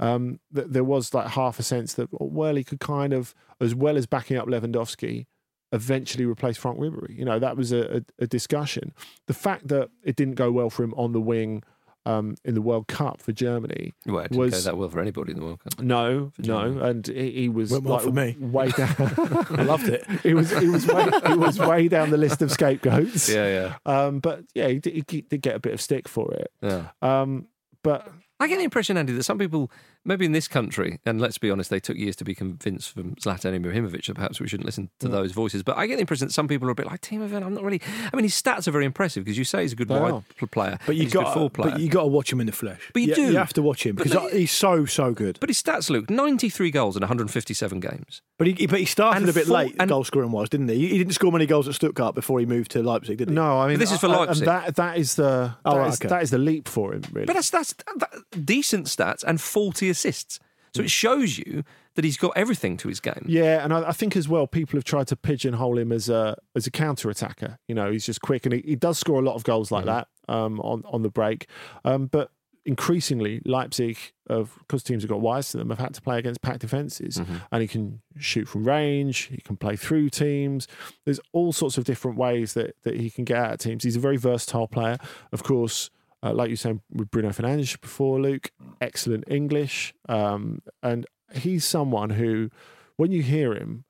Mm. 0.00 0.04
Um, 0.04 0.40
th- 0.54 0.68
there 0.70 0.84
was 0.84 1.12
like 1.12 1.28
half 1.28 1.58
a 1.58 1.62
sense 1.62 1.94
that 1.94 2.08
well, 2.12 2.54
he 2.54 2.64
could 2.64 2.80
kind 2.80 3.12
of, 3.12 3.34
as 3.60 3.74
well 3.74 3.96
as 3.96 4.06
backing 4.06 4.36
up 4.36 4.46
Lewandowski, 4.46 5.26
eventually 5.72 6.24
replace 6.24 6.56
Franck 6.56 6.78
Ribéry. 6.78 7.16
You 7.18 7.24
know, 7.24 7.38
that 7.38 7.56
was 7.56 7.72
a, 7.72 7.96
a, 7.98 8.02
a 8.24 8.26
discussion. 8.26 8.92
The 9.26 9.34
fact 9.34 9.68
that 9.68 9.90
it 10.02 10.16
didn't 10.16 10.34
go 10.34 10.50
well 10.52 10.70
for 10.70 10.82
him 10.84 10.94
on 10.96 11.12
the 11.12 11.20
wing 11.20 11.62
um, 12.04 12.36
in 12.44 12.54
the 12.54 12.62
World 12.62 12.86
Cup 12.86 13.20
for 13.20 13.32
Germany, 13.32 13.92
Well, 14.06 14.20
it 14.20 14.28
didn't 14.30 14.38
Was- 14.38 14.52
go 14.64 14.70
that 14.70 14.76
well 14.78 14.88
for 14.88 15.00
anybody 15.00 15.32
in 15.32 15.40
the 15.40 15.44
World 15.44 15.58
Cup. 15.58 15.80
no, 15.82 16.30
no, 16.38 16.60
and 16.78 17.04
he, 17.04 17.32
he 17.32 17.48
was 17.48 17.72
Went 17.72 17.82
well 17.82 17.94
like 17.94 18.04
for 18.04 18.12
me. 18.12 18.36
way 18.38 18.68
down. 18.70 18.94
I 19.58 19.62
loved 19.64 19.88
it. 19.88 20.06
he 20.22 20.32
was 20.32 20.56
he 20.56 20.68
was 20.68 20.86
way, 20.86 21.10
he 21.26 21.34
was 21.34 21.58
way 21.58 21.88
down 21.88 22.10
the 22.10 22.16
list 22.16 22.42
of 22.42 22.52
scapegoats. 22.52 23.28
Yeah, 23.34 23.74
yeah. 23.86 24.02
Um, 24.04 24.20
but 24.20 24.44
yeah, 24.54 24.68
he 24.68 24.78
did, 24.78 24.94
he 25.10 25.20
did 25.22 25.42
get 25.42 25.56
a 25.56 25.58
bit 25.58 25.74
of 25.74 25.80
stick 25.80 26.06
for 26.06 26.32
it. 26.34 26.52
yeah, 26.62 26.90
yeah. 27.02 27.20
Um, 27.22 27.48
but 27.82 28.08
I 28.38 28.46
get 28.46 28.58
the 28.58 28.64
impression, 28.64 28.96
Andy, 28.96 29.12
that 29.14 29.24
some 29.24 29.38
people, 29.38 29.70
maybe 30.06 30.24
in 30.24 30.32
this 30.32 30.48
country, 30.48 31.00
and 31.04 31.20
let's 31.20 31.38
be 31.38 31.50
honest, 31.50 31.70
they 31.70 31.80
took 31.80 31.96
years 31.96 32.16
to 32.16 32.24
be 32.24 32.34
convinced 32.34 32.92
from 32.92 33.14
Zlatan 33.16 33.60
Ibrahimovic 33.60 34.06
that 34.06 34.14
perhaps 34.14 34.40
we 34.40 34.48
shouldn't 34.48 34.66
listen 34.66 34.88
to 35.00 35.08
those 35.08 35.32
voices. 35.32 35.62
But 35.62 35.76
I 35.76 35.86
get 35.86 35.96
the 35.96 36.00
impression 36.02 36.28
that 36.28 36.32
some 36.32 36.48
people 36.48 36.68
are 36.68 36.72
a 36.72 36.74
bit 36.74 36.86
like 36.86 37.00
Timo 37.02 37.30
Werner. 37.30 37.46
I'm 37.46 37.54
not 37.54 37.64
really. 37.64 37.80
I 38.12 38.16
mean, 38.16 38.24
his 38.24 38.40
stats 38.40 38.66
are 38.68 38.70
very 38.70 38.84
impressive 38.84 39.24
because 39.24 39.36
you 39.38 39.44
say 39.44 39.62
he's 39.62 39.72
a 39.72 39.76
good 39.76 39.88
They 39.88 39.98
wide 39.98 40.12
are. 40.12 40.24
pl- 40.38 40.48
player, 40.48 40.78
But 40.86 40.96
you 40.96 41.02
he's 41.02 41.12
a 41.12 41.18
good 41.18 41.24
got 41.24 41.34
full 41.34 41.50
player. 41.50 41.72
but 41.72 41.80
you 41.80 41.88
got 41.88 42.02
to 42.02 42.08
watch 42.08 42.32
him 42.32 42.40
in 42.40 42.46
the 42.46 42.52
flesh. 42.52 42.80
But 42.94 43.02
you 43.02 43.14
do. 43.14 43.22
You 43.32 43.36
have 43.38 43.52
to 43.54 43.62
watch 43.62 43.84
him 43.84 43.96
because 43.96 44.12
they- 44.12 44.40
he's 44.40 44.52
so 44.52 44.84
so 44.86 45.12
good. 45.12 45.38
But 45.40 45.50
his 45.50 45.62
stats, 45.62 45.90
Luke, 45.90 46.08
93 46.10 46.70
goals 46.70 46.96
in 46.96 47.02
157 47.02 47.80
games. 47.80 48.22
But 48.38 48.46
he 48.48 48.66
but 48.66 48.78
he 48.78 48.84
started 48.84 49.20
And 49.22 49.28
a 49.28 49.32
bit 49.32 49.46
full- 49.46 49.54
late. 49.56 49.74
and- 49.80 49.88
goal 49.88 50.04
scoring 50.04 50.30
was, 50.30 50.48
didn't 50.48 50.68
he? 50.68 50.88
He 50.88 50.98
didn't 50.98 51.14
score 51.14 51.32
many 51.32 51.46
goals 51.46 51.66
at 51.68 51.74
Stuttgart 51.74 52.14
before 52.14 52.38
he 52.38 52.46
moved 52.46 52.70
to 52.72 52.82
Leipzig, 52.82 53.18
did 53.18 53.28
he? 53.30 53.34
no, 53.34 53.58
I 53.58 53.68
mean 53.68 53.78
this 53.78 53.90
is 53.92 53.98
for 53.98 54.06
uh, 54.08 54.18
Leipzig. 54.26 54.46
and 54.46 54.56
that 54.64 54.76
that 54.76 54.98
is 54.98 55.14
the 55.14 55.54
Oh, 55.64 55.72
that 55.74 55.78
right, 55.80 55.88
is- 55.88 56.00
okay. 56.00 56.08
that 56.08 56.22
is 56.22 56.30
the 56.30 56.38
leap 56.38 56.68
for 56.68 56.92
him. 56.94 57.02
Really, 57.12 57.26
But 57.26 57.34
that's, 57.34 57.50
that's 57.50 57.74
that, 57.98 58.10
decent 58.44 58.86
stats 58.86 59.24
and 59.26 59.40
40 59.40 59.88
assists. 59.96 60.38
So 60.74 60.82
it 60.82 60.90
shows 60.90 61.38
you 61.38 61.64
that 61.94 62.04
he's 62.04 62.18
got 62.18 62.36
everything 62.36 62.76
to 62.78 62.88
his 62.88 63.00
game. 63.00 63.24
Yeah, 63.26 63.64
and 63.64 63.72
I, 63.72 63.88
I 63.88 63.92
think 63.92 64.14
as 64.14 64.28
well, 64.28 64.46
people 64.46 64.76
have 64.76 64.84
tried 64.84 65.06
to 65.06 65.16
pigeonhole 65.16 65.78
him 65.78 65.90
as 65.90 66.10
a 66.10 66.36
as 66.54 66.66
a 66.66 66.70
counter 66.70 67.08
attacker. 67.08 67.58
You 67.66 67.74
know, 67.74 67.90
he's 67.90 68.04
just 68.04 68.20
quick, 68.20 68.44
and 68.44 68.52
he, 68.54 68.60
he 68.60 68.76
does 68.76 68.98
score 68.98 69.18
a 69.18 69.22
lot 69.24 69.36
of 69.36 69.44
goals 69.44 69.70
like 69.70 69.86
Mm-hmm. 69.86 70.02
that 70.28 70.34
um, 70.34 70.60
on 70.60 70.82
on 70.84 71.00
the 71.02 71.08
break. 71.08 71.48
Um, 71.86 72.08
but 72.08 72.30
increasingly 72.66 73.40
Leipzig, 73.46 73.96
of 74.26 74.52
because 74.58 74.82
teams 74.82 75.02
have 75.02 75.08
got 75.08 75.20
wise 75.20 75.50
to 75.52 75.56
them, 75.56 75.70
have 75.70 75.78
had 75.78 75.94
to 75.94 76.02
play 76.02 76.18
against 76.18 76.42
packed 76.42 76.60
defenses, 76.60 77.16
Mm-hmm. 77.16 77.36
and 77.52 77.62
he 77.62 77.68
can 77.68 78.02
shoot 78.18 78.46
from 78.46 78.64
range. 78.64 79.30
He 79.32 79.38
can 79.38 79.56
play 79.56 79.76
through 79.76 80.10
teams. 80.10 80.68
There's 81.06 81.20
all 81.32 81.52
sorts 81.54 81.78
of 81.78 81.84
different 81.84 82.18
ways 82.18 82.52
that 82.52 82.74
that 82.82 82.96
he 83.00 83.08
can 83.08 83.24
get 83.24 83.38
out 83.38 83.52
of 83.54 83.58
teams. 83.60 83.84
He's 83.84 83.96
a 83.96 84.00
very 84.00 84.18
versatile 84.18 84.68
player. 84.68 84.98
Of 85.32 85.42
course, 85.42 85.88
uh, 86.26 86.32
like 86.34 86.48
you 86.48 86.52
were 86.52 86.56
saying 86.56 86.80
with 86.92 87.10
Bruno 87.10 87.30
Fernandes 87.30 87.80
before, 87.80 88.20
Luke, 88.20 88.50
excellent 88.80 89.24
English, 89.28 89.94
um, 90.08 90.60
and 90.82 91.06
he's 91.34 91.64
someone 91.64 92.10
who, 92.10 92.50
when 92.96 93.12
you 93.12 93.22
hear 93.22 93.54
him. 93.54 93.84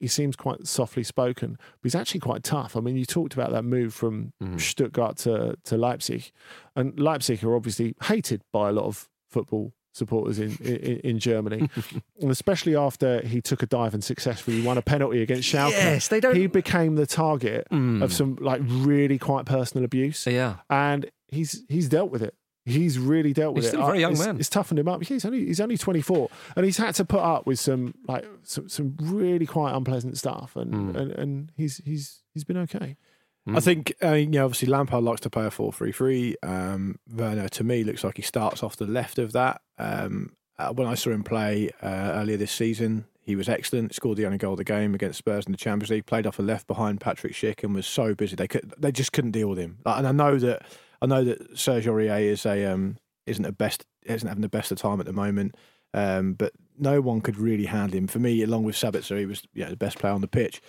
He 0.00 0.06
seems 0.06 0.36
quite 0.36 0.64
softly 0.68 1.02
spoken, 1.02 1.54
but 1.58 1.80
he's 1.82 1.96
actually 1.96 2.20
quite 2.20 2.44
tough. 2.44 2.76
I 2.76 2.80
mean, 2.80 2.96
you 2.96 3.04
talked 3.04 3.34
about 3.34 3.50
that 3.50 3.64
move 3.64 3.92
from 3.92 4.32
Stuttgart 4.56 5.16
to, 5.18 5.56
to 5.64 5.76
Leipzig, 5.76 6.30
and 6.76 6.96
Leipzig 7.00 7.42
are 7.42 7.56
obviously 7.56 7.96
hated 8.04 8.42
by 8.52 8.68
a 8.68 8.72
lot 8.72 8.84
of 8.84 9.08
football 9.28 9.72
supporters 9.92 10.38
in 10.38 10.56
in, 10.60 11.00
in 11.00 11.18
Germany, 11.18 11.68
and 12.20 12.30
especially 12.30 12.76
after 12.76 13.22
he 13.22 13.40
took 13.42 13.60
a 13.64 13.66
dive 13.66 13.92
and 13.92 14.04
successfully 14.04 14.62
won 14.62 14.78
a 14.78 14.82
penalty 14.82 15.20
against 15.20 15.52
Schalke. 15.52 15.72
Yes, 15.72 16.06
they 16.06 16.20
don't- 16.20 16.36
He 16.36 16.46
became 16.46 16.94
the 16.94 17.04
target 17.06 17.66
Mm. 17.72 18.00
of 18.00 18.12
some 18.12 18.36
like 18.40 18.60
really 18.64 19.18
quite 19.18 19.46
personal 19.46 19.84
abuse, 19.84 20.28
Yeah. 20.28 20.58
and 20.70 21.10
he's 21.28 21.62
he's 21.68 21.88
dealt 21.88 22.10
with 22.10 22.22
it. 22.22 22.34
He's 22.64 22.98
really 22.98 23.32
dealt 23.32 23.54
with 23.54 23.64
He's 23.64 23.72
it. 23.72 23.76
still 23.76 23.82
a 23.82 23.86
very 23.86 23.98
Uh, 23.98 24.00
young 24.08 24.12
it's, 24.12 24.26
man. 24.26 24.36
It's 24.38 24.48
toughened 24.50 24.78
him 24.78 24.88
up. 24.88 25.02
He's 25.02 25.24
only 25.24 25.46
he's 25.46 25.60
only 25.60 25.78
twenty 25.78 26.02
four, 26.02 26.28
and 26.54 26.66
he's 26.66 26.76
had 26.76 26.94
to 26.96 27.04
put 27.04 27.20
up 27.20 27.46
with 27.46 27.58
some 27.58 27.94
like 28.06 28.26
some, 28.42 28.68
some 28.68 28.94
really 29.00 29.46
quite 29.46 29.74
unpleasant 29.74 30.18
stuff, 30.18 30.54
and, 30.56 30.74
Hmm. 30.74 30.96
and 30.96 31.12
and 31.12 31.52
he's 31.56 31.78
he's 31.84 32.22
he's 32.34 32.44
been 32.44 32.58
okay. 32.58 32.96
I 33.50 33.60
think, 33.60 33.94
uh, 34.04 34.12
you 34.12 34.26
know, 34.26 34.44
obviously 34.44 34.68
Lampard 34.68 35.02
likes 35.02 35.22
to 35.22 35.30
play 35.30 35.46
a 35.46 35.50
4 35.50 35.72
3 35.72 35.90
3. 35.90 36.36
Um, 36.42 36.98
Werner, 37.10 37.48
to 37.48 37.64
me, 37.64 37.82
looks 37.82 38.04
like 38.04 38.16
he 38.18 38.22
starts 38.22 38.62
off 38.62 38.76
the 38.76 38.84
left 38.86 39.18
of 39.18 39.32
that. 39.32 39.62
Um, 39.78 40.34
uh, 40.58 40.74
when 40.74 40.86
I 40.86 40.94
saw 40.94 41.12
him 41.12 41.24
play 41.24 41.70
uh, 41.82 41.86
earlier 42.12 42.36
this 42.36 42.52
season, 42.52 43.06
he 43.22 43.36
was 43.36 43.48
excellent. 43.48 43.94
Scored 43.94 44.18
the 44.18 44.26
only 44.26 44.36
goal 44.36 44.52
of 44.52 44.58
the 44.58 44.64
game 44.64 44.94
against 44.94 45.16
Spurs 45.16 45.46
in 45.46 45.52
the 45.52 45.56
Champions 45.56 45.88
League. 45.88 46.04
Played 46.04 46.26
off 46.26 46.36
the 46.36 46.42
left 46.42 46.66
behind 46.66 47.00
Patrick 47.00 47.32
Schick 47.32 47.64
and 47.64 47.74
was 47.74 47.86
so 47.86 48.14
busy 48.14 48.36
they 48.36 48.48
could 48.48 48.74
they 48.76 48.92
just 48.92 49.12
couldn't 49.14 49.30
deal 49.30 49.48
with 49.48 49.58
him. 49.58 49.78
Like, 49.82 49.96
and 49.96 50.06
I 50.06 50.12
know 50.12 50.36
that 50.40 50.66
I 51.00 51.06
know 51.06 51.24
that 51.24 51.58
Serge 51.58 51.86
Aurier 51.86 52.22
is 52.22 52.44
a 52.46 52.64
um, 52.64 52.96
isn't 53.26 53.44
a 53.44 53.52
best 53.52 53.84
isn't 54.04 54.28
having 54.28 54.42
the 54.42 54.48
best 54.48 54.72
of 54.72 54.78
time 54.78 55.00
at 55.00 55.06
the 55.06 55.12
moment. 55.12 55.54
Um, 55.94 56.34
but 56.34 56.52
no 56.78 57.00
one 57.00 57.22
could 57.22 57.38
really 57.38 57.64
handle 57.64 57.96
him. 57.96 58.08
For 58.08 58.18
me, 58.18 58.42
along 58.42 58.64
with 58.64 58.76
Sabitzer, 58.76 59.18
he 59.18 59.24
was 59.24 59.42
know, 59.54 59.70
the 59.70 59.76
best 59.76 59.98
player 59.98 60.12
on 60.12 60.20
the 60.20 60.28
pitch 60.28 60.60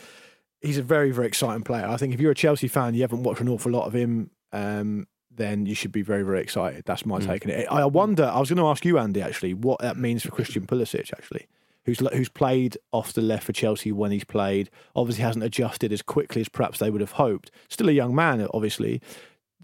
he's 0.62 0.78
a 0.78 0.84
very, 0.84 1.12
very 1.12 1.28
exciting 1.28 1.64
player. 1.64 1.86
I 1.86 1.98
think 1.98 2.14
if 2.14 2.20
you're 2.20 2.32
a 2.32 2.36
Chelsea 2.36 2.68
fan, 2.68 2.94
you 2.94 3.02
haven't 3.02 3.24
watched 3.24 3.42
an 3.42 3.50
awful 3.50 3.72
lot 3.72 3.86
of 3.86 3.94
him, 3.94 4.32
um, 4.52 5.08
then 5.32 5.66
you 5.66 5.76
should 5.76 5.92
be 5.92 6.02
very, 6.02 6.24
very 6.24 6.42
excited. 6.42 6.84
That's 6.86 7.06
my 7.06 7.20
take 7.20 7.46
on 7.46 7.52
it. 7.52 7.68
I 7.72 7.82
I 7.82 7.86
wonder. 7.86 8.26
I 8.26 8.40
was 8.40 8.50
going 8.50 8.58
to 8.58 8.68
ask 8.68 8.84
you, 8.84 8.98
Andy, 8.98 9.22
actually, 9.22 9.54
what 9.54 9.80
that 9.80 9.98
means 9.98 10.24
for 10.24 10.32
Christian 10.32 10.66
Pulisic, 10.66 11.14
actually, 11.14 11.48
who's 11.86 12.00
who's 12.14 12.30
played 12.30 12.78
off 12.92 13.14
the 13.14 13.22
left 13.22 13.46
for 13.46 13.54
Chelsea 13.54 13.92
when 13.92 14.12
he's 14.12 14.26
played. 14.26 14.70
Obviously, 14.96 15.24
hasn't 15.24 15.46
adjusted 15.46 15.94
as 15.94 16.02
quickly 16.02 16.42
as 16.42 16.50
perhaps 16.50 16.80
they 16.80 16.90
would 16.90 17.02
have 17.02 17.14
hoped. 17.14 17.52
Still 17.70 17.90
a 17.90 17.94
young 17.94 18.14
man, 18.14 18.46
obviously. 18.54 19.02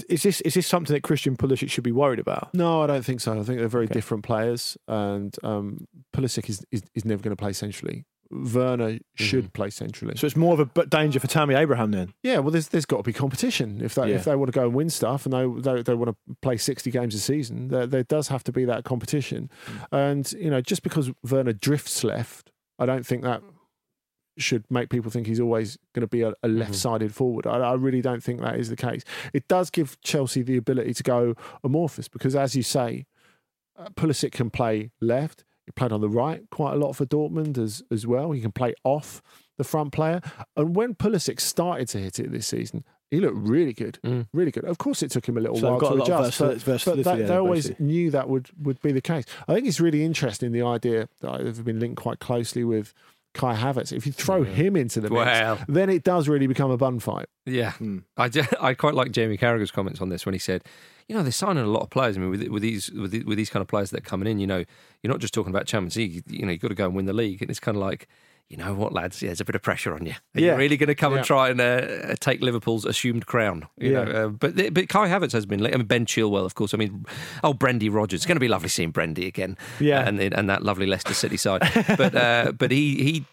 Is 0.09 0.23
this 0.23 0.41
is 0.41 0.53
this 0.55 0.67
something 0.67 0.93
that 0.93 1.03
Christian 1.03 1.37
Pulisic 1.37 1.69
should 1.71 1.83
be 1.83 1.91
worried 1.91 2.19
about? 2.19 2.53
No, 2.53 2.81
I 2.81 2.87
don't 2.87 3.03
think 3.05 3.21
so. 3.21 3.31
I 3.31 3.43
think 3.43 3.59
they're 3.59 3.67
very 3.67 3.85
Okay. 3.85 3.93
different 3.93 4.23
players, 4.23 4.77
and 4.87 5.35
um, 5.43 5.87
Pulisic 6.13 6.49
is, 6.49 6.65
is, 6.71 6.83
is 6.93 7.05
never 7.05 7.21
going 7.23 7.35
to 7.35 7.41
play 7.41 7.53
centrally. 7.53 8.05
Werner 8.31 8.97
should 9.13 9.53
play 9.53 9.69
centrally. 9.69 10.15
So 10.17 10.25
it's 10.25 10.35
more 10.35 10.59
of 10.59 10.69
a 10.77 10.85
danger 10.87 11.19
for 11.19 11.27
Tammy 11.27 11.53
Abraham 11.55 11.91
then. 11.91 12.13
yeah, 12.23 12.39
well, 12.39 12.51
there's 12.51 12.69
there's 12.69 12.85
got 12.85 12.97
to 12.97 13.03
be 13.03 13.13
competition 13.13 13.79
if 13.81 13.95
they 13.95 14.09
Yeah. 14.09 14.15
if 14.15 14.25
they 14.25 14.35
want 14.35 14.51
to 14.51 14.59
go 14.59 14.65
and 14.65 14.73
win 14.73 14.89
stuff, 14.89 15.25
and 15.25 15.33
they 15.33 15.61
they, 15.73 15.81
they 15.83 15.93
want 15.93 16.09
to 16.09 16.35
play 16.41 16.57
sixty 16.57 16.91
games 16.91 17.15
a 17.15 17.19
season. 17.19 17.67
There, 17.69 17.85
there 17.87 18.03
does 18.03 18.27
have 18.29 18.43
to 18.45 18.51
be 18.51 18.65
that 18.65 18.83
competition, 18.83 19.49
and 19.91 20.29
you 20.33 20.49
know, 20.49 20.59
just 20.59 20.83
because 20.83 21.11
Werner 21.29 21.53
drifts 21.53 22.03
left, 22.03 22.51
I 22.79 22.85
don't 22.85 23.05
think 23.05 23.21
that 23.23 23.41
should 24.37 24.63
make 24.69 24.89
people 24.89 25.09
think 25.11 25.27
he's 25.27 25.39
always 25.39 25.77
going 25.93 26.01
to 26.01 26.07
be 26.07 26.21
a, 26.21 26.33
a 26.43 26.47
left-sided 26.47 27.13
forward. 27.13 27.47
I, 27.47 27.57
I 27.57 27.73
really 27.73 28.01
don't 28.01 28.23
think 28.23 28.41
that 28.41 28.55
is 28.59 28.69
the 28.69 28.75
case. 28.75 29.03
It 29.33 29.47
does 29.47 29.69
give 29.69 29.99
Chelsea 30.01 30.41
the 30.41 30.57
ability 30.57 30.93
to 30.95 31.03
go 31.03 31.35
amorphous 31.63 32.07
because, 32.07 32.35
as 32.35 32.55
you 32.55 32.63
say, 32.63 33.05
uh, 33.77 33.89
Pulisic 33.95 34.31
can 34.31 34.49
play 34.49 34.91
left. 35.01 35.43
He 35.65 35.71
played 35.71 35.91
on 35.91 36.01
the 36.01 36.09
right 36.09 36.43
quite 36.51 36.73
a 36.73 36.77
lot 36.77 36.93
for 36.93 37.05
Dortmund 37.05 37.57
as 37.57 37.83
as 37.91 38.05
well. 38.05 38.31
He 38.31 38.41
can 38.41 38.51
play 38.51 38.73
off 38.83 39.21
the 39.57 39.63
front 39.63 39.91
player. 39.93 40.21
And 40.55 40.75
when 40.75 40.95
Pulisic 40.95 41.39
started 41.39 41.87
to 41.89 41.97
hit 41.97 42.19
it 42.19 42.31
this 42.31 42.45
season, 42.47 42.83
he 43.09 43.19
looked 43.19 43.37
really 43.37 43.73
good, 43.73 43.99
Mm. 44.03 44.27
really 44.33 44.51
good. 44.51 44.65
Of 44.65 44.77
course, 44.77 45.01
it 45.01 45.11
took 45.11 45.27
him 45.27 45.37
a 45.37 45.41
little 45.41 45.57
So 45.57 45.69
while 45.71 45.79
got 45.79 45.89
to 45.89 45.95
a 45.95 45.97
lot 45.97 46.09
of 46.09 46.25
adjust, 46.27 46.65
but, 46.65 46.85
but 46.85 46.95
they, 46.97 47.03
there, 47.03 47.27
they 47.27 47.35
always 47.35 47.67
basically. 47.67 47.85
knew 47.85 48.11
that 48.11 48.27
would 48.29 48.49
would 48.61 48.81
be 48.81 48.91
the 48.91 49.01
case. 49.01 49.25
I 49.47 49.53
think 49.53 49.65
it's 49.67 49.79
really 49.79 50.03
interesting 50.03 50.51
the 50.51 50.61
idea 50.63 51.07
that 51.21 51.39
have 51.45 51.63
been 51.63 51.79
linked 51.79 52.01
quite 52.01 52.19
closely 52.19 52.63
with 52.63 52.93
Kai 53.35 53.55
Havertz. 53.55 53.91
If 53.93 54.05
you 54.07 54.11
throw 54.11 54.43
him 54.43 54.75
into 54.75 54.99
the 54.99 55.09
mix, 55.09 55.15
Well. 55.25 55.59
then 55.67 55.89
it 55.91 56.03
does 56.03 56.27
really 56.27 56.47
become 56.47 56.71
a 56.71 56.77
bun 56.77 56.99
fight. 56.99 57.27
Yeah, 57.45 57.71
Hmm. 57.73 57.99
I, 58.17 58.29
ju- 58.29 58.41
I 58.59 58.73
quite 58.73 58.95
like 58.95 59.11
Jamie 59.11 59.37
Carragher's 59.37 59.69
comments 59.71 60.01
on 60.01 60.09
this 60.09 60.25
when 60.25 60.33
he 60.33 60.39
said, 60.39 60.63
you 61.07 61.15
know, 61.15 61.21
they're 61.21 61.31
signing 61.31 61.63
a 61.63 61.67
lot 61.67 61.83
of 61.83 61.91
players. 61.91 62.17
I 62.17 62.21
mean, 62.21 62.31
with, 62.31 62.47
with 62.47 62.63
these 62.63 62.89
with, 62.91 63.11
the- 63.11 63.23
with 63.23 63.37
these 63.37 63.49
kind 63.51 63.61
of 63.61 63.67
players 63.67 63.91
that 63.91 63.99
are 63.99 64.09
coming 64.09 64.27
in, 64.27 64.39
you 64.39 64.47
know, 64.47 64.63
you're 65.03 65.11
not 65.11 65.19
just 65.19 65.33
talking 65.35 65.51
about 65.53 65.67
Champions 65.67 65.95
League. 65.95 66.23
You 66.27 66.45
know, 66.45 66.51
you've 66.51 66.61
got 66.61 66.69
to 66.69 66.75
go 66.75 66.85
and 66.85 66.95
win 66.95 67.05
the 67.05 67.13
league, 67.13 67.41
and 67.41 67.51
it's 67.51 67.59
kind 67.59 67.77
of 67.77 67.81
like. 67.83 68.07
You 68.47 68.57
know 68.57 68.75
what, 68.75 68.93
lads? 68.93 69.23
Yeah, 69.23 69.29
there's 69.29 69.41
a 69.41 69.45
bit 69.45 69.55
of 69.55 69.63
pressure 69.63 69.95
on 69.95 70.05
you. 70.05 70.13
Are 70.35 70.39
you 70.41 70.55
really 70.55 70.77
going 70.77 70.87
to 70.87 70.93
come 70.95 71.13
Yeah. 71.13 71.17
and 71.17 71.25
try 71.25 71.49
and 71.49 71.59
uh, 71.59 72.13
take 72.19 72.41
Liverpool's 72.41 72.85
assumed 72.85 73.25
crown? 73.25 73.65
You 73.79 73.93
Yeah. 73.93 74.03
know, 74.03 74.11
uh, 74.11 74.27
but 74.27 74.55
but 74.71 74.87
Kai 74.87 75.07
Havertz 75.09 75.31
has 75.31 75.47
been. 75.47 75.65
I 75.65 75.71
mean, 75.71 75.87
Ben 75.87 76.05
Chilwell, 76.05 76.45
of 76.45 76.53
course. 76.53 76.71
I 76.71 76.77
mean, 76.77 77.05
oh, 77.43 77.55
Brendy 77.55 77.91
Rogers. 77.91 78.19
It's 78.19 78.25
going 78.27 78.35
to 78.35 78.39
be 78.39 78.47
lovely 78.47 78.69
seeing 78.69 78.93
Brendy 78.93 79.25
again. 79.25 79.57
Yeah. 79.79 80.07
and 80.07 80.19
and 80.21 80.47
that 80.47 80.61
lovely 80.61 80.85
Leicester 80.85 81.15
City 81.15 81.37
side. 81.37 81.61
but 81.97 82.13
uh, 82.13 82.51
but 82.57 82.69
he 82.69 83.03
he 83.03 83.25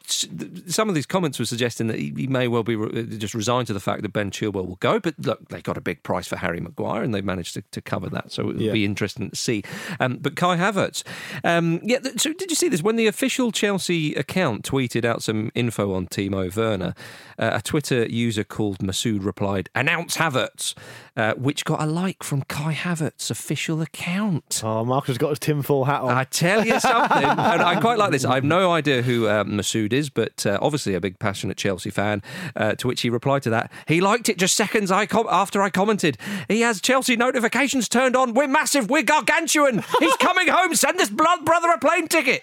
some 0.66 0.88
of 0.88 0.94
these 0.94 1.05
comments 1.07 1.38
were 1.38 1.44
suggesting 1.44 1.88
that 1.88 1.98
he, 1.98 2.14
he 2.16 2.27
may 2.27 2.48
well 2.48 2.62
be 2.62 2.77
re- 2.77 3.05
just 3.18 3.35
resigned 3.35 3.66
to 3.66 3.75
the 3.75 3.81
fact 3.81 4.01
that 4.03 4.14
Ben 4.14 4.31
Chilwell 4.31 4.66
will 4.66 4.77
go. 4.81 4.98
But 4.98 5.16
look, 5.18 5.46
they 5.51 5.61
got 5.61 5.77
a 5.77 5.83
big 5.83 6.03
price 6.05 6.27
for 6.27 6.37
Harry 6.37 6.59
Maguire, 6.61 7.03
and 7.03 7.14
they 7.14 7.20
managed 7.20 7.53
to, 7.55 7.62
to 7.72 7.83
cover 7.83 8.09
that. 8.09 8.33
So 8.33 8.48
it 8.48 8.57
will 8.57 8.62
Yeah. 8.62 8.72
be 8.72 8.87
interesting 8.87 9.29
to 9.29 9.37
see. 9.37 9.62
Um, 10.01 10.16
but 10.22 10.37
Kai 10.37 10.57
Havertz, 10.57 11.03
um, 11.44 11.81
yeah. 11.83 11.98
th- 11.98 12.18
So 12.18 12.33
did 12.33 12.48
you 12.48 12.57
see 12.57 12.70
this 12.70 12.83
when 12.83 12.96
the 12.96 13.07
official 13.07 13.53
Chelsea 13.53 14.14
account 14.14 14.64
tweeted 14.64 15.02
out 15.05 15.23
some 15.23 15.51
info 15.55 15.95
on 15.95 16.07
Timo 16.07 16.55
Werner? 16.55 16.95
Uh, 17.38 17.51
a 17.55 17.62
Twitter 17.62 18.05
user 18.09 18.45
called 18.45 18.79
Masood 18.79 19.25
replied, 19.25 19.69
"Announce 19.75 20.17
Havertz," 20.17 20.75
uh, 21.17 21.35
which 21.35 21.65
got 21.65 21.81
a 21.83 21.87
like 21.87 22.23
from 22.23 22.43
Kai 22.43 22.75
Havertz's 22.75 23.31
official 23.31 23.81
account. 23.83 24.61
Oh, 24.65 24.85
Marcus 24.85 25.09
has 25.09 25.19
got 25.19 25.31
his 25.31 25.38
tinfoil 25.38 25.85
hat 25.85 26.03
on. 26.03 26.11
I 26.12 26.25
tell 26.25 26.65
you 26.67 26.79
something, 26.81 27.23
and 27.25 27.62
I 27.62 27.81
quite 27.81 27.99
like 27.99 28.11
this. 28.12 28.25
I 28.25 28.35
have 28.37 28.45
no 28.45 28.73
idea 28.73 29.03
who 29.03 29.27
uh, 29.27 29.45
Masood 29.45 29.93
is, 29.93 30.11
but 30.11 30.45
uh, 30.47 30.59
obviously 30.61 30.95
a 30.95 31.01
big 31.01 31.19
passionate 31.19 31.57
Chelsea 31.57 31.91
fan. 31.91 32.23
Uh, 32.55 32.75
to 32.77 32.87
which 32.87 33.01
he 33.03 33.11
replied 33.11 33.43
to 33.43 33.51
that, 33.51 33.71
he 33.88 34.01
liked 34.01 34.29
it 34.29 34.38
just 34.38 34.57
seconds 34.57 34.91
I 34.91 35.07
com- 35.07 35.27
after 35.31 35.62
I 35.62 35.71
commented. 35.71 36.19
He 36.49 36.61
has 36.61 36.81
Chelsea 36.81 37.17
notifications 37.17 37.88
turned 37.88 38.15
on. 38.17 38.35
We're 38.35 38.47
massive. 38.49 38.88
We're 38.91 39.03
gargantuan. 39.03 39.83
He's 39.99 40.17
coming 40.17 40.49
home. 40.49 40.75
Send 40.75 40.99
this 40.99 41.11
blood 41.11 41.45
brother 41.45 41.71
a 41.71 41.79
plane 41.79 42.09
ticket. 42.09 42.43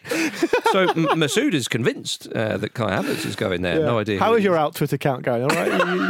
so 0.72 0.80
M- 0.90 1.06
Masood 1.20 1.54
is 1.54 1.68
convinced 1.68 2.28
uh, 2.50 2.58
that 2.58 2.74
Kai 2.74 2.92
Havertz 2.92 3.26
is 3.26 3.36
going 3.36 3.62
there. 3.62 3.80
No 3.80 4.00
idea. 4.00 4.20
How 4.20 4.34
is 4.36 4.44
your 4.44 4.56
out 4.58 4.76
Twitter 4.76 4.96
account 4.96 5.24
going? 5.24 5.44
All 5.44 5.50
right, 5.50 5.72
You- 5.72 5.94
you- 5.96 6.04
you 6.04 6.10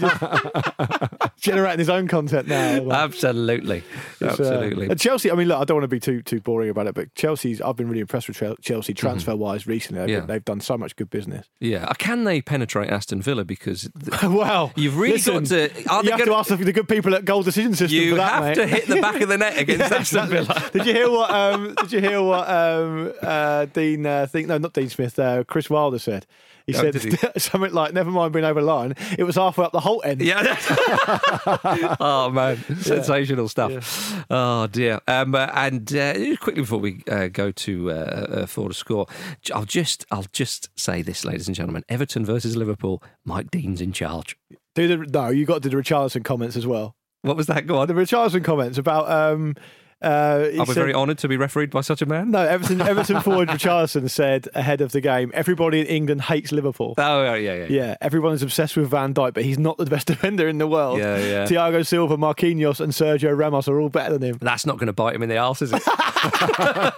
just 0.00 1.36
generating 1.40 1.78
his 1.78 1.88
own 1.88 2.08
content 2.08 2.48
now. 2.48 2.80
Like, 2.82 2.98
Absolutely, 2.98 3.82
it's, 4.20 4.22
uh, 4.22 4.26
absolutely. 4.26 4.88
and 4.88 4.98
Chelsea. 5.00 5.30
I 5.30 5.34
mean, 5.34 5.48
look, 5.48 5.60
I 5.60 5.64
don't 5.64 5.76
want 5.76 5.84
to 5.84 5.88
be 5.88 6.00
too 6.00 6.22
too 6.22 6.40
boring 6.40 6.70
about 6.70 6.86
it, 6.86 6.94
but 6.94 7.14
Chelsea's. 7.14 7.60
I've 7.60 7.76
been 7.76 7.88
really 7.88 8.00
impressed 8.00 8.28
with 8.28 8.36
Chel- 8.36 8.56
Chelsea 8.62 8.94
transfer 8.94 9.34
wise 9.36 9.66
recently. 9.66 10.00
They've, 10.00 10.10
Mm-hmm. 10.10 10.20
Yeah. 10.22 10.26
they've 10.26 10.44
done 10.44 10.60
so 10.60 10.76
much 10.76 10.96
good 10.96 11.08
business. 11.10 11.46
yeah, 11.60 11.84
Uh, 11.84 11.94
can 11.94 12.24
they 12.24 12.40
penetrate 12.42 12.90
Aston 12.90 13.22
Villa? 13.22 13.44
Because 13.44 13.88
th- 14.04 14.22
wow, 14.24 14.72
You've 14.76 14.96
really 14.98 15.14
Listen, 15.14 15.34
got 15.34 15.46
to- 15.46 15.56
are 15.60 15.68
You 15.68 16.02
they 16.04 16.10
have 16.10 16.18
gonna- 16.18 16.24
to 16.26 16.34
ask 16.34 16.48
the, 16.48 16.56
the 16.56 16.72
good 16.72 16.88
people 16.88 17.14
at 17.14 17.24
Goal 17.24 17.42
Decision 17.42 17.74
System 17.74 17.98
you 17.98 18.10
for 18.10 18.16
that, 18.16 18.32
have 18.32 18.42
mate. 18.44 18.54
to 18.56 18.66
hit 18.66 18.86
the 18.86 19.00
back 19.00 19.20
of 19.20 19.28
the 19.28 19.38
net 19.38 19.58
against 19.58 19.90
Yeah, 19.90 19.98
Aston. 19.98 20.28
Villa. 20.28 20.70
Did 20.72 20.86
you 20.86 20.92
hear 20.94 21.10
what? 21.10 21.30
Um, 21.30 21.74
did 21.82 21.92
you 21.92 22.00
hear 22.00 22.22
what 22.22 22.48
um, 22.48 23.12
uh, 23.22 23.64
Dean? 23.66 24.04
Uh, 24.06 24.26
think 24.26 24.48
no, 24.48 24.58
not 24.58 24.72
Dean 24.72 24.88
Smith. 24.88 25.18
Uh, 25.18 25.44
Chris 25.44 25.68
Wilder 25.70 25.79
said. 25.98 26.26
He 26.66 26.74
Oh, 26.76 26.78
said 26.80 26.94
he? 26.94 27.10
something 27.40 27.72
like, 27.72 27.92
"Never 27.94 28.10
mind 28.10 28.32
being 28.32 28.44
over 28.44 28.60
the 28.60 28.66
line. 28.66 28.94
It 29.18 29.24
was 29.24 29.36
halfway 29.36 29.64
up 29.64 29.72
the 29.72 29.80
whole 29.80 30.02
end." 30.04 30.20
Yeah. 30.20 30.40
oh 32.00 32.30
man, 32.30 32.58
sensational 32.80 33.48
stuff. 33.48 34.24
Oh 34.30 34.66
dear. 34.66 35.00
Um, 35.08 35.34
uh, 35.34 35.48
and 35.54 35.92
uh, 35.96 36.14
quickly 36.36 36.62
before 36.62 36.78
we 36.78 37.02
uh, 37.10 37.28
go 37.28 37.50
to 37.50 37.90
uh, 37.90 37.94
uh, 37.94 38.46
for 38.46 38.68
the 38.68 38.74
score, 38.74 39.06
I'll 39.54 39.64
just 39.64 40.04
I'll 40.10 40.26
just 40.32 40.68
say 40.78 41.02
this, 41.02 41.24
ladies 41.24 41.48
and 41.48 41.56
gentlemen: 41.56 41.82
Everton 41.88 42.24
versus 42.24 42.56
Liverpool. 42.56 43.02
Mike 43.24 43.50
Dean's 43.50 43.80
in 43.80 43.92
charge. 43.92 44.36
Do 44.74 44.86
the 44.86 44.96
no, 44.98 45.28
you 45.30 45.46
got 45.46 45.62
to 45.62 45.68
do 45.68 45.76
the 45.76 45.82
Richarlison 45.82 46.24
comments 46.24 46.56
as 46.56 46.66
well. 46.66 46.94
What 47.22 47.36
was 47.36 47.46
that? 47.48 47.66
Go 47.66 47.78
on. 47.78 47.88
The 47.88 47.94
Richarlison 47.94 48.44
comments 48.44 48.78
about 48.78 49.10
um, 49.10 49.54
Uh, 50.02 50.06
I'll 50.06 50.50
be 50.50 50.66
said- 50.66 50.74
very 50.74 50.94
honoured 50.94 51.18
to 51.18 51.28
be 51.28 51.36
refereed 51.36 51.70
by 51.70 51.82
such 51.82 52.00
a 52.00 52.06
man. 52.06 52.30
No, 52.30 52.40
Everton, 52.40 52.80
Everton 52.80 53.20
forward 53.22 53.48
Richarlison 53.48 54.08
said 54.08 54.48
ahead 54.54 54.80
of 54.80 54.92
the 54.92 55.00
game, 55.00 55.30
everybody 55.34 55.80
in 55.80 55.86
England 55.86 56.22
hates 56.22 56.52
Liverpool. 56.52 56.94
Oh, 56.96 57.22
yeah, 57.24 57.34
yeah, 57.34 57.54
yeah. 57.54 57.66
Yeah, 57.68 57.96
everyone 58.00 58.32
is 58.32 58.42
obsessed 58.42 58.76
with 58.76 58.88
Van 58.90 59.12
Dijk, 59.12 59.34
but 59.34 59.44
he's 59.44 59.58
not 59.58 59.76
the 59.78 59.84
best 59.86 60.06
defender 60.08 60.48
in 60.48 60.58
the 60.58 60.66
world. 60.66 60.98
Yeah, 60.98 61.18
yeah. 61.18 61.46
Thiago 61.46 61.86
Silva, 61.86 62.16
Marquinhos, 62.16 62.80
and 62.80 62.92
Sergio 62.92 63.36
Ramos 63.36 63.68
are 63.68 63.78
all 63.80 63.88
better 63.90 64.16
than 64.16 64.22
him. 64.22 64.38
That's 64.40 64.64
not 64.64 64.78
going 64.78 64.86
to 64.86 64.92
bite 64.92 65.14
him 65.14 65.22
in 65.22 65.28
the 65.28 65.36
arse, 65.38 65.62
is 65.62 65.72
it? 65.74 65.82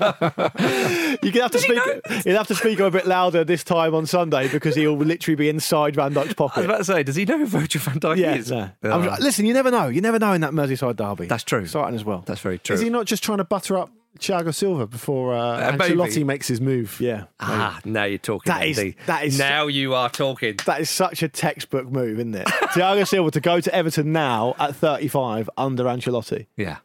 You 1.23 1.31
can 1.31 1.43
have 1.43 1.51
to 1.53 1.59
speak. 1.59 1.81
You'll 2.25 2.37
have 2.37 2.49
to 2.49 2.55
speak 2.55 2.81
a 2.81 2.91
bit 2.91 3.07
louder 3.07 3.45
this 3.45 3.63
time 3.65 3.95
on 3.95 4.07
Sunday 4.07 4.49
because 4.49 4.75
he'll 4.75 4.97
literally 4.97 5.37
be 5.37 5.49
inside 5.49 5.95
Van 5.95 6.13
Dijk's 6.13 6.17
I 6.17 6.29
was 6.29 6.35
pocket. 6.35 6.65
about 6.65 6.79
to 6.79 6.85
say, 6.85 7.03
does 7.03 7.15
he 7.17 7.25
know 7.25 7.39
who 7.39 7.47
Virgil 7.47 7.81
van 7.81 8.01
Dijk 8.01 8.17
Yeah, 8.17 8.35
is? 8.35 8.51
no. 8.51 8.71
Oh, 8.85 9.17
listen, 9.21 9.47
you 9.47 9.55
never 9.55 9.71
know. 9.71 9.87
You 9.89 10.01
never 10.01 10.19
know 10.19 10.33
in 10.33 10.41
that 10.41 10.53
Merseyside 10.53 10.97
derby. 10.97 11.27
That's 11.27 11.45
true. 11.45 11.61
Exciting 11.61 11.95
as 11.95 12.05
well. 12.05 12.23
That's 12.27 12.41
very 12.41 12.59
true. 12.59 12.77
Is 12.93 12.95
he 12.97 12.99
not 12.99 13.07
just 13.07 13.23
trying 13.23 13.39
to 13.39 13.45
butter 13.45 13.79
up 13.79 13.91
Thiago 14.19 14.55
Silva 14.55 14.87
before 14.87 15.35
uh, 15.35 15.39
Uh, 15.71 15.77
maybe. 15.79 15.95
Ancelotti 15.95 16.25
makes 16.27 16.47
his 16.49 16.61
move? 16.61 16.99
Yeah. 17.01 17.25
ah, 17.41 17.81
now 17.85 18.05
you're 18.05 18.19
talking. 18.19 18.53
That 18.53 18.67
is- 18.67 18.79
Andy. 18.79 18.97
that 19.07 19.25
is- 19.25 19.39
Now 19.39 19.67
you 19.69 19.95
are 19.95 20.11
talking. 20.11 20.57
That 20.67 20.81
is 20.83 20.91
such 20.91 21.23
a 21.23 21.29
textbook 21.29 21.87
move, 21.91 22.19
isn't 22.19 22.35
it? 22.35 22.47
Thiago 22.75 23.07
Silva 23.09 23.31
to 23.31 23.41
go 23.41 23.61
to 23.61 23.75
Everton 23.75 24.13
now 24.13 24.55
at 24.59 24.77
35 24.77 25.49
under 25.57 25.85
Ancelotti, 25.85 26.47
Yeah. 26.57 26.79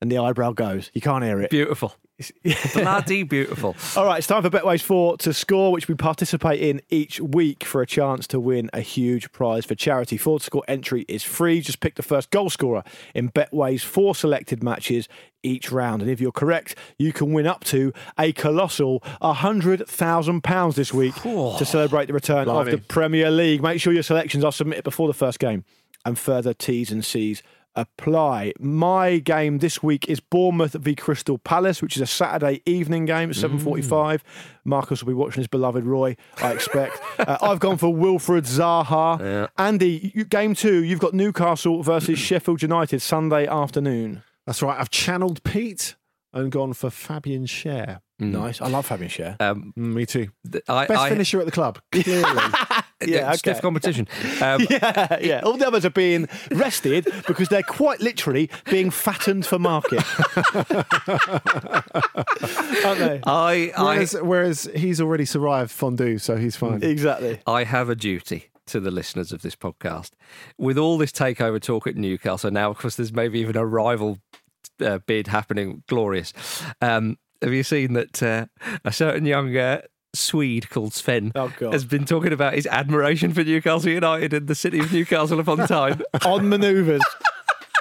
and 0.00 0.10
the 0.10 0.18
eyebrow 0.18 0.52
goes. 0.52 0.90
You 0.94 1.00
can't 1.02 1.22
hear 1.24 1.40
it. 1.42 1.50
Beautiful. 1.50 1.94
Bloody 2.74 3.24
beautiful. 3.24 3.74
All 3.96 4.06
right, 4.06 4.18
it's 4.18 4.26
time 4.28 4.42
for 4.42 4.50
Betways 4.50 4.82
4 4.82 5.16
to 5.18 5.32
score, 5.32 5.72
which 5.72 5.88
we 5.88 5.96
participate 5.96 6.60
in 6.60 6.80
each 6.88 7.20
week 7.20 7.64
for 7.64 7.82
a 7.82 7.86
chance 7.86 8.28
to 8.28 8.38
win 8.38 8.70
a 8.72 8.80
huge 8.80 9.32
prize 9.32 9.64
for 9.64 9.74
charity. 9.74 10.16
Four 10.16 10.38
to 10.38 10.44
score 10.44 10.62
entry 10.68 11.04
is 11.08 11.24
free. 11.24 11.60
Just 11.60 11.80
pick 11.80 11.96
the 11.96 12.02
first 12.02 12.30
goal 12.30 12.50
scorer 12.50 12.84
in 13.14 13.30
Betways 13.30 13.82
four 13.82 14.14
selected 14.14 14.62
matches 14.62 15.08
each 15.42 15.72
round. 15.72 16.02
And 16.02 16.10
if 16.10 16.20
you're 16.20 16.32
correct, 16.32 16.76
you 16.98 17.12
can 17.12 17.32
win 17.32 17.46
up 17.48 17.64
to 17.64 17.92
a 18.18 18.32
colossal 18.32 19.00
£100,000 19.20 20.74
this 20.74 20.94
week 20.94 21.14
to 21.58 21.64
celebrate 21.64 22.06
the 22.06 22.12
return 22.14 22.48
of 22.48 22.66
the 22.66 22.78
Premier 22.78 23.30
League. 23.30 23.60
Make 23.62 23.80
sure 23.80 23.92
your 23.92 24.04
selections 24.04 24.44
are 24.44 24.52
submitted 24.52 24.84
before 24.84 25.08
the 25.08 25.14
first 25.14 25.40
game 25.40 25.64
and 26.04 26.18
further 26.18 26.54
T's 26.54 26.92
and 26.92 27.04
C's 27.04 27.42
apply. 27.76 28.52
My 28.58 29.18
game 29.18 29.58
this 29.58 29.82
week 29.82 30.08
is 30.08 30.20
Bournemouth 30.20 30.74
v 30.74 30.94
Crystal 30.94 31.38
Palace, 31.38 31.82
which 31.82 31.96
is 31.96 32.02
a 32.02 32.06
Saturday 32.06 32.62
evening 32.66 33.04
game 33.04 33.30
at 33.30 33.36
7.45. 33.36 34.20
Marcus 34.64 35.02
will 35.02 35.08
be 35.08 35.14
watching 35.14 35.40
his 35.40 35.48
beloved 35.48 35.84
Roy, 35.84 36.16
I 36.42 36.52
expect. 36.52 37.00
uh, 37.18 37.38
I've 37.42 37.60
gone 37.60 37.76
for 37.76 37.92
Wilfred 37.94 38.44
Zaha. 38.44 39.20
Yeah. 39.20 39.46
Andy, 39.58 40.12
you, 40.14 40.24
game 40.24 40.54
two, 40.54 40.82
you've 40.84 41.00
got 41.00 41.14
Newcastle 41.14 41.82
versus 41.82 42.18
Sheffield 42.28 42.62
United 42.62 43.00
Sunday 43.00 43.46
afternoon. 43.46 44.22
That's 44.46 44.62
right. 44.62 44.78
I've 44.78 44.90
channeled 44.90 45.42
Pete 45.42 45.96
and 46.32 46.50
gone 46.52 46.72
for 46.72 46.90
Fabian 46.90 47.46
Schär. 47.46 48.00
Nice. 48.18 48.60
I 48.60 48.68
love 48.68 48.86
Fabian 48.86 49.10
Schär. 49.10 49.40
Um, 49.40 49.72
Mm, 49.76 49.94
me 49.94 50.06
too. 50.06 50.28
th- 50.50 50.64
I, 50.68 50.86
Best 50.86 51.00
I, 51.00 51.08
finisher 51.08 51.40
at 51.40 51.46
the 51.46 51.52
club, 51.52 51.80
clearly. 51.92 52.24
Yeah, 53.04 53.32
stiff 53.32 53.56
okay. 53.56 53.62
competition. 53.62 54.08
Um, 54.40 54.66
yeah, 54.68 55.18
yeah. 55.20 55.40
All 55.42 55.56
the 55.56 55.66
others 55.66 55.84
are 55.84 55.90
being 55.90 56.28
rested 56.50 57.06
because 57.26 57.48
they're 57.48 57.62
quite 57.62 58.00
literally 58.00 58.50
being 58.70 58.90
fattened 58.90 59.46
for 59.46 59.58
market. 59.58 60.04
Aren't 62.84 62.98
they? 62.98 63.20
I, 63.24 63.72
I, 63.76 63.82
whereas, 63.82 64.16
whereas 64.20 64.70
he's 64.74 65.00
already 65.00 65.24
survived 65.24 65.70
fondue, 65.70 66.18
so 66.18 66.36
he's 66.36 66.56
fine. 66.56 66.82
Exactly. 66.82 67.40
I 67.46 67.64
have 67.64 67.88
a 67.88 67.94
duty 67.94 68.50
to 68.66 68.80
the 68.80 68.90
listeners 68.90 69.32
of 69.32 69.42
this 69.42 69.56
podcast. 69.56 70.10
With 70.58 70.76
all 70.76 70.98
this 70.98 71.12
takeover 71.12 71.60
talk 71.60 71.86
at 71.86 71.96
Newcastle, 71.96 72.50
now, 72.50 72.70
of 72.70 72.78
course, 72.78 72.96
there's 72.96 73.12
maybe 73.12 73.40
even 73.40 73.56
a 73.56 73.64
rival 73.64 74.18
uh, 74.80 74.98
bid 75.06 75.28
happening. 75.28 75.84
Glorious. 75.86 76.32
Um, 76.80 77.18
have 77.40 77.52
you 77.52 77.62
seen 77.62 77.92
that 77.94 78.22
uh, 78.22 78.46
a 78.84 78.92
certain 78.92 79.26
young 79.26 79.56
uh, 79.56 79.82
Swede 80.14 80.68
called 80.70 80.94
Sven 80.94 81.32
Oh, 81.34 81.52
God. 81.58 81.72
has 81.72 81.84
been 81.84 82.04
talking 82.04 82.32
about 82.32 82.54
his 82.54 82.66
admiration 82.66 83.32
for 83.32 83.42
Newcastle 83.44 83.90
United 83.90 84.32
and 84.32 84.46
the 84.48 84.54
city 84.54 84.78
of 84.80 84.92
Newcastle 84.92 85.40
upon 85.40 85.58
Tyne? 85.66 86.02
On 86.26 86.48
manoeuvres. 86.48 87.02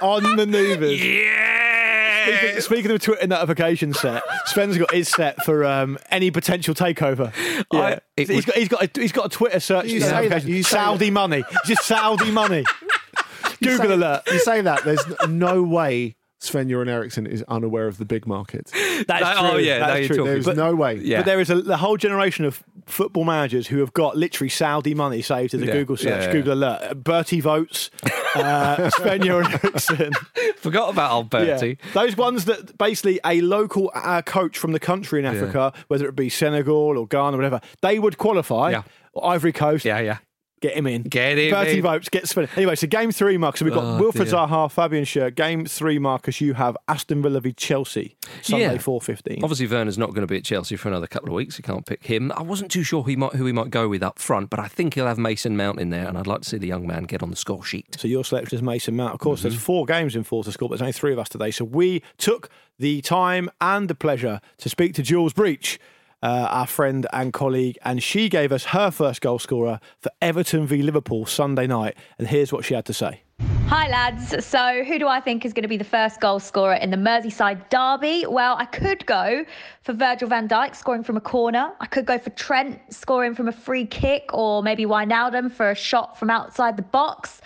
On 0.01 0.35
manoeuvres. 0.35 1.03
yeah! 1.03 2.25
Speaking, 2.25 2.61
speaking 2.61 2.91
of 2.91 3.01
Twitter 3.01 3.27
notification 3.27 3.93
set, 3.93 4.23
Sven's 4.45 4.77
got 4.77 4.91
his 4.93 5.09
set 5.09 5.43
for 5.43 5.65
um, 5.65 5.97
any 6.09 6.31
potential 6.31 6.73
takeover. 6.73 7.33
Yeah. 7.71 7.79
I- 7.81 7.99
it 8.15 8.27
he's 8.29 8.35
would- 8.37 8.45
got 8.45 8.55
he's 8.55 8.67
got 8.69 8.83
a, 8.83 9.01
he's 9.01 9.11
got 9.11 9.25
a 9.25 9.29
Twitter 9.29 9.59
search 9.59 9.87
You 9.87 9.99
say 9.99 10.27
that, 10.29 10.43
you 10.45 10.63
say 10.63 10.69
Saudi 10.77 11.11
money, 11.11 11.43
just 11.65 11.83
Saudi 11.83 12.31
money. 12.31 12.63
Google 13.61 13.87
say, 13.87 13.93
alert. 13.93 14.21
You 14.31 14.39
say 14.39 14.61
that, 14.61 14.83
there's 14.83 15.03
no 15.27 15.63
way 15.63 16.15
Sven 16.43 16.67
Göran 16.67 16.87
Eriksson 16.89 17.25
is 17.25 17.43
unaware 17.47 17.87
of 17.87 17.97
the 17.97 18.05
big 18.05 18.27
market. 18.27 18.69
That's 19.07 19.21
No, 19.21 19.39
true. 19.39 19.49
oh, 19.53 19.57
yeah, 19.57 19.79
That's 19.79 20.07
you're 20.07 20.15
true. 20.17 20.25
There's 20.25 20.45
But- 20.45 20.57
no 20.57 20.75
way. 20.75 20.95
Yeah. 21.01 21.19
But 21.19 21.25
there 21.25 21.39
is 21.39 21.49
a 21.49 21.61
the 21.61 21.77
whole 21.77 21.97
generation 21.97 22.45
of 22.45 22.61
football 22.85 23.23
managers 23.23 23.67
who 23.67 23.79
have 23.79 23.93
got 23.93 24.17
literally 24.17 24.49
Saudi 24.49 24.93
money 24.93 25.21
saved 25.21 25.53
as 25.53 25.61
a 25.61 25.65
Yeah, 25.65 25.71
Google 25.73 25.95
search, 25.95 26.07
yeah, 26.21 26.25
yeah. 26.27 26.31
Google 26.33 26.53
alert. 26.53 27.03
Berti 27.03 27.41
Vogts, 27.41 27.89
uh, 28.35 28.89
Sven 28.89 29.21
Göran 29.21 29.63
Eriksson. 29.63 30.11
Forgot 30.57 30.89
about 30.91 31.11
old 31.11 31.29
Bertie. 31.29 31.77
Yeah. 31.81 31.91
Those 31.93 32.17
ones 32.17 32.45
that 32.45 32.77
basically 32.77 33.19
a 33.25 33.39
local 33.41 33.89
uh, 33.95 34.21
coach 34.21 34.57
from 34.57 34.73
the 34.73 34.79
country 34.79 35.19
in 35.19 35.25
Africa, 35.25 35.71
whether 35.87 36.07
it 36.07 36.15
be 36.15 36.27
Senegal 36.29 36.97
or 36.97 37.07
Ghana, 37.07 37.35
or 37.35 37.37
whatever, 37.37 37.61
they 37.81 37.99
would 37.99 38.17
qualify. 38.17 38.71
Yeah. 38.71 38.83
Ivory 39.21 39.51
Coast, 39.53 39.85
Yeah, 39.85 39.99
yeah. 39.99 40.17
Get 40.63 40.75
him 40.77 40.87
in. 40.87 41.03
Get 41.03 41.37
him 41.37 41.51
Bertie 41.51 41.77
in. 41.77 41.81
votes, 41.83 42.09
get 42.09 42.27
Sven. 42.27 42.47
Anyway, 42.55 42.75
so 42.75 42.87
game 42.87 43.11
three, 43.11 43.37
Marcus. 43.37 43.61
We've 43.61 43.73
got 43.73 43.83
Oh, 43.83 43.99
Wilfred 43.99 44.29
dear. 44.29 44.35
Zaha, 44.37 44.71
Fabian 44.71 45.03
Schär. 45.03 45.35
Game 45.35 45.65
three, 45.65 45.99
Marcus. 45.99 46.39
You 46.41 46.53
have 46.53 46.75
Aston 46.87 47.21
Villa 47.21 47.39
v 47.41 47.51
Chelsea. 47.53 48.15
Sunday, 48.41 48.63
Yeah. 48.73 48.77
four 48.77 49.01
fifteen. 49.01 49.43
Obviously, 49.43 49.67
Werner's 49.67 49.97
not 49.97 50.09
going 50.09 50.21
to 50.21 50.27
be 50.27 50.37
at 50.37 50.43
Chelsea 50.45 50.75
for 50.75 50.87
another 50.87 51.05
couple 51.07 51.29
of 51.29 51.35
weeks. 51.35 51.57
You 51.59 51.63
can't 51.63 51.85
pick 51.85 52.05
him. 52.05 52.31
I 52.35 52.41
wasn't 52.41 52.71
too 52.71 52.83
sure 52.83 53.03
who 53.03 53.09
he 53.11 53.15
might, 53.15 53.33
who 53.33 53.45
he 53.45 53.51
might 53.51 53.69
go 53.69 53.87
with 53.89 54.01
up 54.01 54.17
front, 54.19 54.49
but 54.49 54.59
I 54.59 54.67
think 54.69 54.93
he'll 54.95 55.05
have 55.07 55.17
Mason 55.19 55.55
Mount 55.57 55.79
in 55.79 55.89
there, 55.89 56.07
and 56.07 56.17
I'd 56.17 56.27
like 56.27 56.41
to 56.41 56.49
see 56.49 56.57
the 56.57 56.67
young 56.67 56.87
man 56.87 57.03
get 57.03 57.21
on 57.21 57.29
the 57.29 57.35
score 57.35 57.63
sheet. 57.63 57.97
So 57.99 58.07
your 58.07 58.23
selection 58.23 58.55
is 58.57 58.61
Mason 58.63 58.95
Mount. 58.95 59.13
Of 59.13 59.19
course, 59.19 59.41
Mm-hmm. 59.41 59.49
there's 59.49 59.61
four 59.61 59.85
games 59.85 60.15
in 60.15 60.23
four 60.23 60.43
to 60.45 60.51
score, 60.51 60.69
but 60.69 60.75
there's 60.75 60.81
only 60.83 60.93
three 60.93 61.11
of 61.13 61.19
us 61.19 61.27
today. 61.29 61.51
So 61.51 61.65
we 61.65 62.01
took 62.17 62.49
the 62.79 63.01
time 63.01 63.49
and 63.61 63.89
the 63.89 63.95
pleasure 63.95 64.39
to 64.59 64.69
speak 64.69 64.93
to 64.95 65.03
Jules 65.03 65.33
Breach, 65.33 65.79
uh, 66.23 66.47
our 66.49 66.65
friend 66.65 67.05
and 67.11 67.33
colleague, 67.33 67.77
and 67.83 68.01
she 68.01 68.29
gave 68.29 68.51
us 68.53 68.63
her 68.65 68.89
first 68.89 69.21
goal 69.21 69.37
scorer 69.37 69.79
for 69.99 70.09
Everton 70.21 70.65
v 70.65 70.81
Liverpool 70.81 71.25
Sunday 71.25 71.67
night. 71.67 71.95
And 72.17 72.27
here's 72.27 72.53
what 72.53 72.63
she 72.63 72.73
had 72.73 72.85
to 72.85 72.93
say. 72.93 73.23
Hi 73.67 73.89
lads. 73.89 74.45
So 74.45 74.83
who 74.83 74.99
do 74.99 75.07
I 75.07 75.19
think 75.19 75.45
is 75.45 75.51
going 75.51 75.63
to 75.63 75.69
be 75.69 75.77
the 75.77 75.83
first 75.83 76.21
goal 76.21 76.39
scorer 76.39 76.75
in 76.75 76.91
the 76.91 76.97
Merseyside 76.97 77.69
derby? 77.69 78.25
Well, 78.25 78.55
I 78.57 78.65
could 78.65 79.05
go 79.05 79.43
for 79.81 79.93
Virgil 79.93 80.29
van 80.29 80.47
Dijk 80.47 80.75
scoring 80.75 81.03
from 81.03 81.17
a 81.17 81.21
corner. 81.21 81.73
I 81.81 81.87
could 81.87 82.05
go 82.05 82.17
for 82.17 82.29
Trent 82.31 82.79
scoring 82.89 83.35
from 83.35 83.49
a 83.49 83.51
free 83.51 83.85
kick 83.85 84.29
or 84.31 84.63
maybe 84.63 84.85
Wijnaldum 84.85 85.51
for 85.51 85.71
a 85.71 85.75
shot 85.75 86.17
from 86.17 86.29
outside 86.29 86.77
the 86.77 86.83
box. 86.83 87.41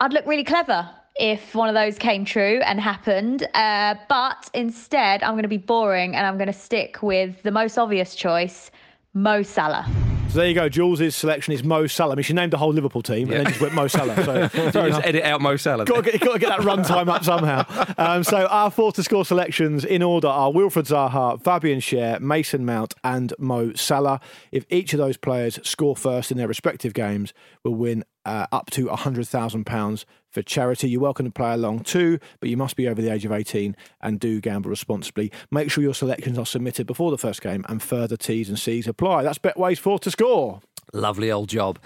I'd 0.00 0.12
look 0.12 0.26
really 0.26 0.44
clever 0.44 0.88
if 1.16 1.54
one 1.54 1.68
of 1.68 1.74
those 1.74 1.98
came 1.98 2.24
true 2.24 2.60
and 2.64 2.80
happened. 2.80 3.46
Uh, 3.54 3.94
but 4.08 4.48
instead, 4.54 5.22
I'm 5.22 5.34
going 5.34 5.42
to 5.42 5.48
be 5.48 5.58
boring 5.58 6.14
and 6.16 6.26
I'm 6.26 6.36
going 6.36 6.46
to 6.46 6.52
stick 6.52 7.02
with 7.02 7.42
the 7.42 7.50
most 7.50 7.78
obvious 7.78 8.14
choice, 8.14 8.70
Mo 9.14 9.42
Salah. 9.42 9.88
So 10.32 10.38
there 10.38 10.48
you 10.48 10.54
go. 10.54 10.70
Jules' 10.70 11.14
selection 11.14 11.52
is 11.52 11.62
Mo 11.62 11.86
Salah. 11.86 12.12
I 12.12 12.14
mean, 12.14 12.22
she 12.22 12.32
named 12.32 12.54
the 12.54 12.56
whole 12.56 12.72
Liverpool 12.72 13.02
team 13.02 13.30
and 13.30 13.40
then 13.40 13.46
just 13.48 13.60
went 13.60 13.74
Mo 13.74 13.86
Salah. 13.86 14.16
So 14.24 14.48
fair 14.48 14.86
enough. 14.86 15.02
Just 15.02 15.06
edit 15.06 15.24
out 15.24 15.42
Mo 15.42 15.56
Salah. 15.56 15.84
got 15.84 16.02
to 16.02 16.10
get, 16.10 16.20
got 16.22 16.32
to 16.32 16.38
get 16.38 16.48
that 16.48 16.64
run 16.64 16.82
time 16.82 17.10
up 17.10 17.22
somehow. 17.22 17.66
Um, 17.98 18.24
so 18.24 18.46
our 18.46 18.70
four 18.70 18.90
to 18.92 19.02
score 19.02 19.24
selections 19.24 19.84
in 19.84 20.02
order 20.02 20.26
are 20.26 20.50
Wilfred 20.50 20.86
Zaha, 20.86 21.42
Fabian 21.42 21.80
Schär, 21.80 22.20
Mason 22.20 22.64
Mount, 22.64 22.94
and 23.04 23.34
Mo 23.38 23.74
Salah. 23.74 24.18
If 24.50 24.64
each 24.70 24.94
of 24.94 24.98
those 24.98 25.16
players 25.18 25.58
score 25.62 25.94
first 25.94 26.32
in 26.32 26.38
their 26.38 26.48
respective 26.48 26.94
games, 26.94 27.34
will 27.62 27.74
win 27.74 28.04
uh, 28.24 28.46
up 28.50 28.70
to 28.70 28.86
£100,000 28.86 30.04
for 30.32 30.42
charity. 30.42 30.88
You're 30.88 31.00
welcome 31.00 31.26
to 31.26 31.32
play 31.32 31.52
along 31.52 31.80
too, 31.80 32.18
but 32.40 32.48
you 32.48 32.56
must 32.56 32.76
be 32.76 32.88
over 32.88 33.00
the 33.00 33.12
age 33.12 33.24
of 33.24 33.32
18 33.32 33.76
and 34.00 34.18
do 34.18 34.40
gamble 34.40 34.70
responsibly. 34.70 35.30
Make 35.50 35.70
sure 35.70 35.84
your 35.84 35.94
selections 35.94 36.38
are 36.38 36.46
submitted 36.46 36.86
before 36.86 37.10
the 37.10 37.18
first 37.18 37.42
game 37.42 37.64
and 37.68 37.82
further 37.82 38.16
T's 38.16 38.48
and 38.48 38.58
C's 38.58 38.88
apply. 38.88 39.22
That's 39.22 39.38
Betway's 39.38 39.78
four 39.78 39.98
to 40.00 40.10
score. 40.10 40.60
Lovely 40.92 41.30
old 41.30 41.48
job. 41.48 41.78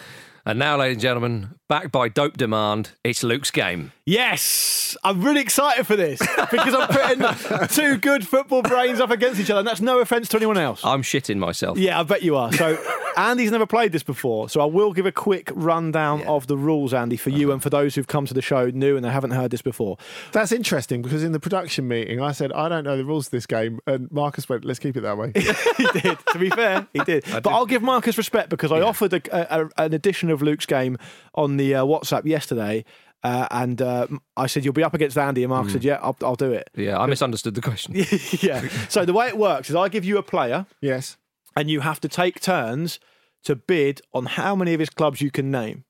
And 0.46 0.60
now, 0.60 0.76
ladies 0.76 0.94
and 0.94 1.02
gentlemen, 1.02 1.54
backed 1.68 1.90
by 1.90 2.08
Dope 2.08 2.36
Demand, 2.36 2.90
it's 3.02 3.22
Luke's 3.22 3.50
game. 3.50 3.92
Yes, 4.04 4.96
I'm 5.02 5.20
really 5.22 5.40
excited 5.40 5.84
for 5.86 5.96
this 5.96 6.20
because 6.50 6.74
I'm 6.74 6.88
putting 6.88 7.68
two 7.68 7.96
good 7.98 8.26
football 8.26 8.62
brains 8.62 9.00
up 9.00 9.10
against 9.10 9.40
each 9.40 9.50
other, 9.50 9.58
and 9.60 9.66
that's 9.66 9.80
no 9.80 9.98
offence 9.98 10.28
to 10.28 10.36
anyone 10.36 10.58
else. 10.58 10.84
I'm 10.84 11.02
shitting 11.02 11.38
myself. 11.38 11.76
Yeah, 11.76 11.98
I 11.98 12.04
bet 12.04 12.22
you 12.22 12.36
are. 12.36 12.52
So, 12.52 12.78
Andy's 13.16 13.50
never 13.50 13.66
played 13.66 13.90
this 13.90 14.04
before, 14.04 14.48
so 14.48 14.60
I 14.60 14.66
will 14.66 14.92
give 14.92 15.06
a 15.06 15.12
quick 15.12 15.50
rundown 15.54 16.22
of 16.24 16.46
the 16.46 16.56
rules, 16.56 16.94
Andy, 16.94 17.16
for 17.16 17.30
you 17.30 17.50
and 17.50 17.60
for 17.62 17.68
those 17.70 17.94
who've 17.96 18.06
come 18.06 18.26
to 18.26 18.34
the 18.34 18.42
show 18.42 18.70
new 18.70 18.94
and 18.94 19.04
they 19.04 19.10
haven't 19.10 19.30
heard 19.32 19.50
this 19.50 19.62
before. 19.62 19.96
That's 20.32 20.52
interesting 20.52 21.02
because 21.02 21.24
in 21.24 21.32
the 21.32 21.40
production 21.40 21.88
meeting, 21.88 22.20
I 22.20 22.30
said, 22.32 22.52
I 22.52 22.68
don't 22.68 22.84
know 22.84 22.96
the 22.96 23.04
rules 23.04 23.26
of 23.26 23.30
this 23.32 23.46
game. 23.46 23.80
And 23.88 24.12
Marcus 24.12 24.48
went, 24.48 24.64
let's 24.64 24.78
keep 24.78 24.96
it 24.96 25.00
that 25.00 25.16
way. 25.18 25.32
he 25.34 25.86
did. 26.00 26.18
To 26.32 26.38
be 26.38 26.50
fair, 26.50 26.86
he 26.92 27.00
did. 27.00 27.24
but 27.32 27.48
I'll 27.48 27.66
give 27.66 27.82
Marcus 27.82 28.16
respect 28.18 28.50
because 28.50 28.70
I 28.70 28.82
offered 28.82 29.12
a, 29.14 29.22
a, 29.32 29.64
a- 29.64 29.84
an 29.86 29.94
edition 29.94 30.30
of 30.30 30.42
Luke's 30.42 30.66
game 30.66 30.96
on 31.34 31.55
the 31.56 31.74
uh, 31.76 31.84
WhatsApp 31.84 32.24
yesterday, 32.26 32.84
Uh, 33.22 33.46
and 33.50 33.80
uh, 33.82 34.06
I 34.36 34.46
said, 34.46 34.64
You'll 34.64 34.74
be 34.74 34.84
up 34.84 34.94
against 34.94 35.16
Andy. 35.18 35.42
And 35.42 35.50
Mark 35.50 35.70
said, 35.70 35.82
Yeah, 35.82 35.98
I'll, 36.02 36.16
I'll 36.22 36.36
do 36.36 36.52
it. 36.52 36.68
Yeah, 36.76 36.98
I 36.98 37.06
misunderstood 37.06 37.54
the 37.54 37.62
question. 37.62 37.94
yeah. 38.40 38.68
So 38.88 39.04
the 39.04 39.12
way 39.14 39.26
it 39.28 39.36
works 39.36 39.68
is 39.70 39.74
I 39.74 39.88
give 39.88 40.04
you 40.04 40.18
a 40.18 40.22
player, 40.22 40.66
Yes. 40.80 41.16
and 41.56 41.68
you 41.70 41.80
have 41.80 41.98
to 42.00 42.08
take 42.08 42.40
turns 42.40 43.00
to 43.44 43.56
bid 43.56 44.00
on 44.12 44.26
how 44.26 44.54
many 44.54 44.74
of 44.74 44.80
his 44.80 44.90
clubs 44.90 45.20
you 45.20 45.30
can 45.30 45.50
name. 45.50 45.84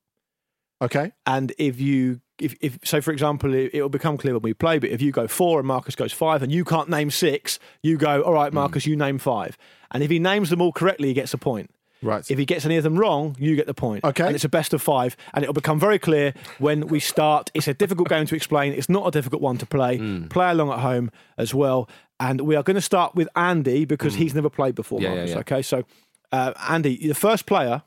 Okay. 0.81 1.13
And 1.25 1.53
if 1.59 1.81
you, 1.81 2.21
if, 2.39 2.55
if 2.61 2.79
so, 2.85 3.01
for 3.01 3.11
example, 3.13 3.55
it, 3.55 3.71
it'll 3.75 3.89
become 3.89 4.17
clear 4.19 4.35
when 4.35 4.43
we 4.43 4.55
play. 4.55 4.79
But 4.79 4.91
if 4.91 5.01
you 5.03 5.11
go 5.11 5.27
four 5.27 5.59
and 5.59 5.67
Marcus 5.67 5.97
goes 5.97 6.13
five, 6.13 6.43
and 6.43 6.53
you 6.53 6.65
can't 6.65 6.89
name 6.89 7.11
six, 7.11 7.59
you 7.83 7.97
go, 7.97 8.23
all 8.23 8.35
right, 8.35 8.53
Marcus, 8.53 8.87
you 8.87 8.95
name 8.97 9.19
five. 9.19 9.57
And 9.91 10.03
if 10.03 10.11
he 10.11 10.19
names 10.19 10.51
them 10.51 10.61
all 10.61 10.73
correctly, 10.73 11.09
he 11.09 11.15
gets 11.15 11.35
a 11.35 11.39
point. 11.39 11.71
Right. 12.07 12.31
If 12.31 12.39
he 12.39 12.45
gets 12.45 12.65
any 12.65 12.77
of 12.77 12.85
them 12.85 12.97
wrong, 12.97 13.37
you 13.39 13.57
get 13.57 13.67
the 13.67 13.75
point. 13.75 14.05
Okay. 14.05 14.25
And 14.25 14.35
it's 14.35 14.45
a 14.45 14.49
best 14.49 14.73
of 14.73 14.81
five, 14.81 15.17
and 15.35 15.43
it'll 15.43 15.55
become 15.55 15.81
very 15.81 15.99
clear 15.99 16.33
when 16.59 16.87
we 16.87 17.01
start. 17.01 17.51
It's 17.55 17.69
a 17.69 17.75
difficult 17.75 18.09
game 18.09 18.27
to 18.27 18.37
explain. 18.37 18.73
It's 18.73 18.89
not 18.89 19.07
a 19.07 19.11
difficult 19.11 19.43
one 19.43 19.59
to 19.59 19.67
play. 19.67 19.99
Hmm. 19.99 20.29
Play 20.29 20.51
along 20.51 20.71
at 20.71 20.79
home 20.79 21.11
as 21.37 21.53
well. 21.55 21.89
And 22.19 22.43
we 22.43 22.57
are 22.57 22.63
going 22.63 22.77
to 22.77 22.81
start 22.81 23.15
with 23.15 23.29
Andy 23.37 23.85
because 23.85 24.15
he's 24.15 24.35
never 24.35 24.49
played 24.49 24.75
before. 24.75 25.03
Yeah, 25.03 25.15
yeah, 25.15 25.25
yeah. 25.25 25.39
Okay, 25.39 25.61
so 25.61 25.85
uh, 26.33 26.53
Andy, 26.69 27.07
the 27.09 27.15
first 27.15 27.45
player 27.45 27.83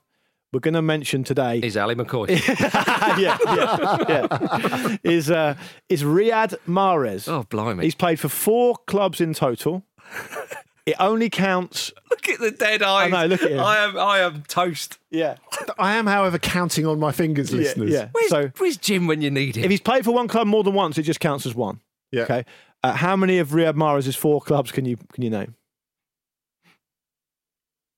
we're 0.52 0.60
going 0.60 0.74
to 0.74 0.82
mention 0.82 1.24
today 1.24 1.60
Is 1.60 1.78
Ali 1.78 1.96
McCoy? 1.96 2.30
yeah, 3.20 3.38
yeah, 3.46 3.98
yeah. 4.10 4.98
is 5.04 5.30
uh, 5.30 5.56
is 5.90 6.04
Riyad 6.04 6.56
Mahrez. 6.68 7.28
oh, 7.28 7.44
blimey. 7.44 7.84
He's 7.84 7.96
played 7.96 8.20
for 8.20 8.30
four 8.30 8.76
clubs 8.88 9.22
in 9.22 9.34
total. 9.34 9.84
It 10.90 10.96
only 11.00 11.30
counts. 11.30 11.92
Look 12.10 12.28
at 12.30 12.40
the 12.40 12.52
dead 12.52 12.82
eyes. 12.84 13.12
I 13.14 13.22
know, 13.22 13.26
look 13.28 13.42
at 13.44 13.52
him. 13.52 13.60
I 13.60 13.78
am, 13.78 13.98
I 13.98 14.20
am 14.20 14.44
toast. 14.48 14.98
Yeah, 15.12 15.36
I 15.80 15.96
am, 15.96 16.06
however, 16.08 16.38
counting 16.40 16.86
on 16.86 17.00
my 17.00 17.12
fingers, 17.12 17.52
yeah, 17.52 17.58
listeners. 17.60 17.92
yeah. 17.92 18.10
Where's, 18.12 18.30
So 18.30 18.52
where's 18.58 18.78
Jim 18.78 19.08
when 19.08 19.22
you 19.22 19.30
need 19.32 19.56
him? 19.58 19.64
if 19.66 19.72
he's 19.72 19.82
played 19.82 20.06
for 20.06 20.12
one 20.12 20.28
club 20.28 20.48
more 20.48 20.64
than 20.64 20.74
once, 20.74 20.98
it 20.98 21.04
just 21.04 21.20
counts 21.20 21.46
as 21.46 21.56
one. 21.56 21.80
Yeah. 22.12 22.24
Okay. 22.24 22.46
Uh, 22.84 22.94
how 22.94 23.16
many 23.16 23.40
of 23.40 23.50
Riyad 23.50 23.76
Mahrez's 23.76 24.16
four 24.16 24.40
clubs 24.42 24.72
can 24.72 24.86
you 24.86 24.98
can 25.14 25.24
you 25.24 25.30
name? 25.30 25.56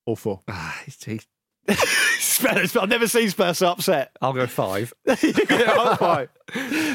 All 0.05 0.15
four. 0.15 0.41
Ah, 0.47 0.79
he's- 0.85 1.03
he's- 1.03 1.27
Spurs. 2.19 2.75
I've 2.75 2.89
never 2.89 3.07
seen 3.07 3.29
Spurs 3.29 3.59
so 3.59 3.67
upset. 3.67 4.11
I'll 4.21 4.33
go 4.33 4.47
five. 4.47 4.93
They're 5.05 5.69
up 5.69 5.99
five. 5.99 6.29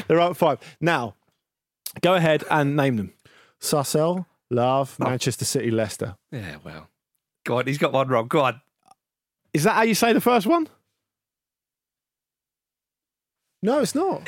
They're 0.07 0.19
up 0.19 0.35
five. 0.35 0.59
Now, 0.81 1.15
go 2.01 2.15
ahead 2.15 2.43
and 2.51 2.75
name 2.75 2.97
them. 2.97 3.13
Sarcelles, 3.59 4.25
Love, 4.49 4.95
Oh. 5.01 5.05
Manchester 5.09 5.45
City, 5.45 5.71
Leicester. 5.71 6.15
Yeah, 6.31 6.57
well. 6.63 6.87
Go 7.45 7.59
on, 7.59 7.67
he's 7.67 7.77
got 7.77 7.91
one 7.93 8.07
wrong. 8.07 8.27
Go 8.27 8.41
on. 8.41 8.61
Is 9.53 9.63
that 9.63 9.73
how 9.75 9.81
you 9.83 9.95
say 9.95 10.13
the 10.13 10.21
first 10.21 10.45
one? 10.47 10.67
No, 13.63 13.79
it's 13.79 13.95
not. 13.95 14.21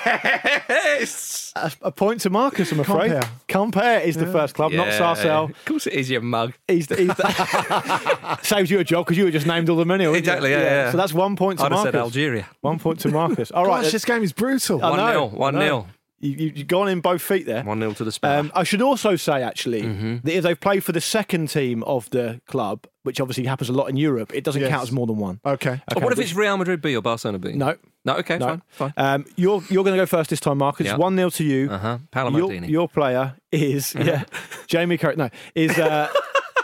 Yes! 0.00 1.52
A, 1.56 1.72
a 1.82 1.90
point 1.92 2.20
to 2.22 2.30
Marcus, 2.30 2.70
I'm 2.72 2.78
afraid. 2.80 3.10
Quimper. 3.10 3.28
Quimper 3.48 4.04
is 4.04 4.16
the 4.16 4.26
first 4.26 4.54
club, 4.54 4.70
not 4.72 4.92
Sarcelles. 4.92 5.50
Of 5.50 5.64
course 5.64 5.86
it 5.88 5.94
is, 5.94 6.08
your 6.08 6.20
mug. 6.20 6.54
He's, 6.68 6.86
the, 6.86 6.96
he's 6.96 7.08
the, 7.08 8.38
saves 8.42 8.70
you 8.70 8.78
a 8.78 8.84
job 8.84 9.06
because 9.06 9.18
you 9.18 9.24
were 9.24 9.30
just 9.32 9.46
named 9.46 9.68
all 9.68 9.76
the 9.76 9.84
money. 9.84 10.04
Exactly, 10.04 10.50
yeah, 10.52 10.60
yeah. 10.62 10.90
So 10.92 10.96
that's 10.96 11.12
one 11.12 11.34
point 11.36 11.58
to 11.58 11.64
I'd 11.64 11.72
have 11.72 11.78
Marcus. 11.78 11.92
said 11.92 11.98
Algeria. 12.00 12.46
One 12.60 12.78
point 12.78 13.00
to 13.00 13.08
Marcus. 13.08 13.50
All 13.50 13.66
right, 13.66 13.82
Gosh, 13.82 13.92
this 13.92 14.04
game 14.04 14.22
is 14.22 14.32
brutal. 14.32 14.82
I 14.84 14.90
One 14.90 14.98
know, 14.98 15.10
nil. 15.10 15.30
I 15.34 15.36
One 15.38 15.54
know. 15.54 15.60
nil. 15.60 15.86
You, 16.20 16.30
you, 16.32 16.52
you've 16.54 16.66
gone 16.68 16.88
in 16.88 17.00
both 17.00 17.22
feet 17.22 17.46
there. 17.46 17.62
One 17.64 17.78
nil 17.78 17.94
to 17.94 18.04
the 18.04 18.12
Spurs. 18.12 18.38
Um, 18.40 18.52
I 18.54 18.62
should 18.62 18.82
also 18.82 19.16
say, 19.16 19.42
actually, 19.42 19.82
Mm-hmm. 19.82 20.16
that 20.24 20.36
if 20.36 20.42
they've 20.42 20.60
played 20.60 20.84
for 20.84 20.92
the 20.92 21.00
second 21.00 21.48
team 21.48 21.82
of 21.84 22.08
the 22.10 22.40
club, 22.46 22.86
which 23.04 23.20
obviously 23.20 23.44
happens 23.46 23.70
a 23.70 23.72
lot 23.72 23.86
in 23.86 23.96
Europe, 23.96 24.32
it 24.34 24.44
doesn't 24.44 24.60
Yes. 24.60 24.70
count 24.70 24.82
as 24.82 24.92
more 24.92 25.06
than 25.06 25.16
one. 25.16 25.40
Okay. 25.44 25.80
Oh, 25.96 26.00
what 26.00 26.12
if 26.12 26.18
it's 26.18 26.34
Real 26.34 26.56
Madrid 26.58 26.82
B 26.82 26.94
or 26.94 27.00
Barcelona 27.02 27.38
B? 27.38 27.52
No, 27.52 27.76
No, 28.04 28.16
okay, 28.16 28.36
no. 28.38 28.46
fine. 28.46 28.62
Fine. 28.68 28.92
Um, 28.96 29.24
you're 29.36 29.62
you're 29.70 29.84
going 29.84 29.96
to 29.96 30.02
go 30.02 30.06
first 30.06 30.28
this 30.30 30.40
time, 30.40 30.58
Marcus. 30.58 30.86
Yeah. 30.86 30.96
One 30.96 31.16
0 31.16 31.30
to 31.30 31.44
you. 31.44 31.70
Uh 31.70 31.78
huh. 31.78 31.98
Paolo 32.10 32.36
your, 32.36 32.52
your 32.64 32.88
player 32.88 33.36
is 33.50 33.94
yeah, 33.94 34.24
Jamie 34.66 34.98
Carragher. 34.98 35.16
No, 35.16 35.30
is 35.54 35.78
uh, 35.78 36.08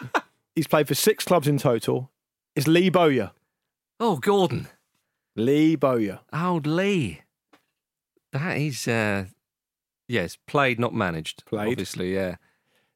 he's 0.55 0.67
played 0.67 0.87
for 0.89 0.95
six 0.95 1.25
clubs 1.25 1.49
in 1.49 1.59
total. 1.59 2.11
Is 2.55 2.67
Lee 2.69 2.89
Bowyer? 2.91 3.31
Oh, 4.01 4.17
Gordon. 4.17 4.69
Lee 5.35 5.77
Bowyer. 5.77 6.21
Old 6.33 6.67
Lee. 6.67 7.23
That 8.33 8.57
is, 8.59 8.87
uh, 8.89 9.25
yes, 10.09 10.37
played, 10.47 10.79
not 10.81 10.95
managed. 10.95 11.45
Played. 11.47 11.69
Obviously, 11.69 12.15
yeah. 12.15 12.37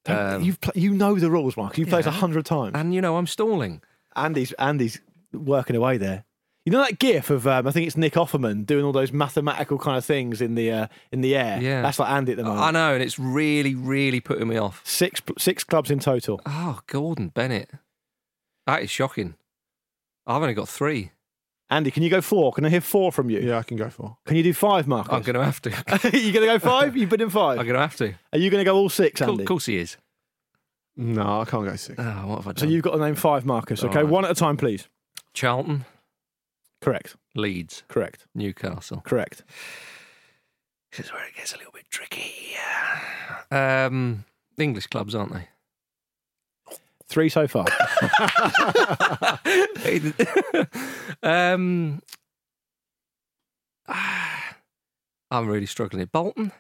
Um, 0.07 0.43
You've 0.43 0.61
pl- 0.61 0.73
you 0.75 0.93
know 0.93 1.15
the 1.17 1.31
rules, 1.31 1.57
Mark. 1.57 1.77
You've 1.77 1.89
played 1.91 2.07
a 2.07 2.11
Yeah. 2.11 2.15
hundred 2.17 2.47
times. 2.47 2.73
And, 2.75 2.95
you 2.95 3.01
know, 3.01 3.17
I'm 3.17 3.27
stalling. 3.27 3.83
Andy's 4.17 4.53
Andy's 4.53 5.01
working 5.33 5.77
away 5.77 5.99
there. 5.99 6.25
You 6.65 6.73
know 6.73 6.83
that 6.85 6.99
GIF 6.99 7.31
of 7.31 7.47
um, 7.47 7.67
I 7.67 7.71
think 7.71 7.87
it's 7.87 7.97
Nick 7.97 8.15
Offerman 8.15 8.67
doing 8.67 8.85
all 8.85 8.93
those 8.93 9.13
mathematical 9.13 9.79
kind 9.79 9.97
of 9.97 10.05
things 10.05 10.41
in 10.43 10.55
the 10.57 10.71
uh, 10.71 10.87
in 11.13 11.21
the 11.21 11.35
air. 11.37 11.61
Yeah. 11.61 11.81
that's 11.83 11.99
like 11.99 12.11
Andy 12.11 12.33
at 12.33 12.39
the 12.39 12.45
moment. 12.45 12.61
I 12.63 12.71
know, 12.71 12.95
and 12.95 13.03
it's 13.03 13.19
really, 13.19 13.75
really 13.75 14.21
putting 14.21 14.47
me 14.49 14.57
off. 14.59 14.81
Six 14.85 15.23
six 15.39 15.65
clubs 15.65 15.91
in 15.91 16.01
total. 16.01 16.41
Oh, 16.47 16.81
Gordon 16.87 17.29
Bennett. 17.29 17.71
That 18.67 18.83
is 18.83 18.91
shocking. 18.91 19.35
I've 20.27 20.43
only 20.43 20.55
got 20.55 20.69
three. 20.69 21.13
Andy, 21.71 21.91
can 21.93 22.03
you 22.03 22.11
go 22.11 22.21
four? 22.21 22.53
Can 22.53 22.65
I 22.65 22.69
hear 22.69 22.81
four 22.81 23.13
from 23.13 23.31
you? 23.31 23.39
Yeah, 23.41 23.59
I 23.59 23.63
can 23.63 23.77
go 23.77 23.89
four. 23.91 24.17
Can 24.27 24.37
you 24.37 24.43
do 24.43 24.53
five, 24.53 24.89
Marcus? 24.89 25.13
I'm 25.13 25.23
going 25.23 25.37
to 25.37 25.45
have 25.45 25.63
to. 25.63 25.71
you 26.19 26.33
going 26.33 26.47
to 26.47 26.53
go 26.53 26.59
five? 26.59 26.97
You've 26.97 27.11
been 27.11 27.21
in 27.21 27.31
five. 27.31 27.59
I'm 27.61 27.65
going 27.65 27.77
to 27.77 27.81
have 27.81 27.97
to. 27.97 28.13
Are 28.33 28.39
you 28.39 28.51
going 28.51 28.61
to 28.61 28.65
go 28.65 28.77
all 28.77 28.89
six, 28.89 29.23
Andy? 29.23 29.45
Of 29.45 29.49
course 29.49 29.67
he 29.67 29.77
is. 29.77 29.97
No, 30.97 31.41
I 31.41 31.45
can't 31.45 31.65
go 31.65 31.77
six. 31.77 31.97
Oh, 31.99 32.27
what 32.27 32.37
have 32.39 32.47
I 32.49 32.53
done? 32.53 32.57
So 32.57 32.67
you've 32.67 32.83
got 32.83 32.93
to 32.93 32.99
name 32.99 33.15
five, 33.15 33.47
Marcus. 33.47 33.85
Okay, 33.85 33.99
All 33.99 34.03
right. 34.05 34.11
one 34.11 34.25
at 34.25 34.33
a 34.33 34.35
time, 34.35 34.57
please. 34.57 34.89
Charlton, 35.33 35.85
Correct. 36.81 37.15
Leeds, 37.37 37.85
Correct. 37.89 38.27
Newcastle. 38.35 39.03
Correct. 39.05 39.45
This 40.91 41.07
is 41.07 41.13
where 41.13 41.25
it 41.27 41.37
gets 41.37 41.55
a 41.55 41.59
little 41.59 41.73
bit 41.73 41.85
tricky. 41.89 42.57
Um, 43.53 44.25
English 44.59 44.89
clubs, 44.89 45.15
aren't 45.15 45.33
they? 45.33 45.49
Three 47.11 47.29
so 47.29 47.49
far. 47.49 47.67
um, 51.25 52.01
I'm 55.31 55.47
really 55.49 55.67
struggling. 55.67 55.99
here. 56.01 56.07
Bolton. 56.13 56.53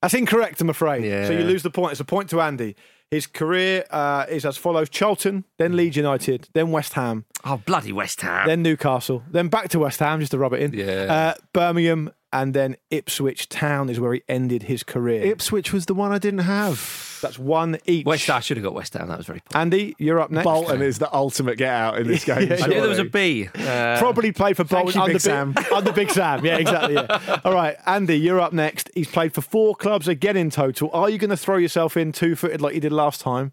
That's 0.00 0.14
incorrect, 0.14 0.60
I'm 0.60 0.70
afraid. 0.70 1.04
Yeah. 1.04 1.26
So 1.26 1.32
you 1.32 1.44
lose 1.44 1.62
the 1.62 1.70
point. 1.70 1.92
It's 1.92 2.00
a 2.00 2.04
point 2.04 2.28
to 2.30 2.40
Andy. 2.40 2.74
His 3.10 3.26
career 3.26 3.84
uh, 3.90 4.24
is 4.28 4.44
as 4.46 4.56
follows: 4.56 4.88
Charlton, 4.88 5.44
then 5.58 5.76
Leeds 5.76 5.96
United, 5.96 6.48
then 6.54 6.70
West 6.70 6.94
Ham, 6.94 7.26
Oh, 7.44 7.58
bloody 7.64 7.92
West 7.92 8.22
Ham. 8.22 8.48
then 8.48 8.62
Newcastle, 8.62 9.22
then 9.30 9.48
back 9.48 9.68
to 9.68 9.78
West 9.78 10.00
Ham 10.00 10.18
just 10.20 10.32
to 10.32 10.38
rub 10.38 10.54
it 10.54 10.60
in. 10.62 10.72
Yeah. 10.72 11.34
Uh, 11.34 11.34
Birmingham, 11.52 12.10
and 12.32 12.54
then 12.54 12.76
Ipswich 12.90 13.48
Town 13.48 13.88
is 13.90 14.00
where 14.00 14.14
he 14.14 14.22
ended 14.28 14.64
his 14.64 14.82
career. 14.82 15.22
Ipswich 15.24 15.72
was 15.72 15.86
the 15.86 15.94
one 15.94 16.12
I 16.12 16.18
didn't 16.18 16.40
have. 16.40 17.18
That's 17.22 17.38
one 17.38 17.78
each. 17.86 18.04
West 18.06 18.26
Ham. 18.26 18.36
I 18.36 18.40
should 18.40 18.56
have 18.56 18.64
got 18.64 18.74
West 18.74 18.94
Ham. 18.94 19.08
That 19.08 19.18
was 19.18 19.26
very 19.26 19.40
poor. 19.44 19.60
Andy, 19.60 19.94
you're 19.98 20.18
up 20.18 20.30
next. 20.30 20.44
Bolton 20.44 20.82
is 20.82 20.98
the 20.98 21.14
ultimate 21.14 21.56
get 21.58 21.72
out 21.72 21.98
in 21.98 22.08
this 22.08 22.24
game. 22.26 22.48
Yeah, 22.48 22.58
I 22.62 22.66
knew 22.66 22.80
there 22.80 22.88
was 22.88 22.98
a 22.98 23.04
B. 23.04 23.48
Uh, 23.54 23.98
Probably 23.98 24.32
played 24.32 24.56
for 24.56 24.64
Thank 24.64 24.86
Bolton 24.86 24.98
you, 24.98 25.02
under, 25.02 25.12
Big 25.14 25.20
Sam. 25.20 25.54
under 25.74 25.92
Big 25.92 26.10
Sam. 26.10 26.44
Yeah, 26.44 26.56
exactly. 26.56 26.94
Yeah. 26.94 27.40
All 27.44 27.54
right, 27.54 27.76
Andy, 27.86 28.16
you're 28.16 28.40
up 28.40 28.52
next. 28.52 28.90
He's 28.94 29.08
played 29.08 29.34
for 29.34 29.40
four 29.40 29.76
clubs 29.76 30.08
again 30.08 30.36
in 30.36 30.50
total. 30.50 30.90
Are 30.92 31.08
you 31.10 31.18
going 31.18 31.30
to 31.30 31.36
throw 31.36 31.58
yourself 31.58 31.96
in 31.96 32.12
two 32.12 32.34
footed 32.34 32.60
like 32.60 32.74
you 32.74 32.80
did 32.80 32.92
last 32.92 33.20
time? 33.20 33.52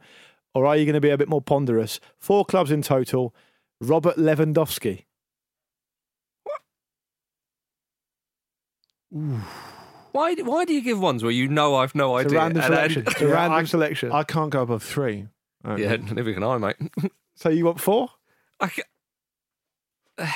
Or 0.55 0.65
are 0.65 0.75
you 0.75 0.85
going 0.85 0.95
to 0.95 1.01
be 1.01 1.11
a 1.11 1.17
bit 1.17 1.29
more 1.29 1.41
ponderous? 1.41 1.99
Four 2.17 2.45
clubs 2.45 2.71
in 2.71 2.81
total. 2.81 3.35
Robert 3.79 4.15
Lewandowski. 4.17 5.03
Why? 9.11 10.35
Why 10.35 10.65
do 10.65 10.73
you 10.73 10.81
give 10.81 10.99
ones 10.99 11.23
where 11.23 11.31
you 11.31 11.47
know 11.47 11.75
I've 11.75 11.93
no 11.95 12.17
It's 12.17 12.25
a 12.33 12.39
idea? 12.39 12.39
random 12.39 12.63
And 12.63 12.73
then- 12.95 13.03
It's 13.07 13.21
a 13.21 13.25
Yeah, 13.27 13.31
random 13.33 13.59
I- 13.59 13.63
selection. 13.65 14.11
I 14.11 14.23
can't 14.23 14.49
go 14.49 14.61
above 14.63 14.83
three. 14.83 15.27
Okay. 15.65 15.83
yeah, 15.83 15.95
neither 15.97 16.33
can 16.33 16.43
I, 16.43 16.57
mate. 16.57 16.75
so 17.35 17.49
you 17.49 17.65
want 17.65 17.79
four? 17.79 18.09
I 18.59 18.69
ca- 18.69 18.83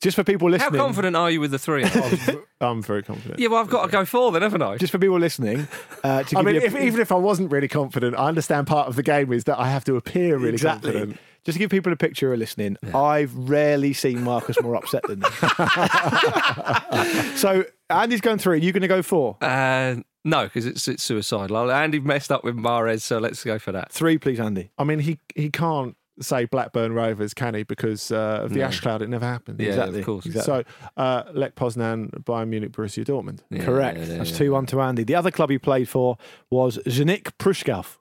Just 0.00 0.14
for 0.14 0.22
people 0.22 0.48
listening. 0.48 0.78
how 0.78 0.86
confident 0.86 1.16
are 1.16 1.28
you 1.28 1.40
with 1.40 1.50
the 1.50 1.58
three? 1.58 1.84
I'm 2.60 2.82
very 2.82 3.02
confident. 3.02 3.40
yeah, 3.40 3.48
well, 3.48 3.60
I've 3.60 3.68
got 3.68 3.86
to 3.86 3.90
go 3.90 4.04
four 4.04 4.30
then, 4.30 4.42
haven't 4.42 4.62
I? 4.62 4.76
Just 4.76 4.92
for 4.92 4.98
people 5.00 5.18
listening. 5.18 5.66
Uh, 6.04 6.22
to 6.22 6.38
I 6.38 6.42
mean, 6.42 6.54
you 6.54 6.60
a- 6.60 6.64
if, 6.64 6.76
even 6.76 7.00
if 7.00 7.10
I 7.10 7.16
wasn't 7.16 7.50
really 7.50 7.66
confident, 7.66 8.14
I 8.16 8.28
understand 8.28 8.68
part 8.68 8.86
of 8.86 8.94
the 8.94 9.02
game 9.02 9.32
is 9.32 9.42
that 9.44 9.58
I 9.58 9.68
have 9.70 9.84
to 9.86 9.96
appear 9.96 10.36
really 10.36 10.50
exactly. 10.52 10.92
confident. 10.92 11.20
Just 11.48 11.56
to 11.56 11.60
give 11.60 11.70
people 11.70 11.90
a 11.94 11.96
picture 11.96 12.26
who 12.26 12.32
are 12.34 12.36
listening, 12.36 12.76
I've 12.94 13.34
rarely 13.34 13.94
seen 13.94 14.22
Marcus 14.22 14.60
more 14.60 14.76
upset 14.76 15.02
than 15.08 15.20
this. 15.20 15.34
so 17.40 17.64
Andy's 17.88 18.20
going 18.20 18.36
three. 18.36 18.60
You're 18.60 18.74
going 18.74 18.82
to 18.82 18.86
go 18.88 19.00
four. 19.00 19.38
Uh, 19.40 19.96
no, 20.26 20.44
because 20.44 20.66
it's 20.66 20.86
it's 20.88 21.02
suicidal. 21.02 21.72
Andy 21.72 22.00
messed 22.00 22.30
up 22.30 22.44
with 22.44 22.54
Mahrez, 22.54 23.00
so 23.00 23.16
let's 23.16 23.42
go 23.44 23.58
for 23.58 23.72
that. 23.72 23.90
Three, 23.90 24.18
please, 24.18 24.38
Andy. 24.38 24.72
I 24.76 24.84
mean, 24.84 24.98
he 24.98 25.20
he 25.34 25.48
can't 25.48 25.96
say 26.20 26.44
Blackburn 26.44 26.92
Rovers, 26.92 27.32
can 27.32 27.54
he? 27.54 27.62
Because 27.62 28.12
uh, 28.12 28.40
of 28.42 28.50
the 28.52 28.58
No. 28.58 28.66
ash 28.66 28.80
cloud, 28.80 29.00
it 29.00 29.08
never 29.08 29.24
happened. 29.24 29.58
Yeah, 29.60 29.68
Exactly, 29.68 30.00
of 30.00 30.04
course. 30.04 30.26
exactly. 30.26 30.64
So, 30.76 30.88
uh, 31.02 31.22
Lech 31.32 31.54
Poznan, 31.54 32.10
Bayern 32.24 32.48
Munich, 32.48 32.72
Borussia 32.72 33.04
Dortmund. 33.06 33.38
Yeah, 33.50 33.64
Correct. 33.64 33.96
yeah, 33.98 34.04
yeah, 34.04 34.18
That's 34.18 34.32
yeah. 34.32 34.38
2 34.38 34.52
1 34.52 34.66
to 34.66 34.80
Andy. 34.82 35.04
The 35.04 35.14
other 35.14 35.30
club 35.30 35.48
he 35.48 35.58
played 35.58 35.88
for 35.88 36.18
was 36.50 36.76
Znicz 36.86 37.30
Pruszków. 37.38 37.97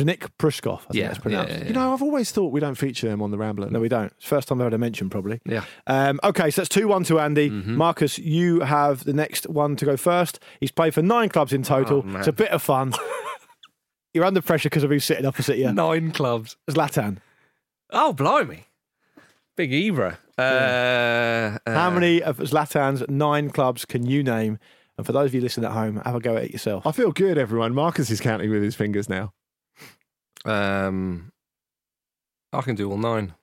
Zanik 0.00 0.28
Pruskov, 0.38 0.74
I 0.74 0.84
think 0.84 0.94
Yeah, 0.94 1.06
that's 1.08 1.18
pronounced. 1.18 1.52
yeah, 1.52 1.58
yeah, 1.60 1.66
You 1.66 1.72
know, 1.74 1.92
I've 1.92 2.02
always 2.02 2.30
thought 2.32 2.52
we 2.52 2.60
don't 2.60 2.74
feature 2.76 3.08
them 3.08 3.22
on 3.22 3.30
the 3.30 3.38
Rambler. 3.38 3.70
No, 3.70 3.80
we 3.80 3.88
don't. 3.88 4.12
First 4.22 4.48
time 4.48 4.60
I've 4.60 4.66
had 4.66 4.74
a 4.74 4.78
mention, 4.78 5.10
probably. 5.10 5.40
Yeah. 5.44 5.64
Um, 5.86 6.20
okay, 6.24 6.50
so 6.50 6.60
that's 6.62 6.68
2 6.68 6.88
1 6.88 7.04
to 7.04 7.20
Andy. 7.20 7.50
Mm-hmm. 7.50 7.76
Marcus, 7.76 8.18
you 8.18 8.60
have 8.60 9.04
the 9.04 9.12
next 9.12 9.48
one 9.48 9.76
to 9.76 9.84
go 9.84 9.96
first. 9.96 10.40
He's 10.60 10.70
played 10.70 10.94
for 10.94 11.02
nine 11.02 11.28
clubs 11.28 11.52
in 11.52 11.62
total. 11.62 11.98
Oh, 11.98 12.02
man. 12.02 12.16
it's 12.20 12.28
a 12.28 12.32
bit 12.32 12.50
of 12.50 12.62
fun. 12.62 12.92
You're 14.14 14.24
under 14.24 14.42
pressure 14.42 14.68
because 14.68 14.82
of 14.82 14.90
who's 14.90 15.04
sitting 15.04 15.26
opposite 15.26 15.56
you. 15.58 15.72
Nine 15.72 16.10
clubs. 16.10 16.56
Zlatan. 16.68 17.18
Oh, 17.90 18.12
blimey. 18.12 18.64
Big 19.56 19.70
Ibra. 19.70 20.16
Uh, 20.38 21.58
How 21.70 21.88
uh, 21.88 21.90
many 21.90 22.22
of 22.22 22.38
Zlatan's 22.38 23.04
nine 23.08 23.50
clubs 23.50 23.84
can 23.84 24.06
you 24.06 24.22
name? 24.22 24.58
And 24.96 25.06
for 25.06 25.12
those 25.12 25.30
of 25.30 25.34
you 25.34 25.40
listening 25.40 25.66
at 25.66 25.72
home, 25.72 25.96
have 26.04 26.14
a 26.14 26.20
go 26.20 26.36
at 26.36 26.44
it 26.44 26.50
yourself. 26.50 26.86
I 26.86 26.92
feel 26.92 27.12
good, 27.12 27.38
everyone. 27.38 27.74
Marcus 27.74 28.10
is 28.10 28.20
counting 28.20 28.50
with 28.50 28.62
his 28.62 28.74
fingers 28.74 29.08
now. 29.08 29.32
Um, 30.44 31.32
I 32.52 32.60
can 32.62 32.74
do 32.74 32.90
all 32.90 32.98
nine. 32.98 33.34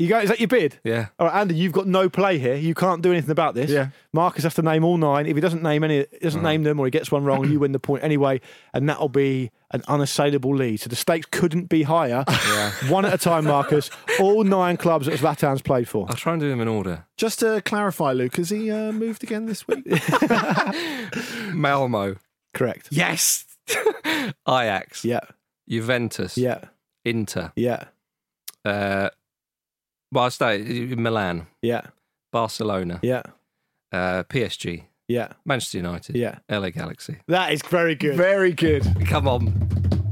You 0.00 0.06
go, 0.08 0.20
is 0.20 0.28
that 0.28 0.38
your 0.38 0.46
bid? 0.46 0.78
Yeah. 0.84 1.08
All 1.18 1.26
right, 1.26 1.40
Andy, 1.40 1.56
you've 1.56 1.72
got 1.72 1.88
no 1.88 2.08
play 2.08 2.38
here. 2.38 2.54
You 2.54 2.72
can't 2.72 3.02
do 3.02 3.10
anything 3.10 3.32
about 3.32 3.56
this. 3.56 3.68
Yeah. 3.68 3.88
Marcus 4.12 4.44
has 4.44 4.54
to 4.54 4.62
name 4.62 4.84
all 4.84 4.96
nine. 4.96 5.26
If 5.26 5.34
he 5.34 5.40
doesn't 5.40 5.60
name 5.60 5.82
any, 5.82 6.06
doesn't 6.22 6.42
name 6.42 6.62
them, 6.62 6.78
or 6.78 6.84
he 6.86 6.92
gets 6.92 7.10
one 7.10 7.24
wrong, 7.24 7.50
you 7.50 7.58
win 7.58 7.72
the 7.72 7.80
point 7.80 8.04
anyway, 8.04 8.40
and 8.72 8.88
that'll 8.88 9.08
be 9.08 9.50
an 9.72 9.82
unassailable 9.88 10.54
lead. 10.54 10.76
So 10.78 10.88
the 10.88 10.94
stakes 10.94 11.26
couldn't 11.32 11.68
be 11.68 11.82
higher. 11.82 12.24
Yeah. 12.48 12.70
One 12.88 13.04
at 13.04 13.12
a 13.12 13.18
time, 13.18 13.44
Marcus. 13.44 13.90
All 14.20 14.42
nine 14.44 14.76
clubs 14.76 15.06
that 15.06 15.18
Zlatan's 15.18 15.60
played 15.62 15.88
for. 15.88 16.06
I'll 16.08 16.14
try 16.16 16.32
and 16.32 16.40
do 16.40 16.48
them 16.48 16.60
in 16.60 16.68
order. 16.68 17.04
Just 17.16 17.40
to 17.40 17.60
clarify, 17.62 18.12
Luke, 18.12 18.36
has 18.36 18.50
he 18.50 18.70
uh, 18.70 18.92
moved 18.92 19.22
again 19.24 19.46
this 19.46 19.66
week? 19.66 19.84
Malmo. 21.52 22.16
Correct. 22.54 22.88
Yes. 22.90 23.44
Ajax. 24.48 25.04
Yeah. 25.04 25.20
Juventus. 25.68 26.36
Yeah. 26.38 26.60
Inter. 27.04 27.52
Yeah. 27.56 27.84
Uh, 28.64 29.10
well, 30.12 30.24
I 30.24 30.28
stay 30.30 30.62
Milan. 30.96 31.46
Yeah. 31.62 31.82
Barcelona. 32.32 33.00
Yeah. 33.02 33.22
Uh, 33.92 34.22
PSG. 34.24 34.84
Yeah. 35.08 35.32
Manchester 35.44 35.78
United. 35.78 36.16
Yeah. 36.16 36.38
LA 36.50 36.70
Galaxy. 36.70 37.18
That 37.28 37.52
is 37.52 37.62
very 37.62 37.94
good. 37.94 38.16
Very 38.16 38.52
good. 38.52 38.84
Come 39.06 39.26
on. 39.26 39.68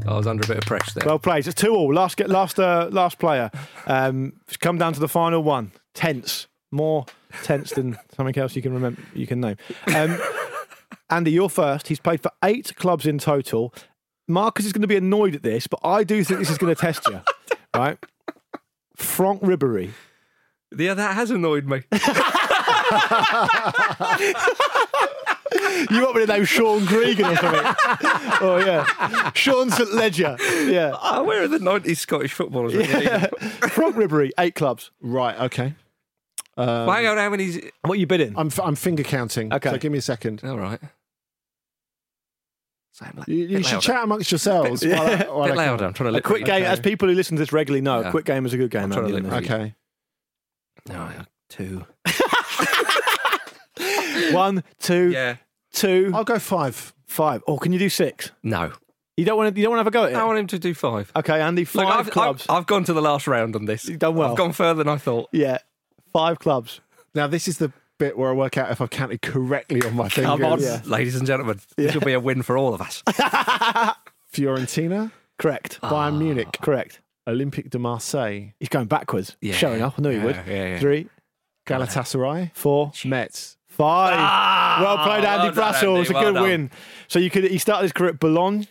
I 0.07 0.17
was 0.17 0.27
under 0.27 0.45
a 0.45 0.47
bit 0.47 0.59
of 0.59 0.65
pressure 0.65 0.93
there. 0.95 1.07
Well 1.07 1.19
played. 1.19 1.47
It's 1.47 1.61
two 1.61 1.75
all. 1.75 1.93
Last 1.93 2.17
get 2.17 2.31
last 2.31 2.59
uh, 2.61 2.89
last 2.93 3.19
player. 3.19 3.51
Um, 3.87 4.35
come 4.61 4.79
down 4.79 4.93
to 4.93 5.01
the 5.01 5.09
final 5.09 5.43
one. 5.43 5.73
Tense. 5.95 6.47
More 6.71 7.07
tense 7.43 7.71
than 7.73 7.99
something 8.17 8.37
else 8.39 8.55
you 8.55 8.63
can 8.63 8.73
remember. 8.73 9.03
You 9.15 9.27
can 9.27 9.41
name. 9.41 9.57
Um, 9.95 10.19
Andy, 11.11 11.33
you're 11.33 11.49
first. 11.49 11.89
He's 11.89 12.01
played 12.01 12.21
for 12.23 12.31
eight 12.45 12.75
clubs 12.77 13.07
in 13.07 13.19
total. 13.19 13.75
Marcus 14.29 14.67
is 14.67 14.73
going 14.73 14.83
to 14.83 14.89
be 14.89 14.97
annoyed 14.97 15.35
at 15.35 15.43
this, 15.43 15.67
but 15.67 15.81
I 15.85 16.03
do 16.05 16.23
think 16.25 16.41
this 16.41 16.51
is 16.51 16.59
going 16.59 16.75
to 16.75 16.81
test 16.81 17.07
you. 17.09 17.21
Right? 17.75 17.99
Franck 18.97 19.43
Ribéry. 19.43 19.91
yeah, 20.77 20.95
that 20.95 21.15
has 21.15 21.31
annoyed 21.31 21.67
me. 21.67 21.83
You 25.91 26.03
want 26.03 26.17
me 26.17 26.27
to 26.27 26.33
name 26.33 26.45
Sean 26.45 26.81
Gregan 26.81 27.31
or 27.33 27.37
something? 27.37 27.75
oh 28.41 28.63
yeah, 28.65 29.31
Sean 29.35 29.71
St 29.71 29.93
Ledger. 29.93 30.37
Yeah. 30.65 30.97
oh, 31.01 31.23
where 31.25 31.43
are 31.43 31.49
the 31.49 31.59
90s 31.59 31.99
Scottish 31.99 32.33
footballers? 32.33 32.75
yeah. 32.75 33.27
Franck 33.69 33.95
Ribéry, 33.97 34.31
eight 34.39 34.55
clubs. 34.55 34.91
Right, 35.01 35.39
okay. 35.39 35.75
Um, 36.57 36.67
Well, 36.87 36.93
hang 36.93 37.07
on, 37.07 37.19
how 37.19 37.29
many's. 37.31 37.61
What 37.83 37.93
are 37.97 38.01
you 38.01 38.07
bidding? 38.07 38.35
I'm, 38.37 38.47
f- 38.49 38.61
I'm 38.61 38.75
finger 38.75 39.03
counting. 39.03 39.53
Okay. 39.53 39.71
So 39.71 39.79
give 39.79 39.93
me 39.93 39.99
a 39.99 40.03
second. 40.03 40.43
All 40.45 40.59
right. 40.59 40.81
Say 42.99 43.07
it 43.15 43.29
You, 43.29 43.35
you 43.37 43.63
should 43.63 43.73
louder. 43.75 43.81
chat 43.81 44.05
amongst 44.05 44.31
yourselves. 44.33 44.83
Yeah. 44.83 44.97
while 44.99 45.07
I, 45.07 45.11
while 45.29 45.45
bit 45.49 45.53
I 45.53 45.55
louder. 45.67 45.85
I'm 45.85 45.93
trying 45.93 46.13
to 46.15 46.19
A 46.19 46.23
quick 46.23 46.47
game, 46.47 46.65
as 46.65 46.81
people 46.81 47.09
who 47.09 47.15
listen 47.15 47.37
to 47.37 47.43
this 47.43 47.53
regularly 47.53 47.83
know, 47.83 48.01
Yeah. 48.01 48.09
a 48.09 48.11
quick 48.11 48.25
game 48.25 48.47
is 48.47 48.55
a 48.55 48.57
good 48.57 48.71
game. 48.71 48.85
I'm 48.85 48.91
trying 48.91 49.09
to 49.09 49.13
look- 49.21 49.33
Okay. 49.45 49.75
No, 50.89 51.11
two. 51.51 51.85
One, 54.33 54.65
two, 54.81 55.11
Yeah. 55.11 55.37
two, 55.73 56.11
I'll 56.15 56.25
go 56.25 56.39
five. 56.39 56.95
five. 57.07 57.43
Or 57.47 57.59
can 57.59 57.73
you 57.73 57.79
do 57.79 57.89
six? 57.91 58.31
No. 58.43 58.73
You 59.19 59.25
don't 59.27 59.37
want 59.37 59.55
to. 59.55 59.61
You 59.61 59.65
don't 59.67 59.73
want 59.77 59.81
to 59.81 59.81
have 59.81 59.87
a 59.87 59.91
go 59.91 60.05
at 60.05 60.13
it. 60.13 60.17
I 60.17 60.25
want 60.25 60.39
him 60.39 60.47
to 60.49 60.59
do 60.59 60.75
five. 60.75 61.11
Okay, 61.17 61.41
Andy, 61.41 61.65
five 61.65 61.87
Look, 61.87 61.95
I've, 61.95 62.11
clubs. 62.11 62.47
I've, 62.49 62.57
I've 62.59 62.67
gone 62.67 62.85
to 62.85 62.93
the 62.93 63.01
last 63.03 63.27
round 63.27 63.57
on 63.57 63.65
this. 63.65 63.89
You've 63.89 63.99
done 63.99 64.15
well. 64.15 64.31
I've 64.31 64.37
gone 64.37 64.53
further 64.53 64.85
than 64.85 64.93
I 64.93 64.99
thought. 64.99 65.29
yeah, 65.33 65.59
five 66.13 66.39
clubs. 66.39 66.81
Now, 67.15 67.27
this 67.27 67.49
is 67.49 67.57
the 67.59 67.73
bit 67.99 68.17
where 68.19 68.31
I 68.31 68.33
work 68.33 68.57
out 68.59 68.71
if 68.71 68.81
I've 68.81 68.91
counted 68.91 69.23
correctly 69.23 69.83
on 69.83 69.95
my 69.95 70.09
fingers. 70.09 70.31
Come 70.31 70.45
on, 70.45 70.61
Yeah. 70.61 70.81
ladies 70.85 71.17
and 71.17 71.27
gentlemen. 71.27 71.61
This 71.77 71.95
will 71.95 72.01
be 72.03 72.13
a 72.13 72.21
win 72.21 72.43
for 72.43 72.57
all 72.59 72.75
of 72.75 72.81
us. 72.81 73.03
Fiorentina, 74.33 75.13
Correct. 75.39 75.81
Bayern 75.83 76.19
Munich, 76.19 76.59
Correct. 76.63 77.01
Olympique 77.29 77.71
de 77.71 77.79
Marseille, 77.79 78.53
He's 78.61 78.69
going 78.69 78.87
backwards. 78.87 79.37
Yeah. 79.41 79.55
Showing 79.55 79.83
up. 79.83 79.95
I 79.99 80.03
knew 80.03 80.11
he 80.11 80.17
Yeah, 80.19 80.25
would. 80.25 80.37
yeah, 80.47 80.67
yeah. 80.69 80.79
Three, 80.79 81.09
Galatasaray, 81.67 82.53
four, 82.55 82.93
Metz. 83.05 83.57
five. 83.69 84.15
Ah, 84.17 84.79
well 84.81 84.99
played, 84.99 85.25
Andy 85.25 85.57
well 85.59 85.73
Brassell. 85.73 86.01
It's 86.01 86.11
a 86.11 86.13
Andy, 86.13 86.15
well 86.15 86.25
good 86.25 86.35
done. 86.35 86.43
win. 86.43 86.71
So 87.09 87.19
you 87.19 87.31
could. 87.31 87.45
He 87.45 87.59
started 87.59 87.83
his 87.85 87.93
career 87.93 88.11
at 88.11 88.21
Boulogne. 88.21 88.67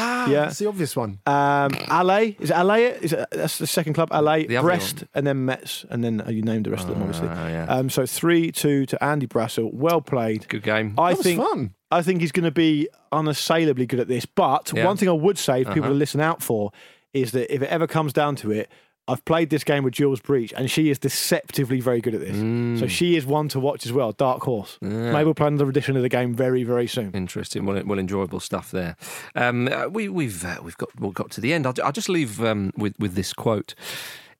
Ah, 0.00 0.28
Yeah. 0.30 0.40
that's 0.44 0.58
the 0.58 0.66
obvious 0.68 0.94
one. 0.96 1.18
Um, 1.26 1.70
Alès 1.90 2.40
is 2.40 2.50
it 2.50 2.54
Alès? 2.56 3.02
Is 3.02 3.12
it, 3.12 3.26
that's 3.32 3.58
the 3.58 3.66
second 3.66 3.94
club? 3.94 4.10
Alès, 4.10 4.48
The 4.48 4.60
Brest, 4.60 5.04
and 5.14 5.26
then 5.26 5.44
Metz, 5.44 5.84
and 5.90 6.04
then 6.04 6.20
uh, 6.20 6.30
you 6.30 6.42
named 6.42 6.66
the 6.66 6.70
rest 6.70 6.84
of 6.84 6.90
them 6.90 7.02
obviously. 7.02 7.28
Oh, 7.28 7.48
yeah. 7.48 7.66
Um, 7.68 7.90
so 7.90 8.06
three 8.06 8.52
two 8.52 8.86
to 8.86 9.02
Andy 9.02 9.26
Brassell. 9.26 9.72
Well 9.72 10.00
played. 10.00 10.46
Good 10.48 10.62
game. 10.62 10.94
I 10.98 11.10
That 11.10 11.18
was 11.18 11.26
think 11.26 11.40
fun. 11.42 11.74
I 11.90 12.02
think 12.02 12.20
he's 12.20 12.32
going 12.32 12.44
to 12.44 12.50
be 12.50 12.88
unassailably 13.12 13.86
good 13.86 14.00
at 14.00 14.08
this. 14.08 14.26
But 14.26 14.72
Yeah. 14.74 14.84
one 14.84 14.96
thing 14.96 15.08
I 15.08 15.12
would 15.12 15.38
say, 15.38 15.62
if 15.62 15.68
people 15.68 15.82
Uh-huh. 15.84 15.88
to 15.92 15.94
listen 15.94 16.20
out 16.20 16.42
for, 16.42 16.70
is 17.14 17.32
that 17.32 17.52
if 17.52 17.62
it 17.62 17.68
ever 17.70 17.86
comes 17.86 18.12
down 18.12 18.36
to 18.36 18.50
it, 18.50 18.68
I've 19.08 19.24
played 19.24 19.50
this 19.50 19.64
game 19.64 19.82
with 19.84 19.94
Jules 19.94 20.20
Breach, 20.20 20.52
and 20.56 20.70
she 20.70 20.90
is 20.90 20.98
deceptively 20.98 21.80
very 21.80 22.00
good 22.00 22.14
at 22.14 22.20
this. 22.20 22.36
So 22.36 22.84
Mm. 22.86 22.90
she 22.90 23.16
is 23.16 23.24
one 23.26 23.48
to 23.48 23.58
watch 23.60 23.86
as 23.86 23.92
well. 23.92 24.12
Dark 24.12 24.42
horse. 24.42 24.76
Maybe 24.82 25.24
we'll 25.24 25.34
play 25.34 25.48
another 25.48 25.68
edition 25.68 25.96
of 25.96 26.02
the 26.02 26.08
game 26.08 26.34
very, 26.34 26.62
very 26.62 26.86
soon. 26.86 27.10
Interesting, 27.12 27.64
well, 27.64 27.82
well, 27.86 27.98
enjoyable 27.98 28.40
stuff 28.40 28.70
there. 28.70 28.96
Um, 29.34 29.68
uh, 29.68 29.88
we, 29.88 30.08
we've 30.08 30.44
uh, 30.44 30.58
we've 30.62 30.76
got 30.76 30.90
we've 31.00 31.14
got 31.14 31.30
to 31.32 31.40
the 31.40 31.52
end. 31.54 31.66
I'll, 31.66 31.74
I'll 31.82 31.92
just 31.92 32.08
leave 32.08 32.42
um, 32.44 32.72
with 32.76 32.94
with 32.98 33.14
this 33.14 33.32
quote. 33.32 33.74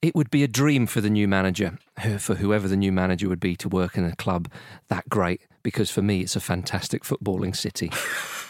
It 0.01 0.15
would 0.15 0.29
be 0.31 0.43
a 0.43 0.47
dream 0.47 0.87
for 0.87 1.01
the 1.01 1.09
new 1.09 1.27
manager, 1.27 1.77
for 2.19 2.35
whoever 2.35 2.69
the 2.69 2.77
new 2.77 2.91
manager 2.93 3.27
would 3.27 3.41
be, 3.41 3.57
to 3.57 3.67
work 3.67 3.97
in 3.97 4.05
a 4.05 4.15
club 4.15 4.47
that 4.87 5.09
great. 5.09 5.41
Because 5.61 5.91
for 5.91 6.01
me, 6.01 6.21
it's 6.21 6.37
a 6.37 6.39
fantastic 6.39 7.03
footballing 7.03 7.53
city. 7.53 7.91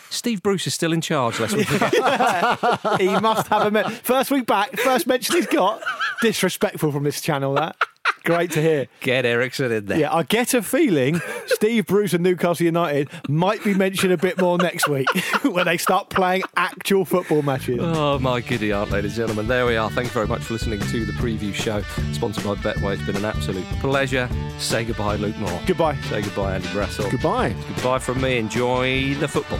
Steve 0.09 0.41
Bruce 0.41 0.67
is 0.67 0.73
still 0.73 0.93
in 0.93 1.01
charge. 1.01 1.39
Let's 1.39 1.53
not 1.53 1.65
forget. 1.65 2.99
he 3.01 3.07
must 3.19 3.47
have 3.47 3.65
a 3.67 3.71
men- 3.71 3.89
first 3.91 4.31
week 4.31 4.45
back, 4.45 4.77
first 4.77 5.07
mention 5.07 5.35
he's 5.35 5.47
got. 5.47 5.81
Disrespectful 6.21 6.91
from 6.91 7.03
this 7.03 7.21
channel. 7.21 7.53
That 7.53 7.75
great 8.23 8.51
to 8.51 8.61
hear. 8.61 8.87
Get 9.01 9.25
Eriksson 9.25 9.71
in 9.71 9.85
there. 9.85 9.99
Yeah, 9.99 10.13
I 10.13 10.23
get 10.23 10.53
a 10.53 10.61
feeling 10.61 11.19
Steve 11.47 11.87
Bruce 11.87 12.13
and 12.13 12.23
Newcastle 12.23 12.65
United 12.65 13.09
might 13.27 13.63
be 13.63 13.73
mentioned 13.73 14.13
a 14.13 14.17
bit 14.17 14.39
more 14.39 14.57
next 14.57 14.87
week 14.87 15.07
when 15.43 15.65
they 15.65 15.77
start 15.77 16.09
playing 16.09 16.43
actual 16.55 17.05
football 17.05 17.41
matches. 17.41 17.79
Oh, 17.81 18.19
my 18.19 18.41
giddy 18.41 18.71
aunt, 18.71 18.91
ladies 18.91 19.17
and 19.17 19.27
gentlemen. 19.27 19.47
There 19.47 19.65
we 19.65 19.77
are. 19.77 19.89
Thank 19.89 20.07
you 20.07 20.13
very 20.13 20.27
much 20.27 20.41
for 20.41 20.53
listening 20.53 20.79
to 20.79 21.05
the 21.05 21.13
preview 21.13 21.53
show, 21.53 21.81
sponsored 22.13 22.43
by 22.43 22.55
Betway. 22.55 22.93
It's 22.93 23.05
been 23.05 23.15
an 23.15 23.25
absolute 23.25 23.65
pleasure. 23.79 24.29
Say 24.57 24.85
goodbye, 24.85 25.15
Luke 25.15 25.37
Moore. 25.37 25.61
Goodbye. 25.65 25.99
Say 26.01 26.21
goodbye, 26.21 26.55
Andy 26.55 26.67
Brassell. 26.69 27.09
Goodbye. 27.09 27.55
Goodbye 27.75 27.99
from 27.99 28.21
me. 28.21 28.37
Enjoy 28.37 29.15
the 29.15 29.27
football. 29.27 29.59